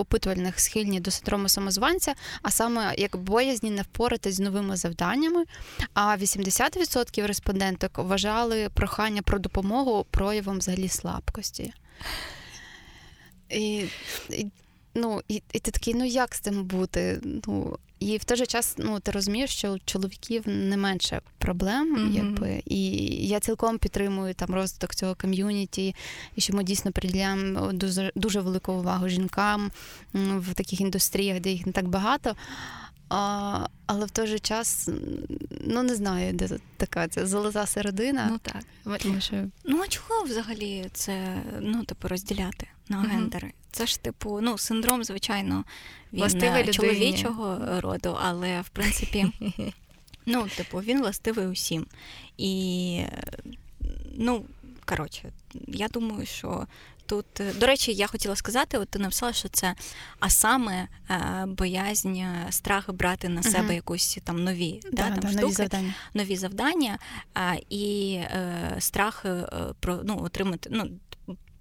опитувальних 0.01 0.61
схильні 0.61 1.01
до 1.01 1.11
синдрому 1.11 1.49
самозванця, 1.49 2.14
а 2.42 2.51
саме 2.51 2.94
як 2.99 3.16
боязні 3.16 3.70
не 3.70 3.83
впоратись 3.83 4.35
з 4.35 4.40
новими 4.40 4.77
завданнями, 4.77 5.44
а 5.94 6.16
80% 6.16 7.27
респонденток 7.27 7.99
вважали 7.99 8.68
прохання 8.75 9.22
про 9.22 9.38
допомогу 9.38 10.07
проявом 10.11 10.59
взагалі 10.59 10.88
слабкості. 10.88 11.72
І, 13.50 13.85
і 14.30 14.46
Ну, 14.96 15.22
і, 15.28 15.42
і 15.52 15.59
ти 15.59 15.70
такий, 15.70 15.94
ну 15.94 16.04
як 16.04 16.35
з 16.35 16.40
цим 16.40 16.64
бути? 16.64 17.20
Ну, 17.46 17.78
І 18.00 18.16
в 18.16 18.24
той 18.24 18.37
же 18.37 18.46
час 18.46 18.74
ну, 18.78 19.00
ти 19.00 19.11
розумієш, 19.11 19.50
що 19.50 19.72
у 19.72 19.78
чоловіків 19.78 20.42
не 20.46 20.76
менше 20.76 21.20
проблем, 21.38 21.96
mm-hmm. 21.96 22.16
якби. 22.16 22.62
І 22.64 22.80
я 23.28 23.40
цілком 23.40 23.78
підтримую 23.78 24.35
там 24.35 24.54
розвиток 24.54 24.94
цього 24.94 25.14
ком'юніті, 25.14 25.94
і 26.37 26.40
що 26.40 26.56
ми 26.56 26.64
дійсно 26.64 26.92
приділяємо 26.92 27.72
дуже, 27.72 28.12
дуже 28.14 28.40
велику 28.40 28.72
увагу 28.72 29.09
жінкам 29.09 29.70
в 30.14 30.54
таких 30.54 30.80
індустріях, 30.80 31.40
де 31.40 31.50
їх 31.50 31.66
не 31.66 31.72
так 31.72 31.88
багато. 31.88 32.37
А, 33.09 33.66
Але 33.87 34.06
в 34.06 34.11
той 34.11 34.26
же 34.26 34.38
час, 34.38 34.88
ну 35.61 35.82
не 35.82 35.94
знаю, 35.94 36.32
де 36.32 36.48
така 36.76 37.09
ця 37.09 37.26
золота 37.26 37.66
середина. 37.66 38.28
Ну 38.30 38.38
так. 38.38 39.00
Тому 39.02 39.20
що... 39.20 39.44
Ну 39.64 39.82
а 39.85 39.88
чого 39.88 40.24
взагалі 40.24 40.87
це 40.92 41.42
ну, 41.61 41.85
типу, 41.85 42.09
розділяти 42.09 42.66
на 42.88 42.96
mm-hmm. 42.96 43.11
гендери? 43.11 43.53
Це 43.72 43.87
ж, 43.87 44.01
типу, 44.03 44.40
ну, 44.42 44.59
синдром, 44.59 45.05
звичайно, 45.05 45.64
він 46.12 46.20
властивий 46.20 46.66
чоловічого 46.66 47.59
роду, 47.81 48.16
але 48.22 48.61
в 48.61 48.68
принципі, 48.68 49.27
ну, 50.27 50.46
типу, 50.57 50.79
він 50.79 51.01
властивий 51.01 51.46
усім. 51.46 51.87
І, 52.38 53.03
ну, 54.16 54.44
коротше, 54.85 55.33
я 55.68 55.88
думаю, 55.88 56.27
що 56.27 56.66
тут, 57.07 57.27
до 57.61 57.66
речі, 57.66 57.92
я 57.92 58.07
хотіла 58.07 58.37
сказати, 58.37 58.79
от 58.79 58.88
ти 58.88 58.99
написала, 58.99 59.33
що 59.33 59.49
це 59.49 59.75
а 60.20 60.31
саме 60.31 60.88
е, 61.11 61.44
боязнь, 61.46 62.16
е, 62.16 62.46
страх 62.51 62.92
брати 62.92 63.29
на 63.29 63.42
себе 63.42 63.68
uh-huh. 63.68 63.75
якусь 63.75 64.18
там 64.25 64.44
нові 64.44 64.81
да, 64.83 64.90
да, 64.90 65.09
там, 65.09 65.18
да, 65.20 65.29
штуки, 65.29 65.42
нові 65.42 65.53
завдання, 65.53 65.94
нові 66.14 66.37
завдання 66.37 66.99
а, 67.35 67.55
і 67.70 68.14
е, 68.14 68.77
страх 68.79 69.25
е, 69.25 69.46
про 69.81 70.01
ну, 70.05 70.22
отримати. 70.22 70.70
ну, 70.72 70.90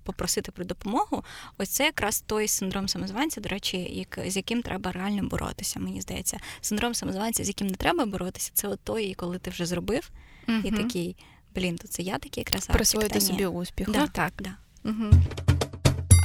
Попросити 0.06 0.52
про 0.52 0.66
допомогу, 0.66 1.24
ось 1.58 1.70
це 1.70 1.84
якраз 1.84 2.22
той 2.22 2.48
синдром 2.48 2.88
самозванця, 2.88 3.42
до 3.42 3.50
речі, 3.50 3.78
як, 3.78 4.20
з 4.28 4.36
яким 4.36 4.62
треба 4.62 4.92
реально 4.92 5.24
боротися. 5.28 5.80
Мені 5.80 6.02
здається, 6.02 6.38
синдром 6.62 6.94
самозванця, 6.94 7.44
з 7.44 7.48
яким 7.48 7.68
не 7.68 7.76
треба 7.76 8.06
боротися, 8.06 8.52
це 8.54 8.68
от 8.68 8.80
той, 8.84 9.14
коли 9.14 9.40
ти 9.40 9.50
вже 9.50 9.66
зробив, 9.66 10.12
uh-huh. 10.48 10.66
і 10.66 10.72
такий, 10.72 11.16
блін, 11.56 11.78
то 11.78 11.88
це 11.88 12.04
я 12.04 12.18
такий 12.18 12.44
красавчик. 12.44 12.76
Присвоїти 12.76 13.22
собі 13.22 13.46
успіх. 13.46 13.90
Да, 13.92 14.08
так, 14.08 14.34
да. 14.40 14.56
Угу. 14.86 15.12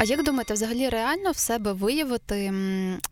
А 0.01 0.05
як 0.05 0.25
думаєте, 0.25 0.55
взагалі 0.55 0.89
реально 0.89 1.31
в 1.31 1.37
себе 1.37 1.73
виявити 1.73 2.53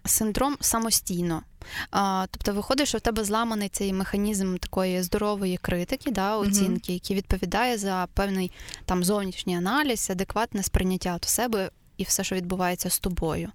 синдром 0.04 0.56
самостійно? 0.60 1.42
А, 1.90 2.26
Тобто, 2.30 2.52
виходить, 2.52 2.88
що 2.88 2.98
в 2.98 3.00
тебе 3.00 3.24
зламаний 3.24 3.68
цей 3.68 3.92
механізм 3.92 4.56
такої 4.56 5.02
здорової 5.02 5.56
критики, 5.56 6.10
да, 6.10 6.36
оцінки, 6.36 6.92
який 6.92 7.16
відповідає 7.16 7.78
за 7.78 8.08
певний 8.14 8.52
там 8.84 9.04
зовнішній 9.04 9.56
аналіз, 9.56 10.10
адекватне 10.10 10.62
сприйняття 10.62 11.18
до 11.22 11.28
себе 11.28 11.70
і 11.96 12.04
все, 12.04 12.24
що 12.24 12.34
відбувається 12.34 12.90
з 12.90 12.98
тобою. 12.98 13.50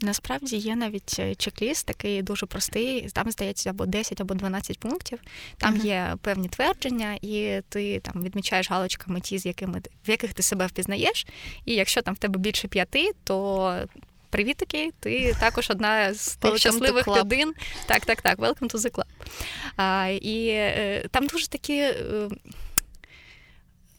Насправді 0.00 0.56
є 0.56 0.76
навіть 0.76 1.16
е, 1.18 1.34
чек-ліст, 1.34 1.86
такий 1.86 2.22
дуже 2.22 2.46
простий. 2.46 3.08
Там 3.12 3.30
здається 3.30 3.70
або 3.70 3.86
10, 3.86 4.20
або 4.20 4.34
12 4.34 4.80
пунктів. 4.80 5.18
Там 5.56 5.74
uh-huh. 5.74 5.86
є 5.86 6.16
певні 6.22 6.48
твердження, 6.48 7.18
і 7.22 7.60
ти 7.68 8.00
там 8.00 8.22
відмічаєш 8.22 8.70
галочками 8.70 9.20
ті, 9.20 9.38
з 9.38 9.46
якими 9.46 9.82
в 10.06 10.10
яких 10.10 10.34
ти 10.34 10.42
себе 10.42 10.66
впізнаєш. 10.66 11.26
І 11.64 11.74
якщо 11.74 12.02
там 12.02 12.14
в 12.14 12.18
тебе 12.18 12.38
більше 12.38 12.68
п'яти, 12.68 13.10
то 13.24 13.86
привітики, 14.30 14.90
ти 15.00 15.36
також 15.40 15.70
одна 15.70 16.14
з 16.14 16.36
тих 16.36 16.58
щасливих 16.58 17.08
людей. 17.08 17.44
Так, 17.86 18.06
так, 18.06 18.22
так. 18.22 18.38
Welcome 18.38 18.72
to 18.72 18.76
the 18.76 18.90
club. 18.90 19.04
А, 19.76 20.08
І 20.22 20.48
е, 20.48 21.08
там 21.10 21.26
дуже 21.26 21.48
такі. 21.48 21.94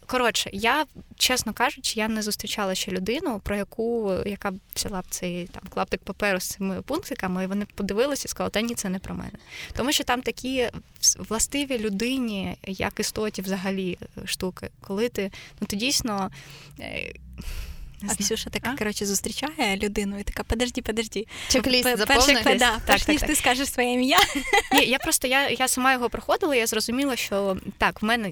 Е, 0.07 0.11
Коротше, 0.11 0.49
я, 0.53 0.85
чесно 1.17 1.53
кажучи, 1.53 1.99
я 1.99 2.07
не 2.07 2.21
зустрічала 2.21 2.75
ще 2.75 2.91
людину, 2.91 3.39
про 3.43 3.55
яку 3.55 4.15
яка 4.25 4.53
взяла 4.75 5.01
б 5.01 5.05
цей 5.09 5.47
там 5.47 5.63
клаптик 5.69 6.01
паперу 6.03 6.39
з 6.39 6.47
цими 6.47 6.81
пунктиками, 6.81 7.43
і 7.43 7.47
вони 7.47 7.65
подивилися 7.75 8.23
і 8.25 8.29
сказали, 8.29 8.49
та 8.51 8.61
ні, 8.61 8.75
це 8.75 8.89
не 8.89 8.99
про 8.99 9.15
мене. 9.15 9.31
Тому 9.75 9.91
що 9.91 10.03
там 10.03 10.21
такі 10.21 10.69
властиві 11.17 11.79
людині, 11.79 12.57
як 12.67 12.99
істоті 12.99 13.41
взагалі 13.41 13.97
штуки, 14.25 14.69
коли 14.81 15.09
ти 15.09 15.31
ну 15.61 15.67
ти 15.67 15.75
дійсно. 15.75 16.31
Е, 16.79 17.13
А 18.09 18.15
Ксюша 18.15 18.49
така, 18.49 18.75
коротше, 18.77 19.05
зустрічає 19.05 19.77
людину 19.77 20.19
і 20.19 20.23
така, 20.23 20.43
подожди, 20.43 20.81
подожди. 20.81 21.27
Чек-ліст 21.49 21.97
заповнити? 21.97 22.55
Да, 22.55 22.71
так, 22.71 22.81
перш 22.85 23.07
ніж 23.07 23.21
ти 23.21 23.35
скажеш 23.35 23.71
своє 23.71 23.93
ім'я. 23.93 24.17
Ні, 24.73 24.85
я 24.85 24.97
просто 24.97 25.27
я 25.27 25.49
я 25.49 25.67
сама 25.67 25.93
його 25.93 26.09
проходила, 26.09 26.55
я 26.55 26.67
зрозуміла, 26.67 27.15
що 27.15 27.57
так, 27.77 28.01
в 28.01 28.05
мене 28.05 28.31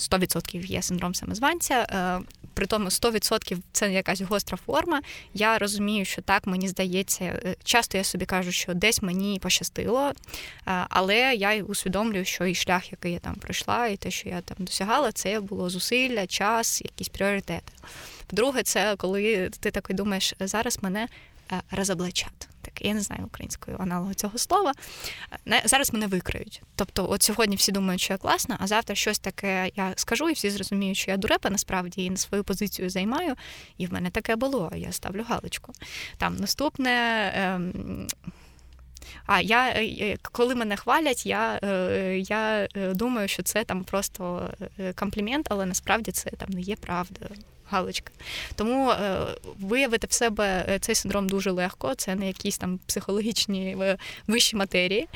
100% 0.00 0.66
є 0.66 0.82
синдром 0.82 1.14
самозванця. 1.14 1.86
Е, 1.90 2.20
при 2.54 2.66
тому 2.66 2.88
100% 2.88 3.58
це 3.72 3.92
якась 3.92 4.20
гостра 4.20 4.58
форма. 4.66 5.00
Я 5.34 5.58
розумію, 5.58 6.04
що 6.04 6.22
так 6.22 6.46
мені 6.46 6.68
здається, 6.68 7.24
е, 7.24 7.56
часто 7.64 7.98
я 7.98 8.04
собі 8.04 8.24
кажу, 8.24 8.52
що 8.52 8.74
десь 8.74 9.02
мені 9.02 9.38
пощастило, 9.42 10.08
е, 10.08 10.12
але 10.88 11.34
я 11.34 11.62
усвідомлюю, 11.62 12.24
що 12.24 12.46
і 12.46 12.54
шлях, 12.54 12.92
який 12.92 13.12
я 13.12 13.18
там 13.18 13.34
пройшла, 13.34 13.86
і 13.86 13.96
те, 13.96 14.10
що 14.10 14.28
я 14.28 14.40
там 14.40 14.56
досягала, 14.60 15.12
це 15.12 15.40
було 15.40 15.70
зусилля, 15.70 16.26
час, 16.26 16.82
якісь 16.82 17.08
пріоритети. 17.08 17.72
По-друге, 18.26 18.62
це 18.62 18.96
коли 18.96 19.50
ти 19.60 19.70
такий 19.70 19.96
думаєш, 19.96 20.34
зараз 20.40 20.78
мене 20.82 21.08
розоблачать 21.70 22.50
так, 22.62 22.84
я 22.84 22.94
не 22.94 23.00
знаю 23.00 23.24
українською 23.24 23.76
аналогу 23.80 24.14
цього 24.14 24.38
слова. 24.38 24.72
Зараз 25.64 25.92
мене 25.92 26.06
викриють. 26.06 26.62
Тобто, 26.76 27.10
от 27.10 27.22
сьогодні 27.22 27.56
всі 27.56 27.72
думають, 27.72 28.00
що 28.00 28.12
я 28.12 28.18
класна, 28.18 28.56
а 28.60 28.66
завтра 28.66 28.96
щось 28.96 29.18
таке 29.18 29.70
я 29.76 29.92
скажу, 29.96 30.28
і 30.28 30.32
всі 30.32 30.50
зрозуміють, 30.50 30.96
що 30.96 31.10
я 31.10 31.16
дурепа 31.16 31.50
насправді 31.50 32.04
і 32.04 32.10
на 32.10 32.16
свою 32.16 32.44
позицію 32.44 32.90
займаю. 32.90 33.34
І 33.78 33.86
в 33.86 33.92
мене 33.92 34.10
таке 34.10 34.36
було. 34.36 34.72
Я 34.76 34.92
ставлю 34.92 35.24
галочку. 35.28 35.72
Там 36.18 36.36
наступне. 36.36 37.32
Ем... 37.36 38.06
А 39.26 39.40
я 39.40 39.68
е, 39.68 39.84
е, 39.84 40.16
коли 40.22 40.54
мене 40.54 40.76
хвалять, 40.76 41.26
я 41.26 41.60
е, 41.62 42.18
я 42.18 42.68
думаю, 42.74 43.28
що 43.28 43.42
це 43.42 43.64
там 43.64 43.84
просто 43.84 44.50
комплімент, 44.94 45.46
але 45.50 45.66
насправді 45.66 46.12
це 46.12 46.30
там 46.30 46.48
не 46.50 46.60
є 46.60 46.76
правдою 46.76 47.30
галочка. 47.70 48.12
Тому 48.54 48.90
е, 48.90 49.26
виявити 49.60 50.06
в 50.06 50.12
себе 50.12 50.66
е, 50.68 50.78
цей 50.78 50.94
синдром 50.94 51.28
дуже 51.28 51.50
легко, 51.50 51.94
це 51.94 52.14
не 52.14 52.26
якісь 52.26 52.58
там 52.58 52.80
психологічні 52.86 53.76
е, 53.80 53.98
вищі 54.26 54.56
матерії. 54.56 55.08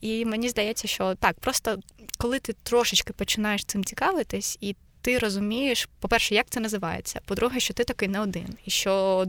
І 0.00 0.24
мені 0.24 0.48
здається, 0.48 0.88
що 0.88 1.14
так, 1.14 1.40
просто 1.40 1.78
коли 2.18 2.38
ти 2.38 2.52
трошечки 2.62 3.12
починаєш 3.12 3.64
цим 3.64 3.84
цікавитись, 3.84 4.58
і 4.60 4.76
ти 5.06 5.18
розумієш, 5.18 5.88
по-перше, 6.00 6.34
як 6.34 6.46
це 6.50 6.60
називається. 6.60 7.20
По-друге, 7.24 7.60
що 7.60 7.74
ти 7.74 7.84
такий 7.84 8.08
не 8.08 8.20
один, 8.20 8.46
і 8.64 8.70
що 8.70 9.26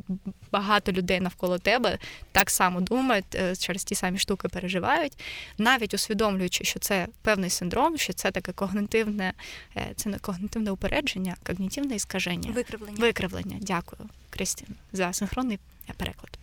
багато 0.51 0.91
людей 0.91 1.19
навколо 1.19 1.57
тебе 1.59 1.97
так 2.31 2.49
само 2.49 2.81
думають, 2.81 3.35
е, 3.35 3.55
через 3.55 3.83
ті 3.83 3.95
самі 3.95 4.19
штуки 4.19 4.47
переживають, 4.47 5.23
навіть 5.57 5.93
усвідомлюючи, 5.93 6.63
що 6.63 6.79
це 6.79 7.07
певний 7.21 7.49
синдром, 7.49 7.97
що 7.97 8.13
це 8.13 8.31
таке 8.31 8.51
когнитивне, 8.51 9.33
е, 9.75 9.91
це 9.95 10.09
не 10.09 10.19
когнитивне 10.19 10.71
упередження, 10.71 11.35
когнітивне 11.47 11.95
іскаження. 11.95 12.51
Викривлення. 12.51 12.97
Викривлення. 12.97 13.57
Дякую, 13.61 14.09
Крістін, 14.29 14.67
за 14.93 15.13
синхронний 15.13 15.59
переклад. 15.97 16.39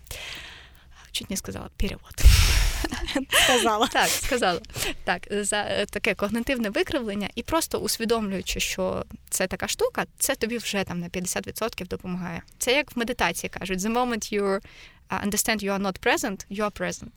Чуть 1.12 1.30
не 1.30 1.36
сказала 1.36 1.68
перевод. 1.76 2.14
Сказала. 3.44 3.86
Так, 3.86 4.08
сказала. 4.08 4.60
Так, 5.04 5.22
за 5.30 5.56
е, 5.56 5.86
таке 5.86 6.14
когнитивне 6.14 6.70
викривлення, 6.70 7.28
і 7.34 7.42
просто 7.42 7.78
усвідомлюючи, 7.78 8.60
що 8.60 9.04
це 9.30 9.46
така 9.46 9.68
штука, 9.68 10.04
це 10.18 10.34
тобі 10.34 10.58
вже 10.58 10.84
там 10.84 11.00
на 11.00 11.08
50% 11.08 11.88
допомагає. 11.88 12.42
Це 12.58 12.72
як 12.72 12.96
в 12.96 12.98
медитації 12.98 13.50
кажуть: 13.50 13.78
the 13.78 13.92
moment 13.92 14.38
you 14.38 14.44
uh, 14.44 14.60
understand 15.28 15.64
you 15.64 15.70
are 15.70 15.82
not 15.82 16.00
present, 16.06 16.46
you 16.50 16.70
are 16.70 16.80
present. 16.80 17.10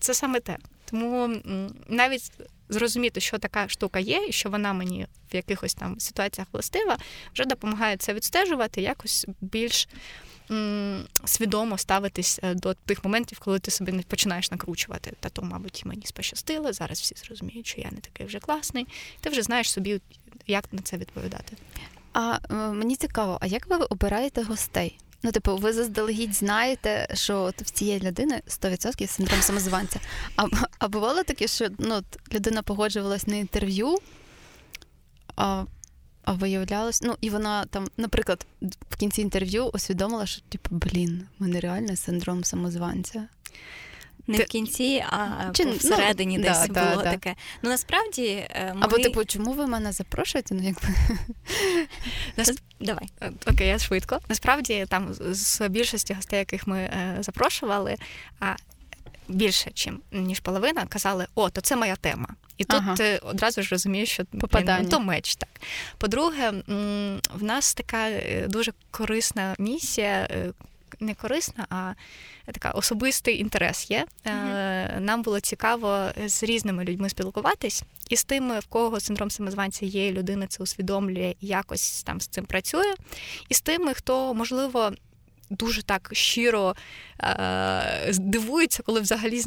Це 0.00 0.14
саме 0.14 0.40
те. 0.40 0.56
Тому 0.90 1.36
навіть 1.88 2.32
зрозуміти, 2.68 3.20
що 3.20 3.38
така 3.38 3.68
штука 3.68 3.98
є, 3.98 4.26
і 4.28 4.32
що 4.32 4.50
вона 4.50 4.72
мені 4.72 5.06
в 5.32 5.36
якихось 5.36 5.74
там 5.74 6.00
ситуаціях 6.00 6.48
властива, 6.52 6.98
вже 7.34 7.44
допомагає 7.44 7.96
це 7.96 8.14
відстежувати 8.14 8.82
якось 8.82 9.26
більш 9.40 9.88
свідомо 11.24 11.78
ставитись 11.78 12.40
е, 12.42 12.54
до 12.54 12.74
тих 12.74 13.04
моментів, 13.04 13.38
коли 13.38 13.58
ти 13.58 13.70
собі 13.70 13.92
не 13.92 14.02
починаєш 14.02 14.50
накручувати. 14.50 15.12
Та 15.20 15.28
то, 15.28 15.42
мабуть, 15.42 15.82
мені 15.86 16.02
спощастило, 16.06 16.72
зараз 16.72 17.00
всі 17.00 17.14
зрозуміють, 17.14 17.66
що 17.66 17.80
я 17.80 17.90
не 17.90 17.98
такий 17.98 18.26
вже 18.26 18.38
класний. 18.38 18.86
Ти 19.20 19.30
вже 19.30 19.42
знаєш 19.42 19.72
собі, 19.72 20.00
як 20.46 20.72
на 20.72 20.82
це 20.82 20.96
відповідати. 20.96 21.56
А 22.12 22.38
е, 22.50 22.54
мені 22.54 22.96
цікаво, 22.96 23.38
а 23.40 23.46
як 23.46 23.66
ви 23.66 23.76
обираєте 23.76 24.42
гостей? 24.42 24.98
Ну, 25.22 25.32
типу, 25.32 25.56
ви 25.56 25.72
заздалегідь 25.72 26.34
знаєте, 26.34 27.08
що 27.14 27.42
от 27.42 27.62
в 27.62 27.70
цієї 27.70 28.00
людини 28.00 28.42
100% 28.48 29.06
синдром 29.06 29.42
самозванця. 29.42 30.00
А 30.36 30.46
а 30.78 30.88
бувало 30.88 31.22
таке, 31.22 31.46
що 31.46 31.68
ну, 31.78 32.02
людина 32.32 32.62
погоджувалась 32.62 33.26
на 33.26 33.36
інтерв'ю, 33.36 33.98
а 35.36 35.64
а 36.24 36.32
виявлялось, 36.32 37.02
ну 37.02 37.16
і 37.20 37.30
вона 37.30 37.64
там, 37.64 37.88
наприклад, 37.96 38.46
в 38.90 38.96
кінці 38.96 39.22
інтерв'ю 39.22 39.64
усвідомила, 39.64 40.26
що 40.26 40.42
типу, 40.48 40.68
блін, 40.76 41.26
в 41.38 41.42
мене 41.42 41.60
реально 41.60 41.96
синдром 41.96 42.44
самозванця. 42.44 43.28
Не 44.26 44.38
Ти... 44.38 44.44
в 44.44 44.46
кінці, 44.46 45.04
а 45.10 45.50
Чи, 45.52 45.64
ну, 45.64 45.72
всередині 45.72 46.38
ну, 46.38 46.44
десь 46.44 46.68
да, 46.68 46.90
було 46.90 47.02
да, 47.02 47.10
таке. 47.10 47.34
Ну 47.62 47.70
насправді 47.70 48.46
е, 48.50 48.74
ми... 48.74 48.80
Або 48.82 48.98
типу, 48.98 49.24
чому 49.24 49.52
ви 49.52 49.66
мене 49.66 49.92
запрошуєте? 49.92 50.54
Ну 50.54 50.62
якби 50.62 50.88
Нас... 52.36 52.52
давай. 52.80 53.08
Е, 53.20 53.32
окей, 53.46 53.68
я 53.68 53.78
швидко. 53.78 54.18
Насправді 54.28 54.86
там 54.88 55.08
з 55.30 55.68
більшості 55.68 56.14
гостей, 56.14 56.38
яких 56.38 56.66
ми 56.66 56.78
е, 56.78 57.16
запрошували, 57.20 57.96
а 58.40 58.54
більше, 59.28 59.70
чим 59.74 60.00
ніж 60.12 60.40
половина, 60.40 60.86
казали: 60.86 61.26
О, 61.34 61.50
то 61.50 61.60
це 61.60 61.76
моя 61.76 61.96
тема. 61.96 62.28
І 62.58 62.64
тут 62.64 62.80
ага. 62.80 62.94
ти 62.94 63.18
одразу 63.18 63.62
ж 63.62 63.68
розумієш, 63.70 64.10
що 64.10 64.24
Попадання. 64.24 64.78
Блін, 64.78 64.88
то 64.88 65.00
меч 65.00 65.36
так. 65.36 65.48
По-друге, 65.98 66.52
в 67.34 67.42
нас 67.42 67.74
така 67.74 68.08
е, 68.10 68.46
дуже 68.48 68.72
корисна 68.90 69.54
місія, 69.58 70.28
е, 70.30 70.52
не 71.00 71.14
корисна, 71.14 71.66
а 71.70 71.92
така 72.52 72.70
особистий 72.70 73.40
інтерес 73.40 73.90
є. 73.90 74.06
mm 74.24 75.00
Нам 75.00 75.22
було 75.22 75.40
цікаво 75.40 76.08
з 76.26 76.42
різними 76.42 76.84
людьми 76.84 77.08
спілкуватись, 77.08 77.82
і 78.08 78.16
з 78.16 78.24
тими, 78.24 78.58
в 78.58 78.66
кого 78.66 79.00
синдром 79.00 79.30
самозванця 79.30 79.86
є, 79.86 80.12
людина 80.12 80.46
це 80.46 80.62
усвідомлює 80.62 81.34
і 81.40 81.46
якось 81.46 82.02
там 82.02 82.20
з 82.20 82.26
цим 82.26 82.44
працює, 82.44 82.94
і 83.48 83.54
з 83.54 83.60
тими, 83.60 83.94
хто 83.94 84.34
можливо 84.34 84.92
дуже 85.52 85.82
так 85.82 86.10
щиро 86.12 86.76
е, 87.20 88.12
дивується, 88.18 88.82
коли 88.82 89.00
взагалі 89.00 89.42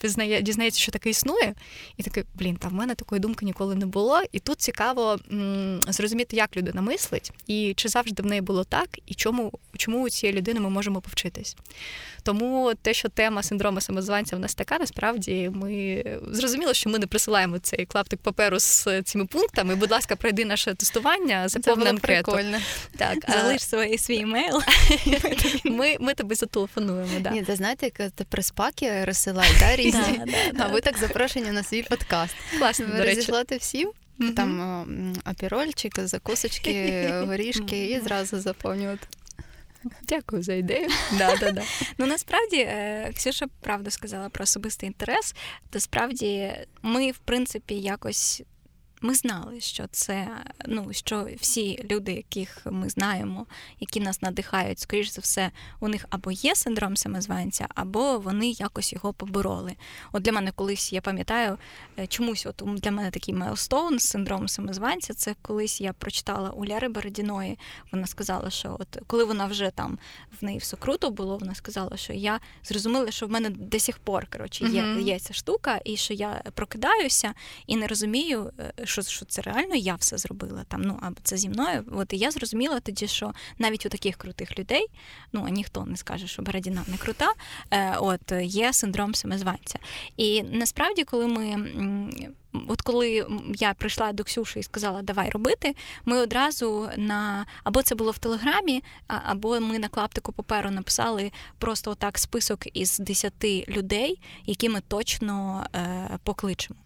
пізнає, 0.00 0.42
дізнається, 0.42 0.80
що 0.80 0.92
таке 0.92 1.10
існує, 1.10 1.54
і 1.96 2.02
такий, 2.02 2.24
блін, 2.34 2.56
та 2.56 2.68
в 2.68 2.72
мене 2.72 2.94
такої 2.94 3.20
думки 3.20 3.44
ніколи 3.44 3.74
не 3.74 3.86
було. 3.86 4.22
І 4.32 4.38
тут 4.38 4.60
цікаво 4.60 5.18
м, 5.32 5.80
зрозуміти, 5.88 6.36
як 6.36 6.56
людина 6.56 6.82
мислить, 6.82 7.32
і 7.46 7.74
чи 7.76 7.88
завжди 7.88 8.22
в 8.22 8.26
неї 8.26 8.40
було 8.40 8.64
так, 8.64 8.88
і 9.06 9.14
чому 9.14 9.52
чому 9.76 10.02
у 10.02 10.08
цієї 10.10 10.38
людини 10.38 10.60
ми 10.60 10.70
можемо 10.70 11.00
повчитись. 11.00 11.56
Тому 12.22 12.72
те, 12.82 12.94
що 12.94 13.08
тема 13.08 13.42
синдрому 13.42 13.80
самозванця 13.80 14.36
в 14.36 14.38
нас 14.38 14.54
така, 14.54 14.78
насправді 14.78 15.50
ми 15.54 16.04
зрозуміло, 16.30 16.74
що 16.74 16.90
ми 16.90 16.98
не 16.98 17.06
присилаємо 17.06 17.58
цей 17.58 17.86
клаптик 17.86 18.20
паперу 18.20 18.58
з 18.58 19.02
цими 19.02 19.26
пунктами. 19.26 19.74
Будь 19.74 19.90
ласка, 19.90 20.16
пройди 20.16 20.44
наше 20.44 20.74
тестування, 20.74 21.48
заповни 21.48 21.86
анкету. 21.86 22.32
Прикольно. 22.32 22.58
Так, 22.96 23.18
Залиш 23.28 23.62
свій 23.62 23.98
свій 23.98 24.18
емейл. 24.18 24.62
Ми 25.64 25.96
ми 26.00 26.14
тобі 26.14 26.34
зателефонуємо. 26.34 27.20
Да. 27.20 27.30
Ні, 27.30 27.42
ти 27.42 27.56
знаєте, 27.56 27.90
як 27.98 28.10
ти 28.10 28.24
приспаки 28.24 29.04
розсилають, 29.04 29.56
да, 29.60 29.76
різні. 29.76 30.20
А 30.58 30.68
ви 30.68 30.80
так 30.80 30.98
запрошені 30.98 31.50
на 31.50 31.62
свій 31.62 31.82
подкаст. 31.82 32.34
Класно, 32.58 32.86
Ви 32.96 33.04
розійшлати 33.04 33.56
всім. 33.56 33.92
Там 34.36 35.14
апірольчик, 35.24 36.00
закусочки, 36.00 37.08
горішки 37.26 37.86
і 37.86 38.00
зразу 38.00 38.40
заповнювати. 38.40 39.06
Дякую 40.02 40.42
за 40.42 40.54
ідею. 40.54 40.88
Да, 41.18 41.36
да, 41.36 41.50
да. 41.50 41.62
Ну 41.98 42.06
насправді 42.06 42.56
е, 42.56 43.12
Ксюша 43.16 43.46
правду 43.60 43.90
сказала 43.90 44.28
про 44.28 44.42
особистий 44.42 44.86
інтерес. 44.86 45.34
То 45.70 45.80
справді 45.80 46.52
ми, 46.82 47.10
в 47.10 47.18
принципі, 47.18 47.74
якось 47.74 48.42
ми 49.04 49.14
знали, 49.14 49.60
що 49.60 49.86
це 49.90 50.28
ну 50.66 50.92
що 50.92 51.28
всі 51.40 51.86
люди, 51.90 52.12
яких 52.12 52.58
ми 52.70 52.88
знаємо, 52.88 53.46
які 53.80 54.00
нас 54.00 54.22
надихають, 54.22 54.78
скоріш 54.78 55.08
за 55.08 55.20
все, 55.20 55.50
у 55.80 55.88
них 55.88 56.06
або 56.10 56.30
є 56.30 56.54
синдром 56.54 56.96
самозванця, 56.96 57.68
або 57.74 58.18
вони 58.18 58.50
якось 58.50 58.92
його 58.92 59.12
побороли. 59.12 59.74
От 60.12 60.22
для 60.22 60.32
мене 60.32 60.52
колись 60.52 60.92
я 60.92 61.00
пам'ятаю, 61.00 61.58
е, 61.98 62.06
чомусь 62.06 62.46
от 62.46 62.62
для 62.66 62.90
мене 62.90 63.10
такий 63.10 63.34
milestone 63.34 63.98
з 63.98 64.08
синдромом 64.08 64.48
самозванця. 64.48 65.14
Це 65.14 65.34
колись 65.42 65.80
я 65.80 65.92
прочитала 65.92 66.50
у 66.50 66.66
Ляри 66.66 66.88
Бородіної. 66.88 67.58
Вона 67.92 68.06
сказала, 68.06 68.50
що 68.50 68.76
от 68.80 68.98
коли 69.06 69.24
вона 69.24 69.46
вже 69.46 69.70
там 69.70 69.98
в 70.40 70.44
неї 70.44 70.58
все 70.58 70.76
круто 70.76 71.10
було, 71.10 71.38
вона 71.38 71.54
сказала, 71.54 71.96
що 71.96 72.12
я 72.12 72.40
зрозуміла, 72.62 73.10
що 73.10 73.26
в 73.26 73.30
мене 73.30 73.50
до 73.50 73.78
сих 73.78 73.98
пор 73.98 74.26
коротше 74.32 74.64
є, 74.64 74.96
є 75.00 75.18
ця 75.18 75.34
штука, 75.34 75.80
і 75.84 75.96
що 75.96 76.14
я 76.14 76.42
прокидаюся 76.54 77.34
і 77.66 77.76
не 77.76 77.86
розумію. 77.86 78.52
Що 78.94 79.02
що 79.02 79.24
це 79.24 79.42
реально 79.42 79.74
я 79.74 79.94
все 79.94 80.18
зробила 80.18 80.64
там, 80.68 80.82
ну 80.82 80.98
або 81.02 81.16
це 81.22 81.36
зі 81.36 81.48
мною. 81.48 81.84
От 81.92 82.12
і 82.12 82.16
я 82.18 82.30
зрозуміла 82.30 82.80
тоді, 82.80 83.06
що 83.06 83.32
навіть 83.58 83.86
у 83.86 83.88
таких 83.88 84.16
крутих 84.16 84.58
людей, 84.58 84.86
ну 85.32 85.44
а 85.46 85.50
ніхто 85.50 85.84
не 85.84 85.96
скаже, 85.96 86.26
що 86.26 86.42
Бородіна 86.42 86.84
не 86.86 86.96
крута, 86.96 87.32
е, 87.70 87.96
от 87.96 88.32
є 88.42 88.72
синдром 88.72 89.14
самозванця. 89.14 89.78
І 90.16 90.42
насправді, 90.42 91.04
коли 91.04 91.26
ми. 91.26 91.68
От 92.68 92.82
коли 92.82 93.26
я 93.54 93.74
прийшла 93.74 94.12
до 94.12 94.24
Ксюші 94.24 94.58
і 94.58 94.62
сказала, 94.62 95.02
давай 95.02 95.30
робити, 95.30 95.74
ми 96.04 96.18
одразу 96.18 96.88
на 96.96 97.46
або 97.64 97.82
це 97.82 97.94
було 97.94 98.10
в 98.10 98.18
Телеграмі, 98.18 98.82
або 99.06 99.60
ми 99.60 99.78
на 99.78 99.88
клаптику 99.88 100.32
паперу 100.32 100.70
написали 100.70 101.32
просто 101.58 101.90
отак 101.90 102.18
список 102.18 102.76
із 102.76 102.98
10 102.98 103.32
людей, 103.68 104.20
які 104.46 104.68
ми 104.68 104.80
точно 104.88 105.66
е, 105.74 106.18
покличемо. 106.24 106.83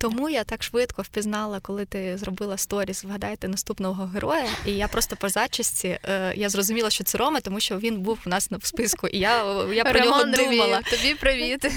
Тому 0.00 0.30
я 0.30 0.44
так 0.44 0.62
швидко 0.62 1.02
впізнала, 1.02 1.60
коли 1.60 1.84
ти 1.84 2.16
зробила 2.18 2.56
сторіс, 2.56 3.04
вгадайте 3.04 3.48
наступного 3.48 4.04
героя. 4.04 4.48
І 4.66 4.72
я 4.72 4.88
просто 4.88 5.16
по 5.16 5.28
зачисті 5.28 5.98
е, 6.04 6.32
я 6.36 6.48
зрозуміла, 6.48 6.90
що 6.90 7.04
це 7.04 7.18
Рома, 7.18 7.40
тому 7.40 7.60
що 7.60 7.78
він 7.78 8.00
був 8.00 8.18
у 8.26 8.28
нас 8.28 8.50
в 8.50 8.66
списку. 8.66 9.06
І 9.08 9.18
я 9.18 9.64
я 9.72 9.84
про 9.84 10.00
Роман 10.00 10.30
нього 10.30 10.44
думала. 10.44 10.82
Тобі 10.82 11.14
привіт. 11.14 11.66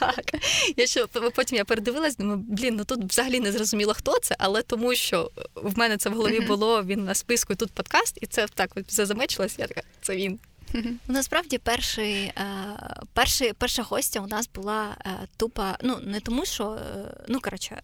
Так. 0.00 0.24
Я 0.76 0.86
що 0.86 1.08
потім 1.08 1.58
я 1.58 1.64
передивилась, 1.64 2.16
думаю, 2.16 2.44
блін, 2.48 2.76
ну 2.76 2.84
тут 2.84 3.04
взагалі 3.04 3.40
не 3.40 3.52
зрозуміло, 3.52 3.94
хто 3.94 4.18
це, 4.18 4.36
але 4.38 4.62
тому 4.62 4.94
що 4.94 5.30
в 5.54 5.78
мене 5.78 5.96
це 5.96 6.10
в 6.10 6.14
голові 6.14 6.40
було, 6.48 6.82
він 6.82 7.04
на 7.04 7.14
списку, 7.14 7.52
і 7.52 7.56
тут 7.56 7.70
подкаст, 7.70 8.18
і 8.20 8.26
це 8.26 8.46
так 8.54 8.70
замечилось, 8.88 9.58
я 9.58 9.66
така, 9.66 9.82
це 10.02 10.16
він. 10.16 10.38
Насправді, 11.08 11.58
перший, 11.58 12.22
е, 12.22 12.34
перший, 13.12 13.52
перша 13.52 13.82
гостя 13.82 14.20
у 14.20 14.26
нас 14.26 14.50
була 14.54 14.96
е, 15.06 15.18
тупа, 15.36 15.78
ну 15.82 15.98
не 16.02 16.20
тому, 16.20 16.44
що 16.44 16.72
е, 16.72 17.16
ну 17.28 17.40
коротше, 17.40 17.82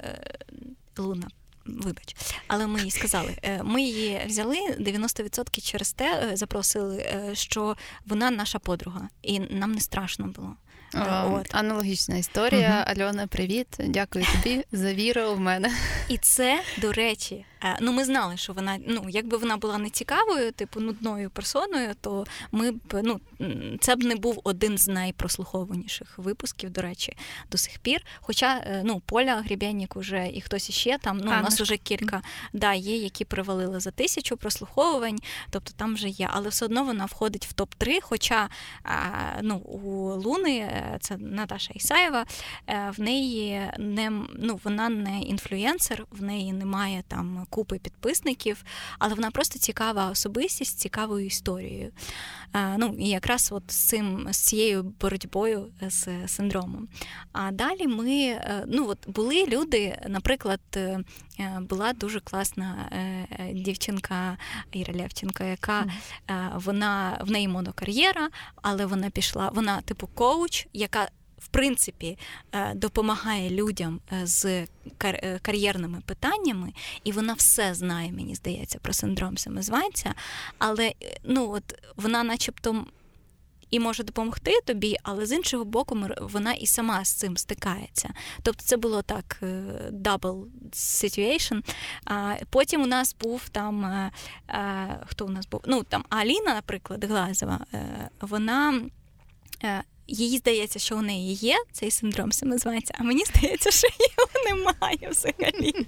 Луна. 0.99 1.29
Вибач, 1.67 2.17
але 2.47 2.67
ми 2.67 2.83
їй 2.83 2.91
сказали. 2.91 3.37
Ми 3.63 3.83
її 3.83 4.21
взяли 4.27 4.57
90% 4.79 5.61
через 5.61 5.93
те, 5.93 6.31
запросили, 6.37 7.07
що 7.33 7.77
вона 8.07 8.31
наша 8.31 8.59
подруга, 8.59 9.09
і 9.23 9.41
нам 9.41 9.73
не 9.73 9.81
страшно 9.81 10.27
було. 10.27 10.57
От. 10.95 11.55
Аналогічна 11.55 12.17
історія. 12.17 12.85
Угу. 12.87 13.03
Альона, 13.03 13.27
привіт. 13.27 13.67
Дякую 13.79 14.25
тобі 14.25 14.65
за 14.73 14.95
віру 14.95 15.35
в 15.35 15.41
мене. 15.41 15.71
І 16.09 16.19
це, 16.19 16.61
до 16.79 16.93
речі, 16.93 17.45
Е, 17.65 17.77
ну, 17.81 17.93
ми 17.93 18.05
знали, 18.05 18.37
що 18.37 18.53
вона, 18.53 18.79
ну, 18.87 19.07
якби 19.09 19.37
вона 19.37 19.57
була 19.57 19.79
не 19.79 19.91
цікавою, 19.91 20.53
типу 20.53 20.81
нудною 20.81 21.31
персоною, 21.31 21.95
то 22.01 22.27
ми 22.53 22.71
б 22.71 22.81
ну 23.03 23.21
це 23.81 23.97
б 23.97 24.03
не 24.03 24.17
був 24.17 24.41
один 24.45 24.79
з 24.79 24.89
найпрослухованіших 24.89 26.19
випусків, 26.19 26.71
до 26.71 26.83
речі, 26.83 27.17
до 27.51 27.59
сих 27.59 27.79
пір. 27.79 28.05
Хоча 28.21 28.57
е, 28.57 28.83
ну, 28.85 29.03
Поля 29.07 29.37
Гріб'янік 29.37 29.97
уже 29.97 30.31
і 30.35 30.41
хтось 30.41 30.71
іще 30.71 30.99
там. 31.01 31.19
Ну, 31.19 31.31
а, 31.35 31.41
у 31.41 31.43
нас 31.43 31.61
уже 31.61 31.77
кілька 31.77 32.23
да, 32.53 32.73
є, 32.73 32.97
які 32.97 33.25
привалили 33.25 33.81
за 33.81 33.91
тисячу 33.91 34.37
прослуховувань, 34.37 35.19
тобто 35.51 35.73
там 35.77 35.95
вже 35.95 36.09
є, 36.09 36.29
але 36.33 36.49
все 36.49 36.65
одно 36.65 36.85
вона 36.85 37.05
входить 37.05 37.47
в 37.47 37.53
топ 37.53 37.75
3 37.75 38.01
Хоча 38.01 38.49
ну, 39.43 39.57
у 39.57 40.15
Луни, 40.15 40.59
е, 40.59 40.80
це 41.01 41.17
Наташа 41.17 41.73
Ісаєва, 41.75 42.27
в 42.97 43.01
неї 43.01 43.71
не 43.79 44.11
ну, 44.39 44.61
вона 44.65 44.89
не 44.89 45.21
інфлюенсер, 45.21 46.07
в 46.11 46.23
неї 46.23 46.53
немає 46.53 47.03
там 47.09 47.47
купи 47.51 47.79
підписників, 47.79 48.65
але 48.99 49.15
вона 49.15 49.31
просто 49.31 49.59
цікава 49.59 50.11
особистість 50.11 50.71
з 50.71 50.75
цікавою 50.75 51.27
історією. 51.27 51.93
Ну 52.55 52.97
і 52.99 53.09
якраз 53.09 53.53
от 53.53 53.73
з 53.73 53.77
цим 53.77 54.29
з 54.31 54.37
цією 54.37 54.83
боротьбою 55.01 55.67
з 55.89 56.09
синдромом. 56.27 56.89
А 57.33 57.51
далі 57.51 57.87
ми 57.87 58.17
е, 58.21 58.65
ну 58.67 58.89
от 58.89 59.09
були 59.09 59.47
люди, 59.47 59.99
наприклад, 60.09 60.61
е, 60.77 61.01
була 61.61 61.93
дуже 61.93 62.21
класна 62.21 62.89
е, 62.93 63.53
дівчинка 63.53 64.37
Іра 64.73 64.95
Левченко, 64.95 65.45
яка 65.45 65.87
вона 66.55 67.19
в 67.21 67.31
неї 67.31 67.49
монокар'єра, 67.49 68.29
але 68.63 68.87
вона 68.87 69.11
пішла, 69.11 69.51
вона 69.55 69.81
типу 69.81 70.07
коуч, 70.07 70.67
яка 70.73 71.09
в 71.41 71.49
принципі 71.49 72.19
е, 72.53 72.75
допомагає 72.75 73.51
людям 73.51 74.01
е, 74.13 74.27
з 74.27 74.45
е, 74.45 74.67
кар'єрними 75.43 76.03
питаннями, 76.07 76.73
і 77.05 77.13
вона 77.13 77.33
все 77.33 77.75
знає, 77.75 78.13
мені 78.13 78.35
здається, 78.35 78.79
про 78.79 78.93
синдром 78.93 79.39
самозванця, 79.39 80.15
але 80.59 80.93
ну 81.25 81.51
от 81.51 81.75
вона, 81.97 82.23
начебто. 82.23 82.87
І 83.71 83.81
може 83.81 84.05
допомогти 84.05 84.61
тобі, 84.67 84.97
але 85.03 85.27
з 85.27 85.33
іншого 85.33 85.65
боку, 85.65 85.99
вона 86.21 86.53
і 86.53 86.67
сама 86.67 87.05
з 87.05 87.13
цим 87.13 87.37
стикається. 87.37 88.11
Тобто 88.43 88.63
це 88.65 88.77
було 88.77 89.03
так 89.03 89.39
double 89.93 90.45
situation. 90.73 91.63
А 92.05 92.35
Потім 92.51 92.83
у 92.83 92.87
нас 92.87 93.17
був 93.21 93.49
там 93.49 94.11
хто 95.07 95.27
у 95.27 95.29
нас 95.29 95.47
був? 95.47 95.61
Ну 95.67 95.83
там 95.83 96.05
Аліна, 96.09 96.55
наприклад, 96.55 97.05
Глазова, 97.05 97.61
вона 98.21 98.81
їй 100.11 100.39
здається, 100.39 100.79
що 100.79 100.97
у 100.97 101.03
неї 101.03 101.35
є 101.35 101.57
цей 101.73 101.91
синдром 101.91 102.33
самозванця, 102.33 102.95
а 102.99 103.03
мені 103.03 103.25
здається, 103.25 103.71
що 103.71 103.89
його 103.89 104.31
немає 104.57 105.09
взагалі. 105.11 105.87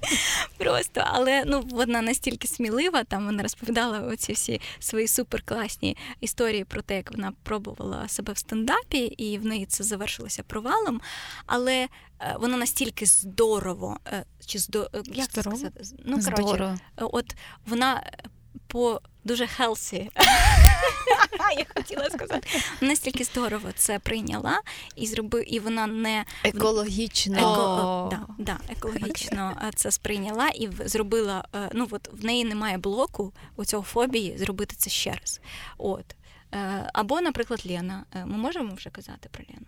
Просто, 0.57 1.03
але 1.05 1.45
ну 1.47 1.61
вона 1.71 2.03
настільки 2.03 2.49
смілива, 2.49 3.05
там 3.05 3.27
вона 3.27 3.43
розповідала 3.43 4.01
оці 4.01 4.33
всі 4.33 4.61
свої 4.79 5.09
суперкласні 5.09 5.97
історії 6.21 6.65
про 6.65 6.83
те, 6.83 6.97
як 6.97 7.13
вона 7.13 7.33
пробувала 7.43 8.09
себе 8.09 8.33
в 8.33 8.39
стендапі, 8.39 8.99
і 8.99 9.39
в 9.39 9.47
неї 9.47 9.67
це 9.67 9.85
завершилося 9.85 10.43
провалом. 10.43 11.01
Але 11.47 11.75
е, 11.75 12.37
вона 12.41 12.57
настільки 12.57 13.07
здорово, 13.07 13.99
е, 14.07 14.25
чи 14.47 14.59
здо... 14.59 14.91
Е, 14.95 15.03
як 15.07 15.31
здорово? 15.31 15.57
сказати? 15.57 15.85
Ну, 16.05 16.21
коротше, 16.25 16.79
от 16.97 17.37
вона 17.67 18.03
по 18.67 19.01
дуже 19.25 19.49
healthy, 19.59 20.09
я 21.59 21.67
хотіла 21.77 22.11
сказати. 22.11 22.49
Настільки 22.81 23.25
здорово 23.25 23.69
це 23.77 23.99
прийняла 23.99 24.61
і 24.97 25.07
зробив, 25.07 25.55
і 25.55 25.61
вона 25.61 25.87
не 25.87 26.25
екологічно 26.45 27.39
Еко... 27.39 28.09
да, 28.11 28.27
да, 28.39 28.59
екологічно 28.69 29.57
okay. 29.63 29.75
це 29.75 29.91
сприйняла 29.91 30.49
і 30.49 30.69
зробила. 30.85 31.45
Е, 31.55 31.71
ну 31.73 31.89
от 31.91 32.09
в 32.13 32.25
неї 32.25 32.45
немає 32.45 32.79
блоку 32.79 33.33
у 33.57 33.65
цього 33.65 33.83
фобії 33.83 34.39
зробити 34.39 34.77
це 34.79 34.91
ще 34.91 35.13
раз. 35.13 35.41
От. 35.79 36.05
Е, 36.55 36.91
або, 36.93 37.21
наприклад, 37.21 37.63
Лена. 37.67 38.05
Е, 38.15 38.25
ми 38.27 38.37
можемо 38.37 38.75
вже 38.75 38.91
казати 38.91 39.29
про 39.33 39.45
Лену? 39.49 39.67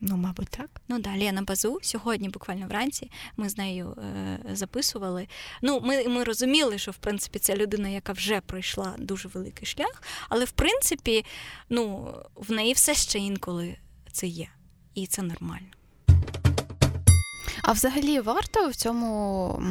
Ну, 0.00 0.16
мабуть, 0.16 0.48
так. 0.48 0.80
Ну 0.88 0.98
да, 0.98 1.16
Лена 1.16 1.42
Базу. 1.42 1.78
Сьогодні, 1.82 2.28
буквально 2.28 2.66
вранці, 2.66 3.10
ми 3.36 3.48
з 3.48 3.58
нею 3.58 3.96
е, 3.98 4.38
записували. 4.52 5.28
Ну, 5.62 5.80
ми 5.80 6.08
ми 6.08 6.24
розуміли, 6.24 6.78
що 6.78 6.90
в 6.90 6.96
принципі 6.96 7.38
це 7.38 7.56
людина, 7.56 7.88
яка 7.88 8.12
вже 8.12 8.40
пройшла 8.40 8.94
дуже 8.98 9.28
великий 9.28 9.66
шлях, 9.66 10.02
але 10.28 10.44
в 10.44 10.50
принципі, 10.50 11.24
ну, 11.68 12.14
в 12.34 12.52
неї 12.52 12.72
все 12.72 12.94
ще 12.94 13.18
інколи 13.18 13.76
це 14.12 14.26
є, 14.26 14.48
і 14.94 15.06
це 15.06 15.22
нормально. 15.22 15.66
А 17.62 17.72
взагалі 17.72 18.20
варто 18.20 18.68
в 18.68 18.74
цьому 18.74 19.62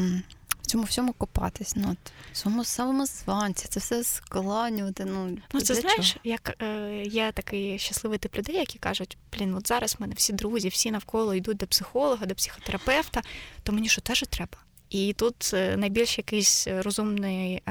цьому 0.70 0.84
всьому 0.84 1.14
копатись. 1.14 1.74
Ну, 1.76 1.88
от, 1.92 2.12
цьому 2.32 2.64
самозванці, 2.64 3.68
це 3.70 3.80
все 3.80 4.04
складнювати. 4.04 5.06
Ну, 5.06 5.38
ну 5.54 5.62
це 5.62 5.76
знаєш, 5.76 6.08
чого? 6.08 6.20
як 6.24 6.56
е, 6.62 7.04
є 7.06 7.32
такий 7.32 7.80
щасливий 7.80 8.20
тип 8.20 8.38
людей, 8.38 8.56
які 8.56 8.80
кажуть, 8.80 9.18
блін, 9.34 9.56
от 9.56 9.68
зараз 9.68 9.96
в 10.00 10.02
мене 10.02 10.14
всі 10.18 10.34
друзі, 10.34 10.70
всі 10.70 10.92
навколо 10.92 11.36
йдуть 11.36 11.58
до 11.58 11.68
психолога, 11.68 12.26
до 12.26 12.36
психотерапевта, 12.36 13.22
то 13.64 13.72
мені 13.72 13.90
що 13.90 14.02
теж 14.02 14.24
треба. 14.30 14.58
І 14.90 15.14
тут 15.14 15.52
е, 15.54 15.78
найбільш 15.78 16.18
якийсь 16.18 16.68
розумний, 16.68 17.54
е, 17.56 17.62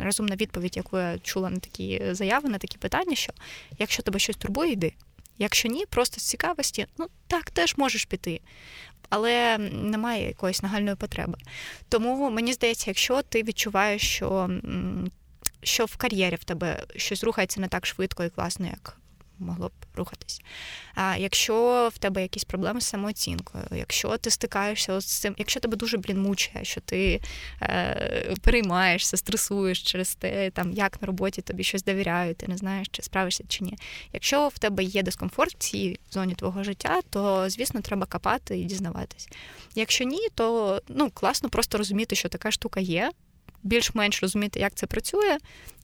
розумна 0.00 0.36
відповідь, 0.36 0.76
яку 0.76 0.98
я 0.98 1.18
чула 1.18 1.50
на 1.50 1.58
такі 1.58 2.02
заяви, 2.10 2.48
на 2.48 2.58
такі 2.58 2.78
питання, 2.78 3.14
що 3.14 3.32
якщо 3.78 4.02
тебе 4.02 4.18
щось 4.18 4.36
турбує, 4.36 4.72
йди. 4.72 4.92
Якщо 5.38 5.68
ні, 5.68 5.86
просто 5.86 6.20
з 6.20 6.24
цікавості, 6.24 6.86
ну 6.98 7.06
так 7.26 7.50
теж 7.50 7.76
можеш 7.76 8.04
піти 8.04 8.40
але 9.12 9.58
немає 9.58 10.26
якоїсь 10.26 10.62
нагальної 10.62 10.96
потреби. 10.96 11.38
Тому 11.88 12.30
мені 12.30 12.52
здається, 12.52 12.90
якщо 12.90 13.22
ти 13.22 13.42
відчуваєш, 13.42 14.02
що 14.02 14.50
що 15.62 15.84
в 15.84 15.96
кар'єрі 15.96 16.36
в 16.36 16.44
тебе 16.44 16.84
щось 16.96 17.24
рухається 17.24 17.60
не 17.60 17.68
так 17.68 17.86
швидко 17.86 18.24
і 18.24 18.30
класно, 18.30 18.66
як 18.66 18.96
могло 19.42 19.68
б 19.68 19.72
рухатись. 19.94 20.42
А 20.94 21.16
якщо 21.16 21.88
в 21.94 21.98
тебе 21.98 22.22
якісь 22.22 22.44
проблеми 22.44 22.80
з 22.80 22.86
самооцінкою, 22.86 23.64
якщо 23.72 24.16
ти 24.16 24.30
стикаєшся 24.30 25.00
з 25.00 25.20
цим, 25.20 25.34
якщо 25.38 25.60
тебе 25.60 25.76
дуже 25.76 25.96
блін 25.96 26.22
мучає, 26.22 26.64
що 26.64 26.80
ти 26.80 27.20
е, 27.62 28.34
переймаєшся, 28.42 29.16
стресуєш 29.16 29.82
через 29.82 30.14
те, 30.14 30.50
там 30.50 30.72
як 30.72 31.02
на 31.02 31.06
роботі 31.06 31.42
тобі 31.42 31.64
щось 31.64 31.84
довіряють, 31.84 32.36
ти 32.36 32.48
не 32.48 32.56
знаєш, 32.56 32.88
чи 32.90 33.02
справишся 33.02 33.44
чи 33.48 33.64
ні. 33.64 33.78
Якщо 34.12 34.48
в 34.48 34.58
тебе 34.58 34.84
є 34.84 35.02
дискомфорт 35.02 35.54
в 35.54 35.58
цій 35.58 35.98
зоні 36.10 36.34
твого 36.34 36.64
життя, 36.64 37.00
то 37.10 37.50
звісно 37.50 37.80
треба 37.80 38.06
копати 38.06 38.58
і 38.58 38.64
дізнаватись. 38.64 39.28
Якщо 39.74 40.04
ні, 40.04 40.28
то 40.34 40.82
ну 40.88 41.10
класно 41.10 41.48
просто 41.48 41.78
розуміти, 41.78 42.16
що 42.16 42.28
така 42.28 42.50
штука 42.50 42.80
є 42.80 43.10
більш-менш 43.62 44.22
розуміти, 44.22 44.60
як 44.60 44.74
це 44.74 44.86
працює. 44.86 45.38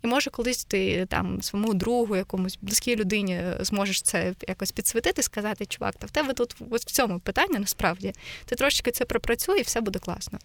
І 0.04 0.06
може, 0.06 0.30
колись 0.30 0.64
ти 0.64 1.06
там 1.06 1.42
своєму 1.42 1.74
другу, 1.74 2.16
якомусь 2.16 2.58
близькій 2.62 2.96
людині 2.96 3.42
зможеш 3.60 4.02
це 4.02 4.34
якось 4.48 4.72
підсвітити, 4.72 5.22
сказати, 5.22 5.66
чувак, 5.66 5.94
та 5.94 6.06
в 6.06 6.10
тебе 6.10 6.32
тут 6.32 6.56
ось 6.70 6.82
в 6.82 6.90
цьому 6.90 7.20
питанні 7.20 7.58
насправді 7.58 8.12
ти 8.44 8.56
трошки 8.56 8.90
це 8.90 9.04
пропрацюй, 9.04 9.60
і 9.60 9.62
все 9.62 9.80
буде 9.80 9.98
класно. 9.98 10.38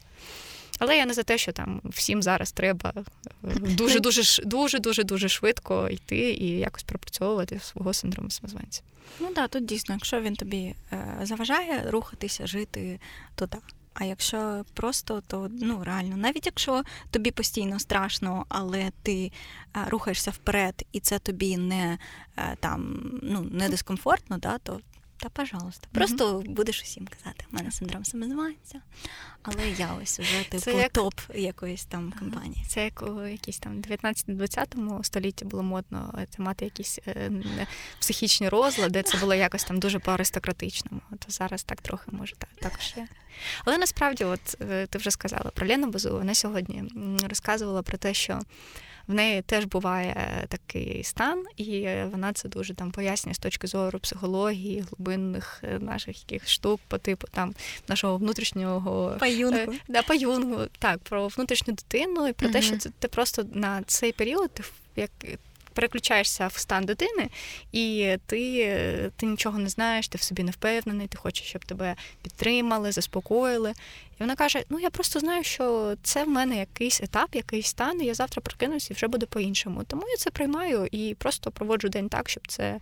Але 0.80 0.98
я 0.98 1.06
не 1.06 1.14
за 1.14 1.24
те, 1.24 1.38
що 1.38 1.52
там 1.52 1.82
всім 1.86 2.24
зараз 2.24 2.52
треба 2.52 2.94
дуже 3.42 4.00
дуже 4.00 4.44
дуже 4.46 4.80
дуже 4.80 5.04
дуже 5.04 5.30
швидко 5.30 5.90
йти 5.90 6.32
і 6.34 6.50
якось 6.50 6.84
пропрацьовувати 6.84 7.60
свого 7.60 7.94
синдрому 7.94 8.30
самозванця. 8.30 8.82
Ну 9.20 9.28
так, 9.34 9.50
тут 9.50 9.66
дійсно, 9.66 9.96
якщо 9.96 10.22
він 10.22 10.36
тобі 10.36 10.76
е, 10.94 11.20
заважає 11.22 11.84
рухатися, 11.92 12.48
жити, 12.48 13.00
то 13.36 13.48
так. 13.48 13.64
А 13.94 14.04
якщо 14.04 14.66
просто, 14.74 15.22
то 15.28 15.50
ну 15.62 15.84
реально, 15.84 16.18
навіть 16.18 16.46
якщо 16.46 16.84
тобі 17.12 17.32
постійно 17.32 17.80
страшно, 17.80 18.46
але 18.50 18.92
ти 19.04 19.32
а, 19.74 19.90
рухаєшся 19.90 20.32
вперед, 20.32 20.86
і 20.92 21.00
це 21.00 21.20
тобі 21.20 21.58
не 21.58 21.98
е, 22.38 22.56
там 22.60 23.10
ну 23.24 23.42
не 23.52 23.70
дискомфортно, 23.70 24.38
да, 24.38 24.58
то 24.58 24.80
та 25.24 25.30
пожалуйста. 25.30 25.88
Просто 25.92 26.38
mm-hmm. 26.38 26.50
будеш 26.50 26.82
усім 26.82 27.08
казати, 27.08 27.46
у 27.52 27.56
мене 27.56 27.72
синдром 27.72 28.06
самозванця, 28.06 28.82
але 29.44 29.70
я 29.70 29.94
ось 30.02 30.20
уже 30.20 30.44
типу 30.50 30.78
як... 30.78 30.92
топ 30.92 31.14
якоїсь 31.36 31.86
там 31.86 32.14
компанії. 32.20 32.66
Це 32.68 32.84
як 32.84 33.02
у 33.02 33.22
якійсь 33.22 33.60
там 33.60 33.82
19-20 33.82 35.04
столітті 35.04 35.46
було 35.46 35.64
модно 35.64 36.14
е, 36.18 36.28
це 36.30 36.42
мати 36.42 36.66
якісь 36.66 37.00
е, 37.08 37.32
психічні 38.00 38.50
розлади, 38.50 39.04
це 39.04 39.18
було 39.18 39.34
якось 39.34 39.64
там 39.64 39.80
дуже 39.80 40.00
по 40.00 40.12
аристократичному. 40.12 41.02
То 41.20 41.32
зараз 41.32 41.64
так 41.64 41.82
трохи 41.82 42.12
може 42.12 42.36
так 42.36 42.50
також 42.60 42.94
є. 42.98 43.08
Але 43.66 43.78
насправді, 43.78 44.24
от 44.24 44.62
е, 44.62 44.88
ти 44.88 44.98
вже 44.98 45.12
сказала 45.12 45.52
про 45.56 45.68
Лену 45.68 45.88
Базу, 45.88 46.12
вона 46.12 46.36
сьогодні 46.36 46.84
розказувала 47.28 47.82
про 47.82 47.98
те, 47.98 48.14
що 48.14 48.40
в 49.08 49.14
неї 49.14 49.42
теж 49.42 49.66
буває 49.66 50.46
такий 50.50 51.04
стан, 51.04 51.44
і 51.58 51.88
вона 52.12 52.34
це 52.34 52.50
дуже 52.50 52.74
там 52.74 52.92
пояснює 52.92 53.34
з 53.34 53.40
точки 53.40 53.68
зору 53.68 54.00
психології, 54.00 54.84
глибинних 54.92 55.62
е, 55.64 55.80
наших 55.80 56.20
яких 56.20 56.50
штук 56.50 56.82
по 56.88 56.98
типу 56.98 57.28
там 57.32 57.54
нашого 57.88 58.18
внутрішнього 58.18 59.16
паюнгу. 59.20 59.58
Е, 59.58 59.80
да, 59.88 60.02
паюнгу, 60.02 60.60
так, 60.80 61.00
про 61.00 61.28
внутрішню 61.28 61.74
дитину 61.74 62.28
і 62.28 62.34
про 62.34 62.48
угу. 62.48 62.54
те, 62.54 62.62
що 62.62 62.78
це 62.78 62.90
ти 63.00 63.08
просто 63.08 63.46
на 63.54 63.84
цей 63.84 64.12
період 64.12 64.52
як 64.96 65.12
переключаєшся 65.74 66.48
в 66.48 66.58
стан 66.58 66.86
дитини, 66.86 67.30
і 67.72 68.16
ти 68.26 69.12
ти 69.16 69.26
нічого 69.26 69.60
не 69.60 69.70
знаєш, 69.70 70.08
ти 70.08 70.18
в 70.18 70.22
собі 70.22 70.44
не 70.44 70.52
впевнений, 70.52 71.08
ти 71.08 71.18
хочеш, 71.18 71.48
щоб 71.48 71.66
тебе 71.66 71.96
підтримали, 72.22 72.92
заспокоїли. 72.92 73.74
І 74.12 74.16
вона 74.20 74.36
каже: 74.36 74.64
Ну 74.70 74.80
я 74.80 74.90
просто 74.90 75.20
знаю, 75.20 75.44
що 75.44 75.96
це 76.04 76.24
в 76.24 76.30
мене 76.30 76.58
якийсь 76.58 77.02
етап, 77.02 77.36
якийсь 77.36 77.68
стан, 77.68 78.02
і 78.02 78.06
я 78.06 78.14
завтра 78.14 78.42
прокинусь 78.42 78.92
і 78.92 78.94
вже 78.94 79.08
буде 79.08 79.26
по-іншому. 79.26 79.84
Тому 79.84 80.04
я 80.08 80.18
це 80.18 80.30
приймаю 80.30 80.88
і 80.92 81.16
просто 81.16 81.52
проводжу 81.52 81.90
день 81.90 82.10
так, 82.10 82.30
щоб 82.30 82.48
це 82.48 82.80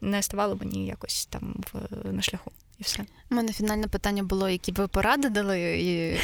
не 0.00 0.22
ставало 0.22 0.56
мені 0.56 0.86
якось 0.86 1.26
там 1.26 1.54
в 1.72 2.12
на 2.12 2.22
шляху. 2.22 2.52
І 2.78 2.82
все. 2.82 3.02
У 3.30 3.34
мене 3.34 3.52
фінальне 3.52 3.86
питання 3.86 4.22
було, 4.22 4.48
які 4.48 4.72
б 4.72 4.74
ви 4.74 4.88
поради 4.88 5.28
дали, 5.28 5.78
і, 5.80 6.18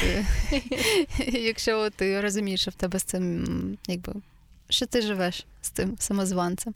якщо 1.47 1.89
ти 1.89 2.21
розумієш, 2.21 2.61
що 2.61 2.71
в 2.71 2.73
тебе 2.73 2.99
з 2.99 3.03
цим 3.03 3.77
якби 3.87 4.13
що 4.71 4.85
ти 4.85 5.01
живеш 5.01 5.45
з 5.61 5.69
цим 5.69 5.95
самозванцем. 5.99 6.73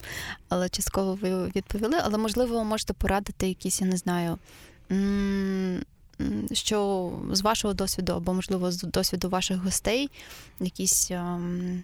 Але 0.49 0.69
частково 0.69 1.15
ви 1.15 1.47
відповіли. 1.47 1.99
Але, 2.03 2.17
можливо, 2.17 2.63
можете 2.63 2.93
порадити 2.93 3.47
якісь, 3.47 3.81
я 3.81 3.87
не 3.87 3.97
знаю, 3.97 4.37
що 6.51 7.11
з 7.31 7.41
вашого 7.41 7.73
досвіду, 7.73 8.13
або, 8.13 8.33
можливо, 8.33 8.71
з 8.71 8.81
досвіду 8.81 9.29
ваших 9.29 9.57
гостей, 9.57 10.09
якісь. 10.59 11.11
Ем, 11.11 11.83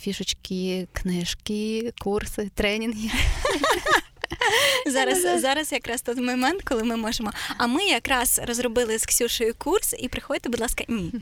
фішечки, 0.00 0.88
книжки, 0.92 1.92
курси, 2.00 2.50
тренінги. 2.54 3.10
Зараз 4.86 5.40
зараз 5.42 5.72
якраз 5.72 6.02
той 6.02 6.14
момент, 6.14 6.62
коли 6.62 6.84
ми 6.84 6.96
можемо. 6.96 7.32
А 7.56 7.66
ми 7.66 7.84
якраз 7.84 8.40
розробили 8.46 8.98
з 8.98 9.06
Ксюшею 9.06 9.54
курс, 9.58 9.94
і 9.98 10.08
приходьте, 10.08 10.48
будь 10.48 10.60
ласка, 10.60 10.84
ні. 10.88 11.12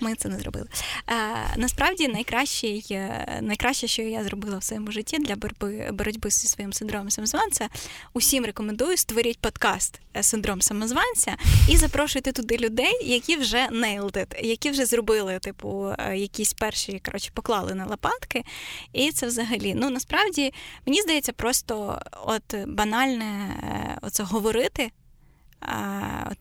Ми 0.00 0.14
це 0.14 0.28
не 0.28 0.38
зробили. 0.38 0.66
А, 1.06 1.14
Насправді 1.56 2.08
найкращий, 2.08 2.86
е, 2.90 3.38
найкраще, 3.42 3.86
що 3.86 4.02
я 4.02 4.24
зробила 4.24 4.58
в 4.58 4.64
своєму 4.64 4.92
житті 4.92 5.18
для 5.18 5.36
боротьби 5.36 5.90
боротьби 5.92 6.30
зі 6.30 6.48
своїм 6.48 6.72
синдромом 6.72 7.10
самозванця, 7.10 7.68
усім 8.12 8.44
рекомендую 8.44 8.96
створіть 8.96 9.38
подкаст 9.38 10.00
е, 10.16 10.22
Синдром 10.22 10.62
самозванця 10.62 11.36
і 11.68 11.76
запрошуйте 11.76 12.32
туди 12.32 12.56
людей, 12.56 12.98
які 13.02 13.36
вже 13.36 13.68
nailed 13.72 14.12
it, 14.12 14.44
які 14.44 14.70
вже 14.70 14.86
зробили, 14.86 15.38
типу, 15.38 15.94
е, 15.98 16.16
якісь 16.16 16.52
перші 16.52 17.00
коротше, 17.04 17.30
поклали 17.34 17.74
на 17.74 17.86
лопатки. 17.86 18.44
І 18.92 19.12
це 19.12 19.26
взагалі, 19.26 19.74
ну 19.76 19.90
насправді 19.90 20.52
мені 20.86 21.02
здається, 21.02 21.32
просто 21.32 22.02
от 22.26 22.54
банальне 22.66 23.56
оце 24.02 24.22
говорити 24.22 24.90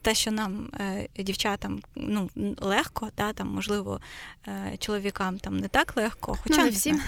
те, 0.02 0.16
що 0.16 0.32
нам, 0.32 0.70
е, 0.80 1.08
дівчатам, 1.18 1.82
ну, 1.96 2.30
легко, 2.58 3.10
да, 3.18 3.34
там, 3.34 3.48
можливо, 3.48 4.02
е, 4.48 4.78
чоловікам 4.80 5.40
там 5.40 5.58
не 5.58 5.68
так 5.68 5.98
легко, 5.98 6.38
хоча 6.44 6.58
ну, 6.58 6.64
не 6.64 6.70
всім. 6.70 7.02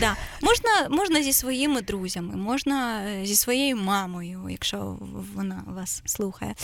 Да. 0.00 0.16
Можна 0.42 0.96
можна 0.96 1.22
зі 1.22 1.32
своїми 1.32 1.82
друзями, 1.82 2.36
можна 2.36 3.02
е, 3.02 3.26
зі 3.26 3.36
своєю 3.36 3.76
мамою, 3.76 4.46
якщо 4.50 4.98
вона 5.34 5.62
вас 5.66 6.02
слухає, 6.04 6.54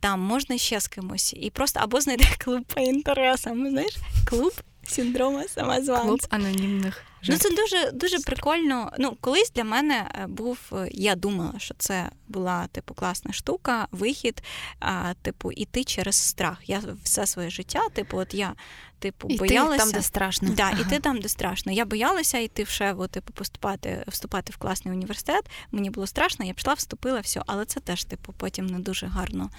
там 0.00 0.20
можна 0.20 0.58
ще 0.58 0.80
з 0.80 0.88
кимось. 0.88 1.34
І 1.36 1.50
просто 1.50 1.80
або 1.80 2.00
знайде 2.00 2.24
клуб 2.38 2.64
по 2.64 2.80
інтересам. 2.80 3.70
Знаєш, 3.70 3.96
клуб 4.28 4.52
синдрома 4.90 5.44
самозванця. 5.48 6.08
Клуб 6.08 6.20
анонімних. 6.30 7.04
Ну 7.28 7.36
це 7.36 7.50
дуже 7.50 7.90
дуже 7.92 8.18
прикольно. 8.18 8.92
Ну, 8.98 9.16
колись 9.20 9.50
для 9.50 9.64
мене 9.64 10.10
е, 10.14 10.26
був. 10.26 10.58
Е, 10.72 10.88
я 10.92 11.14
думала, 11.14 11.54
що 11.58 11.74
це 11.78 12.10
була 12.28 12.66
типу 12.66 12.94
класна 12.94 13.32
штука, 13.32 13.88
вихід, 13.90 14.42
а, 14.80 15.14
типу, 15.22 15.52
іти 15.52 15.84
через 15.84 16.16
страх. 16.16 16.58
Я 16.68 16.82
все 17.04 17.26
своє 17.26 17.50
життя, 17.50 17.80
типу, 17.94 18.18
от 18.18 18.34
я 18.34 18.54
типу, 18.98 19.28
і 19.28 19.36
боялася 19.36 19.84
там, 19.84 19.92
де 19.92 20.02
страшно. 20.02 20.48
Да, 20.48 20.62
ага. 20.62 20.80
Іти 20.80 21.00
там, 21.00 21.20
де 21.20 21.28
страшно. 21.28 21.72
Я 21.72 21.84
боялася 21.84 22.38
йти 22.38 22.62
в 22.62 22.68
шеву, 22.68 23.06
типу, 23.06 23.32
поступати, 23.32 24.04
вступати 24.08 24.52
в 24.52 24.56
класний 24.56 24.94
університет. 24.94 25.44
Мені 25.72 25.90
було 25.90 26.06
страшно, 26.06 26.44
я 26.44 26.52
пішла, 26.52 26.74
вступила, 26.74 27.20
все, 27.20 27.42
але 27.46 27.64
це 27.64 27.80
теж, 27.80 28.04
типу, 28.04 28.34
потім 28.38 28.66
не 28.66 28.78
дуже 28.78 29.06
гарно 29.06 29.50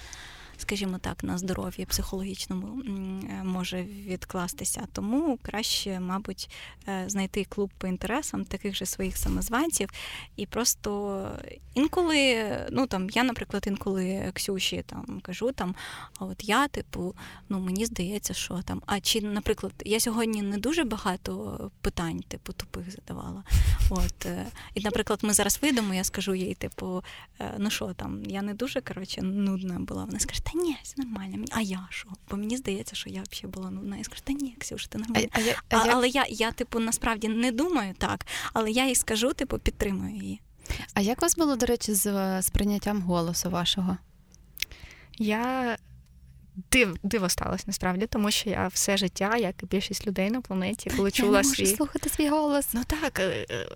скажімо 0.60 0.98
так, 0.98 1.24
на 1.24 1.38
здоров'ї 1.38 1.86
психологічному 1.86 2.82
е, 2.82 3.42
може 3.44 3.82
відкластися. 3.82 4.86
Тому 4.92 5.38
краще, 5.42 6.00
мабуть, 6.00 6.50
е, 6.88 7.04
знайти 7.06 7.44
клуб 7.44 7.70
по 7.78 7.86
інтересам 7.86 8.44
таких 8.44 8.76
же 8.76 8.86
своїх 8.86 9.16
самозванців. 9.16 9.90
І 10.36 10.46
просто 10.46 11.28
інколи, 11.74 12.46
ну 12.70 12.86
там 12.86 13.10
я, 13.10 13.24
наприклад, 13.24 13.64
інколи 13.66 14.30
Ксюші 14.34 14.82
там 14.86 15.20
кажу, 15.22 15.52
там, 15.52 15.74
а 16.18 16.24
от 16.24 16.44
я, 16.44 16.68
типу, 16.68 17.14
ну 17.48 17.60
мені 17.60 17.86
здається, 17.86 18.34
що 18.34 18.62
там. 18.62 18.82
А 18.86 19.00
чи, 19.00 19.20
наприклад, 19.20 19.72
я 19.84 20.00
сьогодні 20.00 20.42
не 20.42 20.58
дуже 20.58 20.84
багато 20.84 21.70
питань, 21.80 22.20
типу, 22.28 22.52
тупих 22.52 22.90
задавала. 22.90 23.42
От, 23.90 24.26
е, 24.26 24.46
І, 24.74 24.80
наприклад, 24.80 25.18
ми 25.22 25.32
зараз 25.32 25.58
вийдемо, 25.62 25.94
я 25.94 26.04
скажу 26.04 26.34
їй, 26.34 26.54
типу, 26.54 27.02
ну 27.58 27.70
що 27.70 27.94
там, 27.94 28.22
я 28.24 28.42
не 28.42 28.54
дуже 28.54 28.80
коротше, 28.80 29.22
нудна 29.22 29.78
була. 29.78 30.04
Вона 30.04 30.18
скаже, 30.20 30.42
та 30.52 30.58
ні, 30.58 30.76
все 30.82 30.94
нормально. 31.02 31.44
А 31.50 31.60
я 31.60 31.86
що? 31.90 32.08
Бо 32.30 32.36
мені 32.36 32.56
здається, 32.56 32.96
що 32.96 33.10
я 33.10 33.22
взагалі 33.22 33.52
була 33.52 33.70
нудна. 33.70 33.96
Я 33.96 34.04
скажу, 34.04 34.22
та 34.24 34.32
ні, 34.32 34.56
Ксюша, 34.58 34.88
ти 34.88 34.98
нормально. 34.98 35.28
А, 35.32 35.40
а, 35.70 35.76
а, 35.76 35.84
але 35.90 36.08
я, 36.08 36.26
я, 36.28 36.52
типу, 36.52 36.78
насправді 36.78 37.28
не 37.28 37.52
думаю 37.52 37.94
так, 37.98 38.26
але 38.52 38.70
я 38.70 38.86
їй 38.86 38.94
скажу, 38.94 39.32
типу, 39.32 39.58
підтримую 39.58 40.14
її. 40.14 40.40
А 40.94 41.00
як 41.00 41.18
у 41.18 41.22
вас 41.22 41.36
було, 41.36 41.56
до 41.56 41.66
речі, 41.66 41.94
з 41.94 42.42
сприйняттям 42.42 43.02
голосу 43.02 43.50
вашого? 43.50 43.96
Я 45.18 45.76
див, 46.72 46.96
диво 47.02 47.28
сталося 47.28 47.64
насправді, 47.66 48.06
тому 48.06 48.30
що 48.30 48.50
я 48.50 48.68
все 48.68 48.96
життя, 48.96 49.36
як 49.36 49.62
і 49.62 49.66
більшість 49.66 50.06
людей 50.06 50.30
на 50.30 50.40
планеті, 50.40 50.90
коли 50.96 51.10
чула 51.10 51.38
я 51.38 51.42
не 51.42 51.48
можу 51.48 51.66
свій... 51.66 51.76
слухати 51.76 52.08
свій 52.08 52.28
голос. 52.28 52.68
Ну 52.72 52.82
так, 52.86 53.20
е, 53.20 53.46
е, 53.50 53.66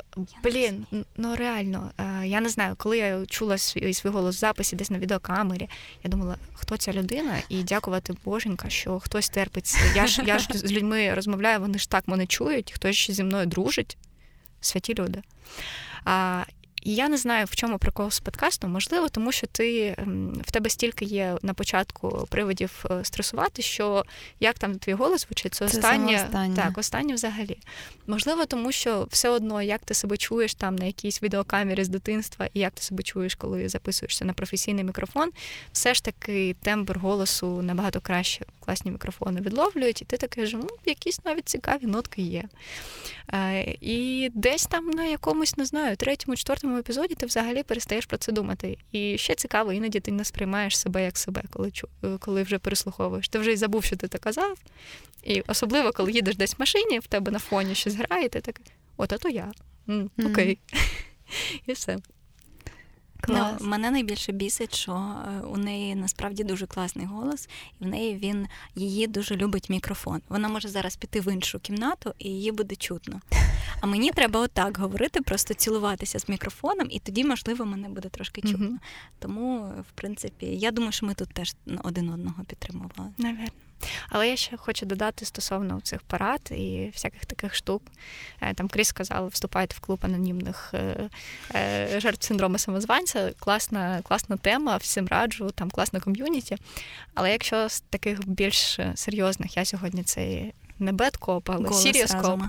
блін, 0.43 0.87
ну 1.17 1.37
реально, 1.37 1.91
е, 1.99 2.27
я 2.27 2.41
не 2.41 2.49
знаю, 2.49 2.75
коли 2.77 2.99
я 2.99 3.27
чула 3.27 3.59
свій 3.59 3.95
свій 3.95 4.11
голос 4.11 4.37
в 4.37 4.39
записі 4.39 4.77
десь 4.77 4.91
на 4.91 4.99
відеокамері, 4.99 5.69
я 6.05 6.11
думала, 6.11 6.37
хто 6.55 6.77
ця 6.77 6.93
людина, 6.93 7.39
і 7.49 7.63
дякувати 7.63 8.15
Боженька, 8.25 8.69
що 8.69 9.01
хтось 9.01 9.29
терпиться. 9.29 9.79
Я 9.95 10.07
ж 10.07 10.23
я 10.27 10.39
ж 10.39 10.49
з 10.53 10.73
людьми 10.73 11.15
розмовляю, 11.15 11.61
вони 11.61 11.79
ж 11.79 11.91
так 11.91 12.09
мене 12.09 12.27
чують, 12.27 12.73
хтось 12.73 12.97
ще 12.97 13.13
зі 13.13 13.25
мною 13.25 13.47
дружить, 13.47 13.97
святі 14.61 14.95
люди. 14.95 15.23
А, 16.05 16.45
І 16.85 16.95
я 16.95 17.09
не 17.09 17.17
знаю, 17.17 17.47
в 17.47 17.57
чому 17.57 17.79
прикол 17.79 18.11
з 18.11 18.21
подкастом. 18.21 18.71
Можливо, 18.73 19.09
тому 19.09 19.33
що 19.33 19.47
ти 19.47 19.95
ем, 19.99 20.43
в 20.47 20.51
тебе 20.51 20.71
стільки 20.71 21.05
є 21.05 21.37
на 21.43 21.55
початку 21.55 22.27
приводів 22.31 22.85
е, 22.91 23.05
стресувати, 23.05 23.63
що 23.63 24.05
як 24.41 24.59
там 24.59 24.79
твій 24.79 24.93
голос 24.93 25.21
звучить, 25.27 25.55
це, 25.55 25.69
це 25.69 25.79
останнє 25.79 26.29
так, 26.57 26.79
останнє 26.79 27.15
взагалі. 27.15 27.59
Можливо, 28.07 28.47
тому 28.47 28.73
що 28.73 29.07
все 29.11 29.29
одно, 29.29 29.63
як 29.63 29.85
ти 29.85 29.95
себе 29.95 30.17
чуєш 30.17 30.55
там 30.55 30.77
на 30.77 30.85
якійсь 30.85 31.23
відеокамері 31.23 31.85
з 31.85 31.89
дитинства, 31.89 32.49
і 32.55 32.61
як 32.61 32.73
ти 32.73 32.83
себе 32.83 33.03
чуєш, 33.03 33.35
коли 33.35 33.69
записуєшся 33.69 34.25
на 34.25 34.33
професійний 34.33 34.85
мікрофон, 34.85 35.31
все 35.73 35.95
ж 35.95 36.05
таки 36.05 36.57
тембр 36.63 36.99
голосу 36.99 37.63
набагато 37.63 38.01
краще 38.01 38.45
класні 38.61 38.91
мікрофони 38.91 39.41
відловлюють, 39.41 40.03
і 40.03 40.05
ти 40.05 40.17
такий 40.17 40.47
ж, 40.47 40.57
ну, 40.57 40.67
якісь 40.85 41.25
навіть 41.25 41.49
цікаві 41.49 41.87
нотки 41.87 42.23
є. 42.23 42.45
Е, 43.33 43.77
І 43.81 44.31
десь 44.35 44.67
там 44.67 44.91
на 44.91 45.05
якомусь, 45.05 45.57
не 45.57 45.65
знаю, 45.65 45.97
третьому, 45.97 46.37
четвертому 46.37 46.74
епізоді 46.79 47.15
ти 47.15 47.27
взагалі 47.27 47.63
перестаєш 47.63 48.07
про 48.07 48.19
це 48.19 48.33
думати. 48.33 48.79
І 48.93 49.19
ще 49.19 49.35
цікаво, 49.35 49.73
іноді 49.73 50.01
ти 50.01 50.13
не 50.13 50.25
сприймаєш 50.25 50.79
себе 50.79 51.05
як 51.05 51.19
себе, 51.19 51.43
коли 51.51 51.73
коли 52.19 52.43
вже 52.43 52.59
переслуховуєш. 52.59 53.29
Ти 53.29 53.39
вже 53.39 53.53
й 53.53 53.57
забув, 53.57 53.85
що 53.85 53.97
ти 53.97 54.09
так 54.09 54.21
казав. 54.21 54.59
І 55.23 55.41
особливо, 55.47 55.93
коли 55.93 56.13
їдеш 56.13 56.37
десь 56.37 56.55
в 56.55 56.57
машині, 56.59 56.99
в 56.99 57.07
тебе 57.07 57.33
на 57.33 57.39
фоні 57.39 57.75
щось 57.75 57.95
грає, 57.95 58.29
ти 58.29 58.41
такий, 58.41 58.67
от, 58.97 59.13
а 59.13 59.19
то 59.19 59.29
я. 59.29 59.53
Окей. 60.27 60.59
І 61.67 61.73
все. 61.73 61.99
Клас. 63.27 63.57
Ну, 63.61 63.67
Мене 63.69 63.91
найбільше 63.91 64.33
бісить, 64.33 64.75
що 64.75 64.93
е, 64.93 65.41
у 65.41 65.57
неї 65.57 65.95
насправді 65.95 66.45
дуже 66.45 66.67
класний 66.67 67.07
голос, 67.07 67.49
і 67.81 67.85
в 67.85 67.87
неї 67.87 68.17
він 68.17 68.47
її 68.75 69.07
дуже 69.07 69.37
любить 69.37 69.71
мікрофон. 69.71 70.21
Вона 70.29 70.49
може 70.49 70.69
зараз 70.69 70.97
піти 70.97 71.21
в 71.21 71.33
іншу 71.33 71.61
кімнату 71.61 72.15
і 72.19 72.29
її 72.29 72.53
буде 72.53 72.77
чутно. 72.77 73.21
А 73.81 73.87
мені 73.87 74.11
треба 74.11 74.41
отак 74.41 74.79
говорити, 74.79 75.21
просто 75.21 75.55
цілуватися 75.55 76.19
з 76.19 76.29
мікрофоном, 76.29 76.89
і 76.91 76.99
тоді, 76.99 77.25
можливо, 77.25 77.65
мене 77.65 77.89
буде 77.89 78.09
трошки 78.09 78.41
чутно. 78.43 78.79
Тому, 79.19 79.59
в 79.89 79.93
принципі, 79.95 80.47
я 80.47 80.71
думаю, 80.71 80.93
що 80.93 81.07
ми 81.07 81.15
тут 81.15 81.29
теж 81.29 81.55
один 81.83 82.11
одного 82.11 82.45
підтримували. 82.45 83.11
Наверно. 83.19 83.49
Але 84.09 84.29
я 84.29 84.37
ще 84.37 84.57
хочу 84.57 84.87
додати 84.87 85.25
стосовно 85.25 85.81
цих 85.81 86.03
парад 86.03 86.41
і 86.51 86.91
всяких 86.93 87.27
таких 87.27 87.55
штук. 87.55 87.83
Е, 88.41 88.55
там 88.55 88.69
Кріс 88.69 88.89
сказав, 88.89 89.29
вступайте 89.29 89.75
в 89.77 89.81
клуб 89.81 89.99
анонімних 90.03 90.71
е, 90.75 91.11
е, 91.55 92.01
жертв 92.01 92.27
синдрому 92.27 92.59
самозванця. 92.59 93.33
Класна 93.39 94.03
класна 94.03 94.37
тема, 94.37 94.77
всім 94.77 95.09
раджу, 95.09 95.51
там 95.55 95.71
класна 95.71 96.01
ком'юніті. 96.01 96.57
Але 97.15 97.33
якщо 97.33 97.69
з 97.69 97.81
таких 97.81 98.29
більш 98.29 98.81
серйозних, 98.95 99.57
я 99.57 99.65
сьогодні 99.65 100.03
це 100.03 100.53
не 100.79 100.93
бедкоп, 100.93 101.51
але 101.51 101.73
сіріоскоп. 101.73 102.41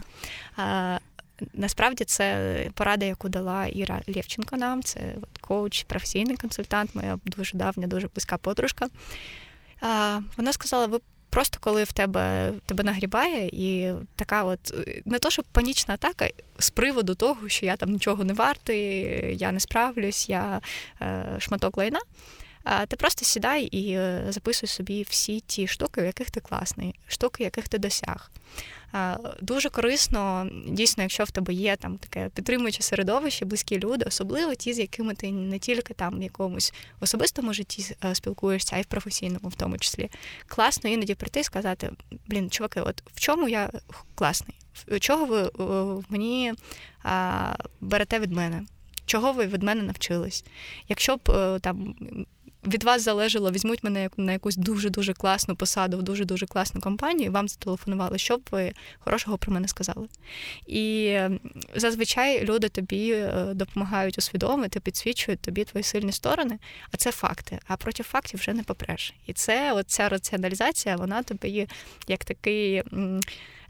Насправді 1.53 2.03
це 2.03 2.69
порада, 2.73 3.05
яку 3.05 3.29
дала 3.29 3.65
Іра 3.65 4.01
Лєвченко 4.07 4.57
нам. 4.57 4.83
Це 4.83 5.15
коуч, 5.41 5.83
професійний 5.83 6.37
консультант, 6.37 6.95
моя 6.95 7.19
дуже 7.25 7.57
давня, 7.57 7.87
дуже 7.87 8.07
близька 8.07 8.37
подружка. 8.37 8.87
Вона 10.37 10.53
сказала: 10.53 10.85
ви 10.85 10.99
Просто 11.35 11.57
коли 11.61 11.83
в 11.83 11.91
тебе 11.91 12.53
тебе 12.65 12.83
нагрібає, 12.83 13.49
і 13.53 13.93
така, 14.15 14.43
от 14.43 14.73
не 15.05 15.19
то, 15.19 15.29
щоб 15.29 15.45
панічна 15.51 15.93
атака 15.93 16.29
з 16.59 16.69
приводу 16.69 17.15
того, 17.15 17.49
що 17.49 17.65
я 17.65 17.75
там 17.75 17.91
нічого 17.91 18.23
не 18.23 18.33
вартий, 18.33 19.37
я 19.37 19.51
не 19.51 19.59
справлюсь, 19.59 20.29
я 20.29 20.61
е, 21.01 21.25
шматок 21.39 21.77
лайна. 21.77 21.99
Ти 22.87 22.95
просто 22.95 23.25
сідай 23.25 23.63
і 23.63 23.91
е, 23.91 24.25
записуй 24.29 24.69
собі 24.69 25.05
всі 25.09 25.39
ті 25.39 25.67
штуки, 25.67 26.01
в 26.01 26.05
яких 26.05 26.29
ти 26.29 26.39
класний, 26.39 26.95
штуки, 27.07 27.43
яких 27.43 27.67
ти 27.67 27.77
досяг. 27.77 28.31
Дуже 29.41 29.69
корисно, 29.69 30.49
дійсно, 30.67 31.03
якщо 31.03 31.23
в 31.23 31.31
тебе 31.31 31.53
є 31.53 31.75
там 31.75 31.97
таке 31.97 32.29
підтримуюче 32.35 32.83
середовище, 32.83 33.45
близькі 33.45 33.79
люди, 33.79 34.05
особливо 34.05 34.55
ті, 34.55 34.73
з 34.73 34.79
якими 34.79 35.13
ти 35.13 35.31
не 35.31 35.59
тільки 35.59 35.93
там 35.93 36.19
в 36.19 36.23
якомусь 36.23 36.73
особистому 36.99 37.53
житті 37.53 37.95
е, 38.05 38.15
спілкуєшся, 38.15 38.75
а 38.75 38.79
й 38.79 38.81
в 38.81 38.85
професійному, 38.85 39.49
в 39.49 39.55
тому 39.55 39.77
числі. 39.77 40.09
Класно 40.47 40.89
іноді 40.89 41.15
прийти 41.15 41.39
і 41.39 41.43
сказати: 41.43 41.91
блін, 42.27 42.49
чуваки, 42.49 42.81
от 42.81 43.03
в 43.13 43.19
чому 43.19 43.49
я 43.49 43.69
класний? 44.15 44.57
Чого 44.99 45.25
ви 45.25 45.51
мені 46.09 46.53
берете 47.81 48.19
від 48.19 48.31
мене? 48.31 48.63
Чого 49.05 49.33
ви 49.33 49.45
від 49.45 49.63
мене 49.63 49.83
навчились? 49.83 50.45
Якщо 50.87 51.17
б 51.17 51.29
е, 51.29 51.59
там 51.59 51.95
від 52.65 52.83
вас 52.83 53.01
залежало, 53.01 53.51
візьмуть 53.51 53.83
мене 53.83 54.09
на 54.17 54.31
якусь 54.31 54.55
дуже-дуже 54.55 55.13
класну 55.13 55.55
посаду 55.55 55.97
в 55.97 56.03
дуже-дуже 56.03 56.45
класну 56.45 56.81
компанію, 56.81 57.25
і 57.25 57.29
вам 57.29 57.47
зателефонували, 57.47 58.17
що 58.17 58.37
б 58.37 58.41
ви 58.51 58.73
хорошого 58.99 59.37
про 59.37 59.53
мене 59.53 59.67
сказали. 59.67 60.07
І 60.67 61.17
зазвичай 61.75 62.45
люди 62.45 62.69
тобі 62.69 63.11
е, 63.11 63.51
допомагають 63.53 64.17
усвідомити, 64.17 64.79
підсвічують 64.79 65.39
тобі 65.39 65.63
твої 65.63 65.83
сильні 65.83 66.11
сторони, 66.11 66.59
а 66.91 66.97
це 66.97 67.11
факти. 67.11 67.59
А 67.67 67.77
проти 67.77 68.03
фактів 68.03 68.39
вже 68.39 68.53
не 68.53 68.63
попреш. 68.63 69.13
І 69.27 69.33
це 69.33 69.73
оця 69.73 70.09
раціоналізація, 70.09 70.95
вона 70.95 71.23
тобі 71.23 71.67
як 72.07 72.25
такий. 72.25 72.83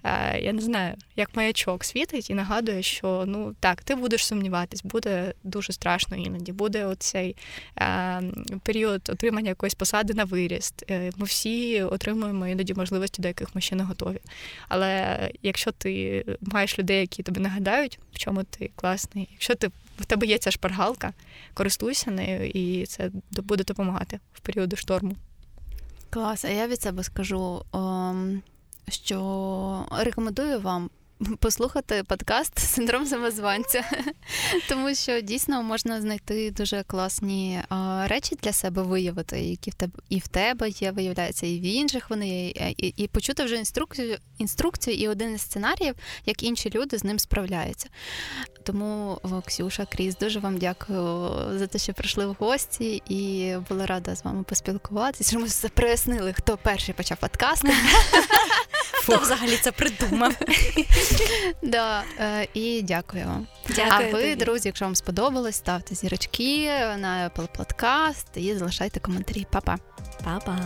Е, 0.05 0.39
я 0.39 0.53
не 0.53 0.61
знаю, 0.61 0.95
як 1.15 1.35
маячок 1.35 1.83
світить 1.83 2.29
і 2.29 2.33
нагадує, 2.33 2.83
що 2.83 3.23
ну 3.27 3.55
так, 3.59 3.83
ти 3.83 3.95
будеш 3.95 4.25
сумніватись, 4.25 4.83
буде 4.83 5.33
дуже 5.43 5.73
страшно 5.73 6.17
іноді. 6.17 6.51
Буде 6.51 6.85
оцей 6.85 7.35
е, 7.77 8.21
період 8.63 9.09
отримання 9.09 9.49
якоїсь 9.49 9.75
посади 9.75 10.13
на 10.13 10.23
виріст. 10.23 10.83
Е, 10.89 11.11
ми 11.17 11.25
всі 11.25 11.83
отримуємо 11.83 12.47
іноді 12.47 12.73
можливості, 12.73 13.21
до 13.21 13.27
яких 13.27 13.55
ми 13.55 13.61
ще 13.61 13.75
не 13.75 13.83
готові. 13.83 14.19
Але 14.67 15.19
якщо 15.41 15.71
ти 15.71 16.23
маєш 16.41 16.79
людей, 16.79 16.99
які 16.99 17.23
тобі 17.23 17.39
нагадають, 17.39 17.99
в 18.13 18.17
чому 18.17 18.43
ти 18.43 18.71
класний, 18.75 19.29
якщо 19.31 19.55
ти 19.55 19.67
в 19.99 20.05
тебе 20.05 20.27
є 20.27 20.37
ця 20.37 20.51
шпаргалка, 20.51 21.13
користуйся 21.53 22.11
нею, 22.11 22.49
і 22.49 22.85
це 22.85 23.11
буде 23.31 23.63
допомагати 23.63 24.19
в 24.33 24.39
періоди 24.39 24.75
шторму. 24.75 25.15
Клас, 26.09 26.45
а 26.45 26.49
я 26.49 26.67
від 26.67 26.81
себе 26.81 27.03
скажу. 27.03 27.65
Ом 27.71 28.41
що 28.89 29.85
рекомендую 29.91 30.59
вам. 30.59 30.89
Послухати 31.39 32.03
подкаст 32.07 32.59
Синдром 32.59 33.05
самозванця, 33.05 33.83
тому 34.69 34.95
що 34.95 35.21
дійсно 35.21 35.63
можна 35.63 36.01
знайти 36.01 36.51
дуже 36.51 36.83
класні 36.83 37.61
речі 38.03 38.37
для 38.43 38.53
себе 38.53 38.81
виявити, 38.81 39.39
які 39.39 39.71
в 39.71 39.73
тебе 39.73 39.93
і 40.09 40.19
в 40.19 40.27
тебе 40.27 40.69
є, 40.69 40.91
виявляється, 40.91 41.47
і 41.47 41.59
в 41.59 41.61
інших 41.61 42.09
вони 42.09 42.27
є, 42.27 42.73
і, 42.77 42.87
і 42.87 43.07
почути 43.07 43.43
вже 43.43 43.55
інструкцію, 43.55 44.17
інструкцію 44.37 44.97
і 44.97 45.07
один 45.07 45.35
із 45.35 45.41
сценаріїв, 45.41 45.95
як 46.25 46.43
інші 46.43 46.69
люди 46.75 46.97
з 46.97 47.03
ним 47.03 47.19
справляються. 47.19 47.89
Тому, 48.63 49.19
Ксюша, 49.45 49.85
Кріс, 49.85 50.17
дуже 50.17 50.39
вам 50.39 50.57
дякую 50.57 51.31
за 51.57 51.67
те, 51.67 51.79
що 51.79 51.93
прийшли 51.93 52.25
в 52.27 52.35
гості, 52.39 53.03
і 53.09 53.53
була 53.69 53.85
рада 53.85 54.15
з 54.15 54.23
вами 54.23 54.43
поспілкуватися. 54.43 55.29
Що 55.29 55.39
ми 55.39 55.69
прояснили, 55.73 56.33
хто 56.33 56.57
перший 56.57 56.93
почав 56.93 57.17
подкаст. 57.17 57.63
Хто 59.05 59.17
взагалі 59.17 59.57
це 59.57 59.71
придумав? 59.71 60.33
Да, 61.61 62.03
е, 62.19 62.47
І 62.53 62.81
дякую 62.81 63.25
вам. 63.25 63.47
А 63.91 63.99
ви, 63.99 64.35
друзі, 64.35 64.67
якщо 64.67 64.85
вам 64.85 64.95
сподобалось, 64.95 65.55
ставте 65.55 65.95
зірочки 65.95 66.71
на 66.97 67.29
Apple 67.35 67.47
Podcast 67.57 68.37
і 68.39 68.55
залишайте 68.55 68.99
коментарі. 68.99 69.47
Па-па. 69.51 69.77
Па-па. 70.23 70.57